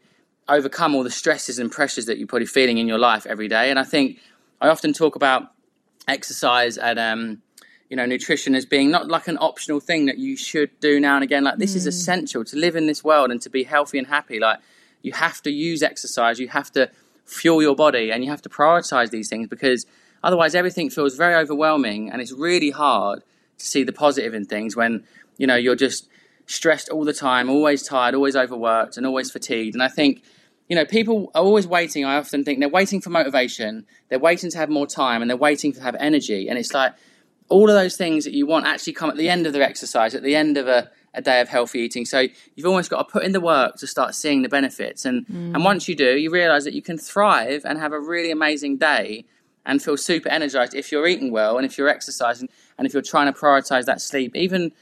overcome 0.48 0.94
all 0.94 1.04
the 1.04 1.10
stresses 1.10 1.58
and 1.58 1.70
pressures 1.70 2.06
that 2.06 2.18
you're 2.18 2.26
probably 2.26 2.46
feeling 2.46 2.78
in 2.78 2.88
your 2.88 2.98
life 2.98 3.24
every 3.26 3.48
day. 3.48 3.70
And 3.70 3.78
I 3.78 3.84
think 3.84 4.18
I 4.60 4.68
often 4.68 4.92
talk 4.92 5.16
about 5.16 5.52
exercise 6.08 6.76
and 6.76 6.98
um, 6.98 7.42
you 7.88 7.96
know 7.96 8.06
nutrition 8.06 8.54
as 8.54 8.66
being 8.66 8.90
not 8.90 9.08
like 9.08 9.28
an 9.28 9.38
optional 9.40 9.80
thing 9.80 10.06
that 10.06 10.18
you 10.18 10.36
should 10.36 10.70
do 10.80 11.00
now 11.00 11.14
and 11.14 11.24
again. 11.24 11.44
Like 11.44 11.58
this 11.58 11.72
mm. 11.72 11.76
is 11.76 11.86
essential 11.86 12.44
to 12.44 12.56
live 12.56 12.76
in 12.76 12.86
this 12.86 13.04
world 13.04 13.30
and 13.30 13.40
to 13.42 13.50
be 13.50 13.64
healthy 13.64 13.98
and 13.98 14.06
happy. 14.06 14.38
Like 14.38 14.58
you 15.02 15.12
have 15.12 15.42
to 15.42 15.50
use 15.50 15.82
exercise. 15.82 16.38
You 16.38 16.48
have 16.48 16.70
to 16.72 16.90
fuel 17.24 17.62
your 17.62 17.76
body 17.76 18.10
and 18.10 18.24
you 18.24 18.30
have 18.30 18.42
to 18.42 18.48
prioritize 18.48 19.10
these 19.10 19.28
things 19.28 19.48
because 19.48 19.86
Otherwise, 20.22 20.54
everything 20.54 20.90
feels 20.90 21.16
very 21.16 21.34
overwhelming, 21.34 22.10
and 22.10 22.20
it's 22.20 22.32
really 22.32 22.70
hard 22.70 23.22
to 23.58 23.66
see 23.66 23.84
the 23.84 23.92
positive 23.92 24.34
in 24.34 24.44
things 24.44 24.76
when 24.76 25.04
you 25.38 25.46
know 25.46 25.56
you're 25.56 25.76
just 25.76 26.08
stressed 26.46 26.88
all 26.88 27.04
the 27.04 27.12
time, 27.12 27.48
always 27.48 27.82
tired, 27.82 28.14
always 28.14 28.36
overworked, 28.36 28.96
and 28.96 29.06
always 29.06 29.30
fatigued. 29.30 29.74
And 29.74 29.82
I 29.82 29.88
think 29.88 30.22
you 30.68 30.76
know 30.76 30.84
people 30.84 31.30
are 31.34 31.42
always 31.42 31.66
waiting. 31.66 32.04
I 32.04 32.16
often 32.16 32.44
think 32.44 32.60
they're 32.60 32.68
waiting 32.68 33.00
for 33.00 33.10
motivation, 33.10 33.86
they're 34.08 34.18
waiting 34.18 34.50
to 34.50 34.58
have 34.58 34.68
more 34.68 34.86
time, 34.86 35.22
and 35.22 35.30
they're 35.30 35.36
waiting 35.36 35.72
to 35.72 35.82
have 35.82 35.96
energy. 35.98 36.48
And 36.48 36.58
it's 36.58 36.74
like 36.74 36.94
all 37.48 37.68
of 37.68 37.74
those 37.74 37.96
things 37.96 38.24
that 38.24 38.32
you 38.32 38.46
want 38.46 38.66
actually 38.66 38.92
come 38.92 39.10
at 39.10 39.16
the 39.16 39.28
end 39.28 39.46
of 39.46 39.52
their 39.52 39.62
exercise, 39.62 40.14
at 40.14 40.22
the 40.22 40.36
end 40.36 40.56
of 40.56 40.68
a 40.68 40.90
a 41.14 41.20
day 41.20 41.40
of 41.40 41.48
healthy 41.48 41.80
eating. 41.80 42.04
So 42.04 42.26
you've 42.54 42.66
almost 42.66 42.90
got 42.90 42.98
to 42.98 43.12
put 43.12 43.24
in 43.24 43.32
the 43.32 43.40
work 43.40 43.76
to 43.76 43.86
start 43.86 44.14
seeing 44.14 44.42
the 44.42 44.48
benefits. 44.48 45.04
And 45.04 45.26
mm. 45.26 45.54
and 45.54 45.64
once 45.64 45.88
you 45.88 45.96
do, 45.96 46.16
you 46.16 46.30
realize 46.30 46.64
that 46.64 46.74
you 46.74 46.82
can 46.82 46.98
thrive 46.98 47.62
and 47.64 47.78
have 47.78 47.92
a 47.92 48.00
really 48.00 48.30
amazing 48.30 48.76
day 48.76 49.24
and 49.66 49.82
feel 49.82 49.96
super 49.96 50.28
energized 50.28 50.74
if 50.74 50.90
you're 50.90 51.06
eating 51.06 51.30
well 51.30 51.56
and 51.56 51.66
if 51.66 51.76
you're 51.76 51.88
exercising 51.88 52.48
and 52.78 52.86
if 52.86 52.92
you're 52.92 53.02
trying 53.02 53.32
to 53.32 53.38
prioritize 53.38 53.84
that 53.84 54.00
sleep. 54.00 54.34
Even 54.34 54.72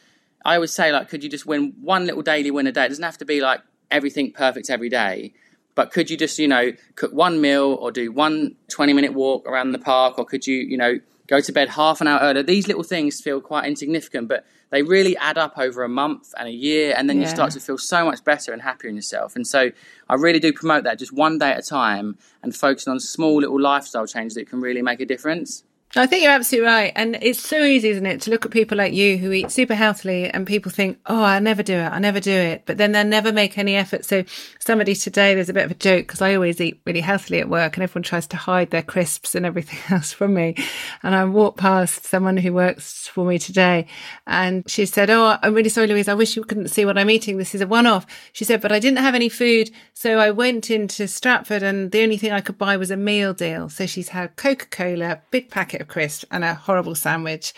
I 0.44 0.54
always 0.54 0.72
say, 0.72 0.92
like, 0.92 1.08
could 1.08 1.22
you 1.22 1.30
just 1.30 1.46
win 1.46 1.74
one 1.80 2.06
little 2.06 2.22
daily 2.22 2.50
win 2.50 2.66
a 2.66 2.72
day? 2.72 2.86
It 2.86 2.88
doesn't 2.88 3.04
have 3.04 3.18
to 3.18 3.24
be 3.24 3.40
like 3.40 3.60
everything 3.90 4.32
perfect 4.32 4.70
every 4.70 4.88
day, 4.88 5.32
but 5.74 5.92
could 5.92 6.10
you 6.10 6.16
just, 6.16 6.38
you 6.38 6.48
know, 6.48 6.72
cook 6.94 7.12
one 7.12 7.40
meal 7.40 7.76
or 7.80 7.90
do 7.90 8.12
one 8.12 8.56
20 8.68 8.92
minute 8.92 9.14
walk 9.14 9.46
around 9.46 9.72
the 9.72 9.78
park 9.78 10.18
or 10.18 10.24
could 10.24 10.46
you, 10.46 10.56
you 10.56 10.76
know, 10.76 11.00
go 11.26 11.40
to 11.40 11.52
bed 11.52 11.70
half 11.70 12.00
an 12.00 12.06
hour 12.06 12.20
earlier? 12.20 12.42
These 12.42 12.68
little 12.68 12.82
things 12.82 13.20
feel 13.20 13.40
quite 13.40 13.66
insignificant, 13.66 14.28
but 14.28 14.46
they 14.70 14.82
really 14.82 15.16
add 15.16 15.38
up 15.38 15.58
over 15.58 15.82
a 15.82 15.88
month 15.88 16.34
and 16.38 16.48
a 16.48 16.52
year, 16.52 16.94
and 16.96 17.08
then 17.08 17.16
yeah. 17.16 17.24
you 17.24 17.28
start 17.28 17.52
to 17.52 17.60
feel 17.60 17.78
so 17.78 18.04
much 18.04 18.22
better 18.24 18.52
and 18.52 18.62
happier 18.62 18.90
in 18.90 18.96
yourself. 18.96 19.36
And 19.36 19.46
so, 19.46 19.70
I 20.08 20.14
really 20.14 20.40
do 20.40 20.52
promote 20.52 20.84
that 20.84 20.98
just 20.98 21.12
one 21.12 21.38
day 21.38 21.50
at 21.50 21.58
a 21.58 21.62
time 21.62 22.18
and 22.42 22.54
focusing 22.54 22.90
on 22.90 23.00
small 23.00 23.40
little 23.40 23.60
lifestyle 23.60 24.06
changes 24.06 24.34
that 24.34 24.48
can 24.48 24.60
really 24.60 24.82
make 24.82 25.00
a 25.00 25.06
difference. 25.06 25.64
I 25.96 26.06
think 26.06 26.22
you're 26.22 26.32
absolutely 26.32 26.66
right. 26.66 26.92
And 26.94 27.16
it's 27.22 27.40
so 27.40 27.62
easy, 27.62 27.88
isn't 27.88 28.04
it, 28.04 28.20
to 28.22 28.30
look 28.30 28.44
at 28.44 28.50
people 28.52 28.76
like 28.76 28.92
you 28.92 29.16
who 29.16 29.32
eat 29.32 29.50
super 29.50 29.74
healthily 29.74 30.28
and 30.28 30.46
people 30.46 30.70
think, 30.70 30.98
oh, 31.06 31.24
I 31.24 31.38
never 31.38 31.62
do 31.62 31.72
it. 31.72 31.88
I 31.88 31.98
never 31.98 32.20
do 32.20 32.30
it. 32.30 32.64
But 32.66 32.76
then 32.76 32.92
they 32.92 33.02
never 33.04 33.32
make 33.32 33.56
any 33.56 33.74
effort. 33.74 34.04
So 34.04 34.24
somebody 34.58 34.94
today, 34.94 35.34
there's 35.34 35.48
a 35.48 35.54
bit 35.54 35.64
of 35.64 35.70
a 35.70 35.74
joke 35.74 36.06
because 36.06 36.20
I 36.20 36.34
always 36.34 36.60
eat 36.60 36.82
really 36.84 37.00
healthily 37.00 37.40
at 37.40 37.48
work 37.48 37.76
and 37.76 37.84
everyone 37.84 38.02
tries 38.02 38.26
to 38.28 38.36
hide 38.36 38.70
their 38.70 38.82
crisps 38.82 39.34
and 39.34 39.46
everything 39.46 39.78
else 39.96 40.12
from 40.12 40.34
me. 40.34 40.56
And 41.02 41.14
I 41.14 41.24
walked 41.24 41.56
past 41.56 42.04
someone 42.04 42.36
who 42.36 42.52
works 42.52 43.08
for 43.08 43.24
me 43.24 43.38
today 43.38 43.86
and 44.26 44.68
she 44.68 44.84
said, 44.84 45.08
oh, 45.08 45.38
I'm 45.42 45.54
really 45.54 45.70
sorry, 45.70 45.86
Louise. 45.86 46.08
I 46.08 46.14
wish 46.14 46.36
you 46.36 46.44
couldn't 46.44 46.68
see 46.68 46.84
what 46.84 46.98
I'm 46.98 47.08
eating. 47.08 47.38
This 47.38 47.54
is 47.54 47.62
a 47.62 47.66
one 47.66 47.86
off. 47.86 48.04
She 48.34 48.44
said, 48.44 48.60
but 48.60 48.72
I 48.72 48.78
didn't 48.78 48.98
have 48.98 49.14
any 49.14 49.30
food. 49.30 49.70
So 49.94 50.18
I 50.18 50.32
went 50.32 50.70
into 50.70 51.08
Stratford 51.08 51.62
and 51.62 51.92
the 51.92 52.02
only 52.02 52.18
thing 52.18 52.30
I 52.30 52.42
could 52.42 52.58
buy 52.58 52.76
was 52.76 52.90
a 52.90 52.96
meal 52.96 53.32
deal. 53.32 53.70
So 53.70 53.86
she's 53.86 54.10
had 54.10 54.36
Coca 54.36 54.66
Cola, 54.66 55.22
big 55.30 55.50
packet 55.50 55.77
packet 55.78 55.82
of 55.82 55.88
crisps 55.88 56.24
and 56.30 56.44
a 56.44 56.54
horrible 56.54 56.94
sandwich. 56.94 57.54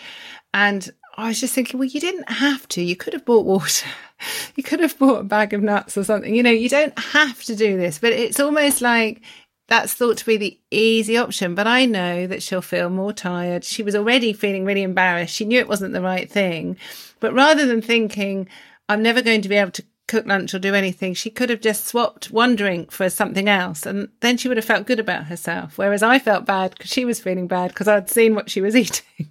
And 0.53 0.89
I 1.17 1.29
was 1.29 1.39
just 1.39 1.53
thinking, 1.53 1.79
well, 1.79 1.89
you 1.89 1.99
didn't 1.99 2.29
have 2.29 2.67
to. 2.69 2.81
You 2.81 2.95
could 2.95 3.13
have 3.13 3.25
bought 3.25 3.45
water. 3.45 3.87
you 4.55 4.63
could 4.63 4.79
have 4.79 4.97
bought 4.97 5.21
a 5.21 5.23
bag 5.23 5.53
of 5.53 5.61
nuts 5.61 5.97
or 5.97 6.03
something. 6.03 6.33
You 6.33 6.43
know, 6.43 6.51
you 6.51 6.69
don't 6.69 6.97
have 6.97 7.43
to 7.43 7.55
do 7.55 7.77
this, 7.77 7.99
but 7.99 8.13
it's 8.13 8.39
almost 8.39 8.81
like 8.81 9.21
that's 9.67 9.93
thought 9.93 10.17
to 10.17 10.25
be 10.25 10.37
the 10.37 10.59
easy 10.69 11.17
option. 11.17 11.55
But 11.55 11.67
I 11.67 11.85
know 11.85 12.27
that 12.27 12.43
she'll 12.43 12.61
feel 12.61 12.89
more 12.89 13.13
tired. 13.13 13.63
She 13.63 13.83
was 13.83 13.95
already 13.95 14.33
feeling 14.33 14.65
really 14.65 14.83
embarrassed. 14.83 15.35
She 15.35 15.45
knew 15.45 15.59
it 15.59 15.69
wasn't 15.69 15.93
the 15.93 16.01
right 16.01 16.29
thing. 16.29 16.77
But 17.19 17.33
rather 17.33 17.65
than 17.65 17.81
thinking, 17.81 18.47
I'm 18.89 19.01
never 19.01 19.21
going 19.21 19.41
to 19.41 19.49
be 19.49 19.55
able 19.55 19.71
to 19.71 19.85
cook 20.11 20.25
lunch 20.25 20.53
or 20.53 20.59
do 20.59 20.75
anything. 20.75 21.13
She 21.13 21.29
could 21.29 21.49
have 21.49 21.61
just 21.61 21.87
swapped 21.87 22.31
one 22.31 22.57
drink 22.57 22.91
for 22.91 23.09
something 23.09 23.47
else, 23.47 23.85
and 23.85 24.09
then 24.19 24.35
she 24.35 24.49
would 24.49 24.57
have 24.57 24.65
felt 24.65 24.85
good 24.85 24.99
about 24.99 25.27
herself. 25.27 25.77
Whereas 25.77 26.03
I 26.03 26.19
felt 26.19 26.45
bad 26.45 26.71
because 26.71 26.91
she 26.91 27.05
was 27.05 27.21
feeling 27.21 27.47
bad 27.47 27.69
because 27.69 27.87
I'd 27.87 28.09
seen 28.09 28.35
what 28.35 28.49
she 28.49 28.59
was 28.59 28.75
eating. 28.83 29.29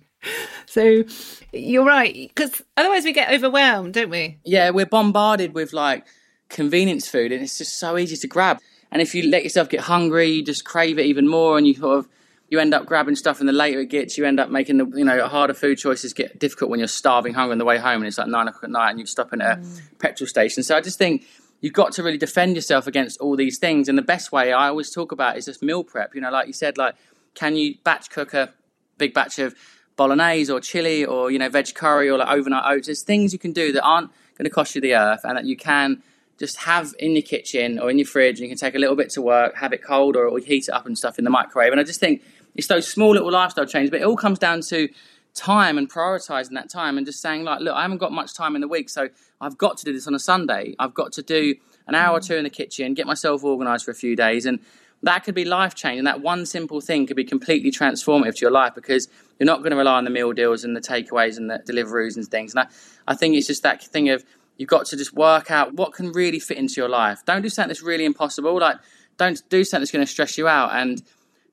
so 0.64 1.05
you're 1.53 1.85
right, 1.85 2.33
because 2.35 2.62
otherwise 2.79 3.05
we 3.05 3.12
get 3.12 3.31
overwhelmed, 3.31 3.93
don't 3.93 4.09
we? 4.09 4.38
Yeah, 4.43 4.71
we're 4.71 4.87
bombarded 4.87 5.53
with 5.53 5.75
like 5.75 6.07
convenience 6.49 7.07
food, 7.07 7.31
and 7.31 7.43
it's 7.43 7.59
just 7.59 7.79
so 7.79 7.99
easy 7.99 8.16
to 8.16 8.27
grab. 8.27 8.59
And 8.90 9.03
if 9.03 9.14
you 9.14 9.29
let 9.29 9.45
yourself 9.45 9.69
get 9.69 9.81
hungry, 9.81 10.29
you 10.31 10.43
just 10.43 10.64
crave 10.64 10.99
it 10.99 11.05
even 11.05 11.29
more, 11.29 11.59
and 11.59 11.66
you 11.66 11.75
sort 11.75 11.99
of 11.99 12.09
you 12.50 12.58
end 12.58 12.74
up 12.74 12.84
grabbing 12.84 13.14
stuff, 13.14 13.38
and 13.38 13.48
the 13.48 13.52
later 13.52 13.80
it 13.80 13.86
gets, 13.86 14.18
you 14.18 14.26
end 14.26 14.40
up 14.40 14.50
making 14.50 14.78
the 14.78 14.86
you 14.98 15.04
know 15.04 15.26
harder 15.28 15.54
food 15.54 15.78
choices 15.78 16.12
get 16.12 16.38
difficult 16.38 16.68
when 16.68 16.80
you're 16.80 16.88
starving 16.88 17.32
hungry 17.32 17.52
on 17.52 17.58
the 17.58 17.64
way 17.64 17.78
home, 17.78 18.02
and 18.02 18.06
it's 18.06 18.18
like 18.18 18.26
nine 18.26 18.48
o'clock 18.48 18.64
at 18.64 18.70
night, 18.70 18.90
and 18.90 18.98
you're 18.98 19.06
stopping 19.06 19.40
at 19.40 19.60
mm. 19.60 19.92
a 19.92 19.94
petrol 19.96 20.26
station. 20.26 20.64
So 20.64 20.76
I 20.76 20.80
just 20.80 20.98
think 20.98 21.24
you've 21.60 21.72
got 21.72 21.92
to 21.92 22.02
really 22.02 22.18
defend 22.18 22.56
yourself 22.56 22.88
against 22.88 23.20
all 23.20 23.36
these 23.36 23.58
things, 23.58 23.88
and 23.88 23.96
the 23.96 24.02
best 24.02 24.32
way 24.32 24.52
I 24.52 24.68
always 24.68 24.90
talk 24.90 25.12
about 25.12 25.38
is 25.38 25.44
just 25.44 25.62
meal 25.62 25.84
prep. 25.84 26.14
You 26.14 26.20
know, 26.20 26.30
like 26.30 26.48
you 26.48 26.52
said, 26.52 26.76
like 26.76 26.96
can 27.34 27.54
you 27.54 27.76
batch 27.84 28.10
cook 28.10 28.34
a 28.34 28.52
big 28.98 29.14
batch 29.14 29.38
of 29.38 29.54
bolognese 29.96 30.50
or 30.50 30.60
chili 30.60 31.04
or 31.04 31.30
you 31.30 31.38
know 31.38 31.48
veg 31.48 31.72
curry 31.74 32.10
or 32.10 32.18
like 32.18 32.28
overnight 32.28 32.64
oats? 32.66 32.88
There's 32.88 33.02
things 33.02 33.32
you 33.32 33.38
can 33.38 33.52
do 33.52 33.70
that 33.72 33.82
aren't 33.82 34.10
going 34.36 34.44
to 34.44 34.50
cost 34.50 34.74
you 34.74 34.80
the 34.80 34.96
earth, 34.96 35.20
and 35.22 35.36
that 35.36 35.44
you 35.44 35.56
can 35.56 36.02
just 36.40 36.56
have 36.56 36.94
in 36.98 37.12
your 37.12 37.22
kitchen 37.22 37.78
or 37.78 37.90
in 37.90 37.98
your 37.98 38.06
fridge 38.06 38.38
and 38.38 38.40
you 38.40 38.48
can 38.48 38.56
take 38.56 38.74
a 38.74 38.78
little 38.78 38.96
bit 38.96 39.10
to 39.10 39.20
work, 39.20 39.54
have 39.56 39.74
it 39.74 39.84
cold 39.84 40.16
or, 40.16 40.26
or 40.26 40.38
heat 40.38 40.68
it 40.68 40.70
up 40.70 40.86
and 40.86 40.96
stuff 40.96 41.18
in 41.18 41.24
the 41.24 41.30
microwave. 41.30 41.70
And 41.70 41.78
I 41.78 41.84
just 41.84 42.00
think 42.00 42.22
it's 42.54 42.66
those 42.66 42.88
small 42.88 43.10
little 43.10 43.30
lifestyle 43.30 43.66
changes, 43.66 43.90
but 43.90 44.00
it 44.00 44.04
all 44.04 44.16
comes 44.16 44.38
down 44.38 44.60
to 44.62 44.88
time 45.34 45.78
and 45.78 45.90
prioritizing 45.90 46.52
that 46.52 46.68
time 46.68 46.98
and 46.98 47.06
just 47.06 47.20
saying 47.20 47.44
like, 47.44 47.60
look, 47.60 47.74
I 47.74 47.82
haven't 47.82 47.98
got 47.98 48.12
much 48.12 48.34
time 48.34 48.54
in 48.54 48.60
the 48.60 48.68
week, 48.68 48.88
so 48.88 49.08
I've 49.40 49.56
got 49.56 49.78
to 49.78 49.84
do 49.84 49.92
this 49.92 50.06
on 50.06 50.14
a 50.14 50.18
Sunday. 50.18 50.74
I've 50.78 50.94
got 50.94 51.12
to 51.12 51.22
do 51.22 51.54
an 51.86 51.94
hour 51.94 52.16
or 52.16 52.20
mm. 52.20 52.26
two 52.26 52.36
in 52.36 52.44
the 52.44 52.50
kitchen, 52.50 52.94
get 52.94 53.06
myself 53.06 53.44
organized 53.44 53.84
for 53.84 53.90
a 53.90 53.94
few 53.94 54.16
days, 54.16 54.46
and 54.46 54.60
that 55.02 55.24
could 55.24 55.34
be 55.34 55.44
life 55.44 55.74
changing. 55.74 56.04
That 56.04 56.20
one 56.20 56.44
simple 56.44 56.80
thing 56.80 57.06
could 57.06 57.16
be 57.16 57.24
completely 57.24 57.70
transformative 57.70 58.36
to 58.36 58.40
your 58.42 58.50
life 58.50 58.74
because 58.74 59.08
you're 59.38 59.46
not 59.46 59.58
going 59.58 59.70
to 59.70 59.76
rely 59.76 59.96
on 59.96 60.04
the 60.04 60.10
meal 60.10 60.32
deals 60.32 60.64
and 60.64 60.76
the 60.76 60.80
takeaways 60.80 61.38
and 61.38 61.50
the 61.50 61.58
deliveries 61.64 62.16
and 62.16 62.26
things. 62.26 62.54
And 62.54 62.60
I, 62.60 63.12
I 63.12 63.14
think 63.14 63.34
it's 63.34 63.46
just 63.46 63.62
that 63.62 63.82
thing 63.82 64.10
of 64.10 64.24
you've 64.58 64.68
got 64.68 64.84
to 64.86 64.96
just 64.96 65.14
work 65.14 65.50
out 65.50 65.74
what 65.74 65.94
can 65.94 66.12
really 66.12 66.38
fit 66.38 66.58
into 66.58 66.74
your 66.76 66.88
life. 66.88 67.24
Don't 67.24 67.40
do 67.40 67.48
something 67.48 67.68
that's 67.68 67.82
really 67.82 68.04
impossible. 68.04 68.58
Like 68.58 68.76
don't 69.16 69.42
do 69.48 69.64
something 69.64 69.82
that's 69.82 69.90
going 69.90 70.04
to 70.04 70.10
stress 70.10 70.36
you 70.36 70.48
out 70.48 70.70
and 70.74 71.02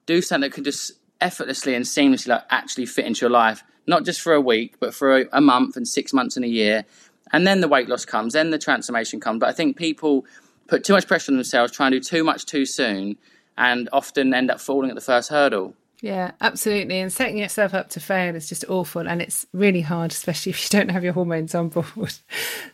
do 0.07 0.21
something 0.21 0.49
that 0.49 0.55
can 0.55 0.63
just 0.63 0.93
effortlessly 1.21 1.75
and 1.75 1.85
seamlessly 1.85 2.29
like 2.29 2.43
actually 2.49 2.87
fit 2.87 3.05
into 3.05 3.21
your 3.21 3.29
life, 3.29 3.63
not 3.85 4.05
just 4.05 4.21
for 4.21 4.33
a 4.33 4.41
week, 4.41 4.79
but 4.79 4.93
for 4.93 5.19
a, 5.19 5.25
a 5.33 5.41
month 5.41 5.77
and 5.77 5.87
six 5.87 6.13
months 6.13 6.35
and 6.35 6.43
a 6.43 6.49
year. 6.49 6.85
And 7.31 7.45
then 7.45 7.61
the 7.61 7.67
weight 7.67 7.89
loss 7.89 8.05
comes, 8.05 8.33
then 8.33 8.49
the 8.49 8.57
transformation 8.57 9.19
comes. 9.19 9.39
But 9.39 9.49
I 9.49 9.51
think 9.51 9.77
people 9.77 10.25
put 10.67 10.83
too 10.83 10.93
much 10.93 11.07
pressure 11.07 11.31
on 11.31 11.37
themselves, 11.37 11.71
try 11.71 11.87
and 11.87 11.93
do 11.93 11.99
too 11.99 12.23
much 12.23 12.45
too 12.45 12.65
soon, 12.65 13.17
and 13.57 13.89
often 13.91 14.33
end 14.33 14.49
up 14.49 14.59
falling 14.59 14.89
at 14.89 14.95
the 14.95 15.01
first 15.01 15.29
hurdle. 15.29 15.73
Yeah, 16.01 16.31
absolutely. 16.41 16.99
And 16.99 17.11
setting 17.11 17.37
yourself 17.37 17.73
up 17.73 17.89
to 17.89 17.99
fail 17.99 18.35
is 18.35 18.47
just 18.47 18.65
awful. 18.69 19.07
And 19.07 19.21
it's 19.21 19.45
really 19.51 19.81
hard, 19.81 20.11
especially 20.11 20.49
if 20.51 20.63
you 20.63 20.77
don't 20.77 20.89
have 20.89 21.03
your 21.03 21.13
hormones 21.13 21.53
on 21.53 21.69
board. 21.69 21.87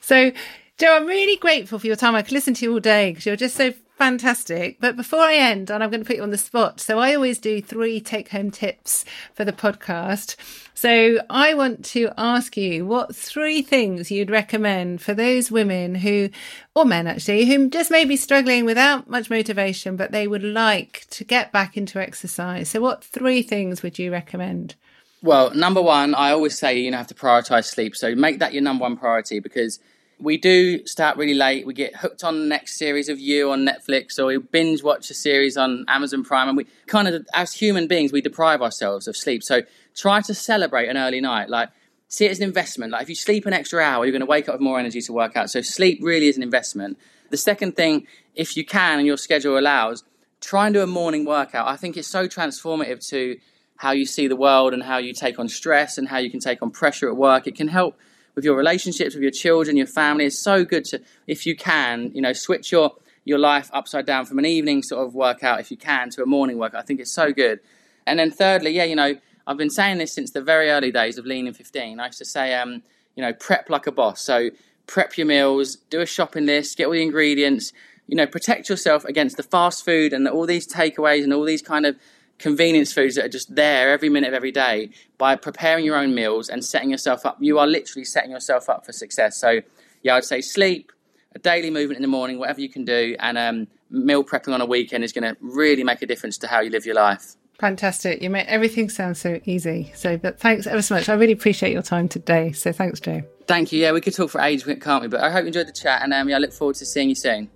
So, 0.02 0.34
Joe, 0.78 0.98
I'm 0.98 1.06
really 1.06 1.38
grateful 1.38 1.80
for 1.80 1.88
your 1.88 1.96
time. 1.96 2.13
I 2.13 2.24
could 2.24 2.34
listen 2.34 2.54
to 2.56 2.65
you 2.65 2.74
all 2.74 2.82
day 2.82 3.12
because 3.12 3.26
you're 3.26 3.38
just 3.38 3.56
so 3.56 3.74
fantastic. 3.97 4.77
But 4.79 4.95
before 4.95 5.21
I 5.21 5.36
end, 5.36 5.69
and 5.69 5.84
I'm 5.84 5.89
going 5.89 6.01
to 6.01 6.08
put 6.08 6.17
you 6.17 6.23
on 6.23 6.32
the 6.32 6.38
spot, 6.38 6.79
so 6.79 6.99
I 6.99 7.13
always 7.15 7.38
do 7.38 7.62
three 7.62 7.99
take 8.01 8.29
home 8.29 8.51
tips 8.51 9.06
for 9.34 9.45
the 9.45 9.53
podcast. 9.53 10.36
So 10.73 11.19
I 11.29 11.53
want 11.53 11.86
to 11.86 12.12
ask 12.17 12.58
you 12.58 12.86
what 12.86 13.15
three 13.15 13.62
things 13.62 14.12
you'd 14.12 14.29
recommend 14.29 15.01
for 15.01 15.13
those 15.13 15.51
women 15.51 15.95
who, 15.95 16.29
or 16.75 16.86
men 16.86 17.08
actually, 17.08 17.45
who 17.45 17.69
just 17.69 17.91
may 17.91 18.06
be 18.06 18.17
struggling 18.17 18.65
without 18.65 19.10
much 19.10 19.29
motivation, 19.29 19.95
but 19.95 20.12
they 20.12 20.27
would 20.27 20.43
like 20.43 21.06
to 21.12 21.23
get 21.23 21.51
back 21.51 21.77
into 21.77 22.01
exercise. 22.01 22.69
So, 22.69 22.82
what 22.82 23.03
three 23.03 23.41
things 23.41 23.84
would 23.84 23.99
you 23.99 24.12
recommend? 24.12 24.75
Well, 25.21 25.56
number 25.56 25.82
one, 25.82 26.15
I 26.15 26.32
always 26.32 26.58
say 26.58 26.77
you 26.77 26.91
know 26.91 26.97
have 26.97 27.08
to 27.08 27.13
prioritize 27.13 27.65
sleep. 27.65 27.95
So 27.95 28.13
make 28.13 28.39
that 28.39 28.53
your 28.53 28.62
number 28.62 28.82
one 28.82 28.97
priority 28.97 29.39
because 29.39 29.79
we 30.23 30.38
do 30.38 30.86
start 30.88 31.17
really 31.17 31.33
late. 31.33 31.65
We 31.65 31.73
get 31.73 31.95
hooked 31.97 32.23
on 32.23 32.39
the 32.39 32.45
next 32.45 32.77
series 32.77 33.09
of 33.09 33.19
You 33.19 33.51
on 33.51 33.65
Netflix, 33.65 34.17
or 34.17 34.27
we 34.27 34.38
binge 34.38 34.81
watch 34.81 35.09
a 35.09 35.13
series 35.13 35.57
on 35.57 35.86
Amazon 35.88 36.23
Prime, 36.23 36.47
and 36.47 36.57
we 36.57 36.65
kind 36.88 37.07
of, 37.07 37.27
as 37.33 37.53
human 37.53 37.88
beings, 37.88 38.12
we 38.12 38.21
deprive 38.21 38.62
ourselves 38.62 39.07
of 39.07 39.17
sleep. 39.17 39.43
So 39.43 39.62
try 39.95 40.21
to 40.21 40.33
celebrate 40.33 40.88
an 40.88 40.97
early 40.97 41.19
night. 41.19 41.49
Like 41.49 41.69
see 42.07 42.25
it 42.25 42.31
as 42.31 42.38
an 42.39 42.45
investment. 42.45 42.91
Like 42.91 43.03
if 43.03 43.09
you 43.09 43.15
sleep 43.15 43.45
an 43.45 43.53
extra 43.53 43.83
hour, 43.83 44.05
you're 44.05 44.12
going 44.12 44.21
to 44.21 44.25
wake 44.25 44.47
up 44.47 44.55
with 44.55 44.62
more 44.62 44.79
energy 44.79 45.01
to 45.01 45.13
work 45.13 45.36
out. 45.36 45.49
So 45.49 45.62
sleep 45.62 45.99
really 46.01 46.27
is 46.27 46.38
an 46.38 46.43
investment. 46.43 46.97
The 47.31 47.38
second 47.38 47.75
thing, 47.75 48.07
if 48.36 48.55
you 48.55 48.63
can 48.63 48.99
and 48.99 49.07
your 49.07 49.17
schedule 49.17 49.57
allows, 49.57 50.03
try 50.39 50.67
and 50.67 50.73
do 50.73 50.81
a 50.81 50.88
morning 50.88 51.25
workout. 51.25 51.67
I 51.67 51.75
think 51.75 51.97
it's 51.97 52.07
so 52.07 52.27
transformative 52.27 53.05
to 53.09 53.38
how 53.77 53.91
you 53.91 54.05
see 54.05 54.27
the 54.27 54.36
world 54.36 54.73
and 54.73 54.83
how 54.83 54.97
you 54.97 55.13
take 55.13 55.39
on 55.39 55.49
stress 55.49 55.97
and 55.97 56.07
how 56.07 56.19
you 56.19 56.29
can 56.29 56.39
take 56.39 56.62
on 56.62 56.69
pressure 56.69 57.09
at 57.09 57.17
work. 57.17 57.47
It 57.47 57.55
can 57.55 57.67
help 57.67 57.97
with 58.36 58.43
your 58.46 58.56
relationships 58.56 59.15
with 59.15 59.22
your 59.22 59.32
children, 59.32 59.78
your 59.78 59.88
family. 59.88 60.26
It's 60.26 60.41
so 60.41 60.65
good 60.65 60.86
to, 60.86 61.02
if 61.28 61.46
you 61.46 61.56
can, 61.56 62.12
you 62.13 62.22
know, 62.22 62.34
switch 62.34 62.72
your 62.72 62.93
your 63.26 63.39
life 63.39 63.69
upside 63.74 64.06
down 64.06 64.26
from 64.26 64.38
an 64.38 64.46
evening 64.46 64.84
sort 64.84 65.06
of 65.06 65.15
workout, 65.15 65.60
if 65.62 65.72
you 65.72 65.78
can, 65.78 66.10
to 66.10 66.22
a 66.22 66.26
morning 66.26 66.58
workout. 66.58 66.82
I 66.82 66.84
think 66.84 67.00
it's 67.00 67.13
so 67.13 67.32
good. 67.32 67.62
And 68.06 68.19
then 68.19 68.32
thirdly, 68.32 68.72
yeah, 68.72 68.84
you 68.84 68.98
know, 68.98 69.15
I've 69.48 69.58
been 69.58 69.69
saying 69.69 69.98
this 69.98 70.13
since 70.13 70.32
the 70.32 70.41
very 70.41 70.69
early 70.69 70.91
days 70.91 71.17
of 71.17 71.26
Lean 71.26 71.48
in 71.48 71.54
15. 71.54 72.02
I 72.02 72.08
used 72.08 72.17
to 72.17 72.26
say, 72.26 72.54
um, 72.54 72.84
you 73.15 73.24
know, 73.24 73.32
prep 73.32 73.69
like 73.69 73.88
a 73.88 73.93
boss. 73.93 74.22
So 74.22 74.50
prep 74.88 75.17
your 75.17 75.28
meals, 75.28 75.78
do 75.89 76.02
a 76.02 76.06
shopping 76.06 76.46
list, 76.46 76.78
get 76.78 76.88
all 76.88 76.91
the 76.91 77.02
ingredients, 77.02 77.72
you 78.08 78.17
know, 78.17 78.28
protect 78.28 78.69
yourself 78.69 79.06
against 79.06 79.38
the 79.38 79.43
fast 79.43 79.86
food 79.86 80.12
and 80.12 80.28
all 80.28 80.46
these 80.46 80.67
takeaways 80.67 81.24
and 81.24 81.34
all 81.34 81.46
these 81.46 81.62
kind 81.62 81.86
of 81.86 81.96
convenience 82.39 82.91
foods 82.93 83.15
that 83.15 83.26
are 83.26 83.30
just 83.30 83.56
there 83.56 83.91
every 83.91 84.10
minute 84.10 84.28
of 84.28 84.34
every 84.34 84.52
day 84.52 84.89
by 85.17 85.36
preparing 85.36 85.86
your 85.86 85.96
own 85.96 86.13
meals 86.13 86.50
and 86.50 86.63
setting 86.63 86.89
yourself 86.89 87.26
up. 87.26 87.38
You 87.39 87.60
are 87.60 87.67
literally 87.67 88.06
setting 88.06 88.32
yourself 88.32 88.69
up 88.69 88.86
for 88.86 88.91
success. 88.91 89.38
So, 89.38 89.62
yeah, 90.02 90.15
I'd 90.15 90.26
say 90.26 90.41
sleep, 90.41 90.91
a 91.36 91.39
daily 91.39 91.69
movement 91.69 91.98
in 91.98 92.02
the 92.02 92.08
morning, 92.08 92.39
whatever 92.39 92.62
you 92.62 92.69
can 92.69 92.86
do, 92.86 93.15
and 93.19 93.38
um, 93.38 93.67
meal 93.89 94.24
prepping 94.24 94.54
on 94.54 94.62
a 94.62 94.65
weekend 94.65 95.04
is 95.04 95.13
going 95.13 95.24
to 95.24 95.38
really 95.41 95.84
make 95.84 96.02
a 96.02 96.06
difference 96.06 96.38
to 96.39 96.48
how 96.48 96.60
you 96.60 96.69
live 96.69 96.86
your 96.86 96.96
life. 96.96 97.36
Fantastic. 97.60 98.22
You 98.22 98.30
make 98.30 98.48
everything 98.48 98.89
sound 98.89 99.15
so 99.15 99.39
easy. 99.46 99.91
So, 99.96 100.17
but 100.17 100.39
thanks 100.39 100.67
ever 100.67 100.82
so 100.82 100.96
much. 100.96 101.08
I 101.08 101.13
really 101.13 101.34
appreciate 101.34 101.72
your 101.72 101.84
time 101.84 102.10
today. 102.10 102.52
So, 102.52 102.72
thanks, 102.74 103.00
Joe. 103.00 103.22
Thank 103.48 103.72
you. 103.72 103.80
Yeah, 103.80 103.91
we 103.91 104.02
could 104.02 104.13
talk 104.13 104.32
for 104.32 104.41
ages, 104.41 104.63
can't 104.82 105.02
we? 105.02 105.08
But 105.08 105.22
I 105.22 105.30
hope 105.30 105.41
you 105.41 105.48
enjoyed 105.48 105.67
the 105.67 105.72
chat, 105.72 106.02
and 106.02 106.13
um, 106.13 106.28
yeah, 106.28 106.38
I 106.38 106.39
look 106.39 106.54
forward 106.54 106.76
to 106.78 106.86
seeing 106.86 107.10
you 107.10 107.15
soon. 107.15 107.50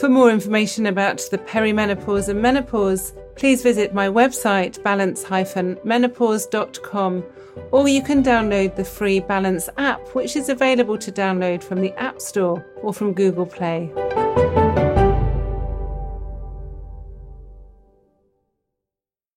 For 0.00 0.08
more 0.08 0.30
information 0.30 0.86
about 0.86 1.18
the 1.30 1.36
perimenopause 1.38 2.28
and 2.28 2.40
menopause, 2.40 3.12
please 3.34 3.64
visit 3.64 3.92
my 3.92 4.08
website 4.08 4.80
balance-menopause.com 4.84 7.24
or 7.72 7.88
you 7.88 8.02
can 8.02 8.22
download 8.22 8.76
the 8.76 8.84
free 8.84 9.18
Balance 9.18 9.68
app 9.76 10.14
which 10.14 10.36
is 10.36 10.48
available 10.48 10.98
to 10.98 11.10
download 11.10 11.64
from 11.64 11.80
the 11.80 11.92
App 11.94 12.20
Store 12.20 12.64
or 12.76 12.94
from 12.94 13.12
Google 13.12 13.46
Play. 13.46 13.90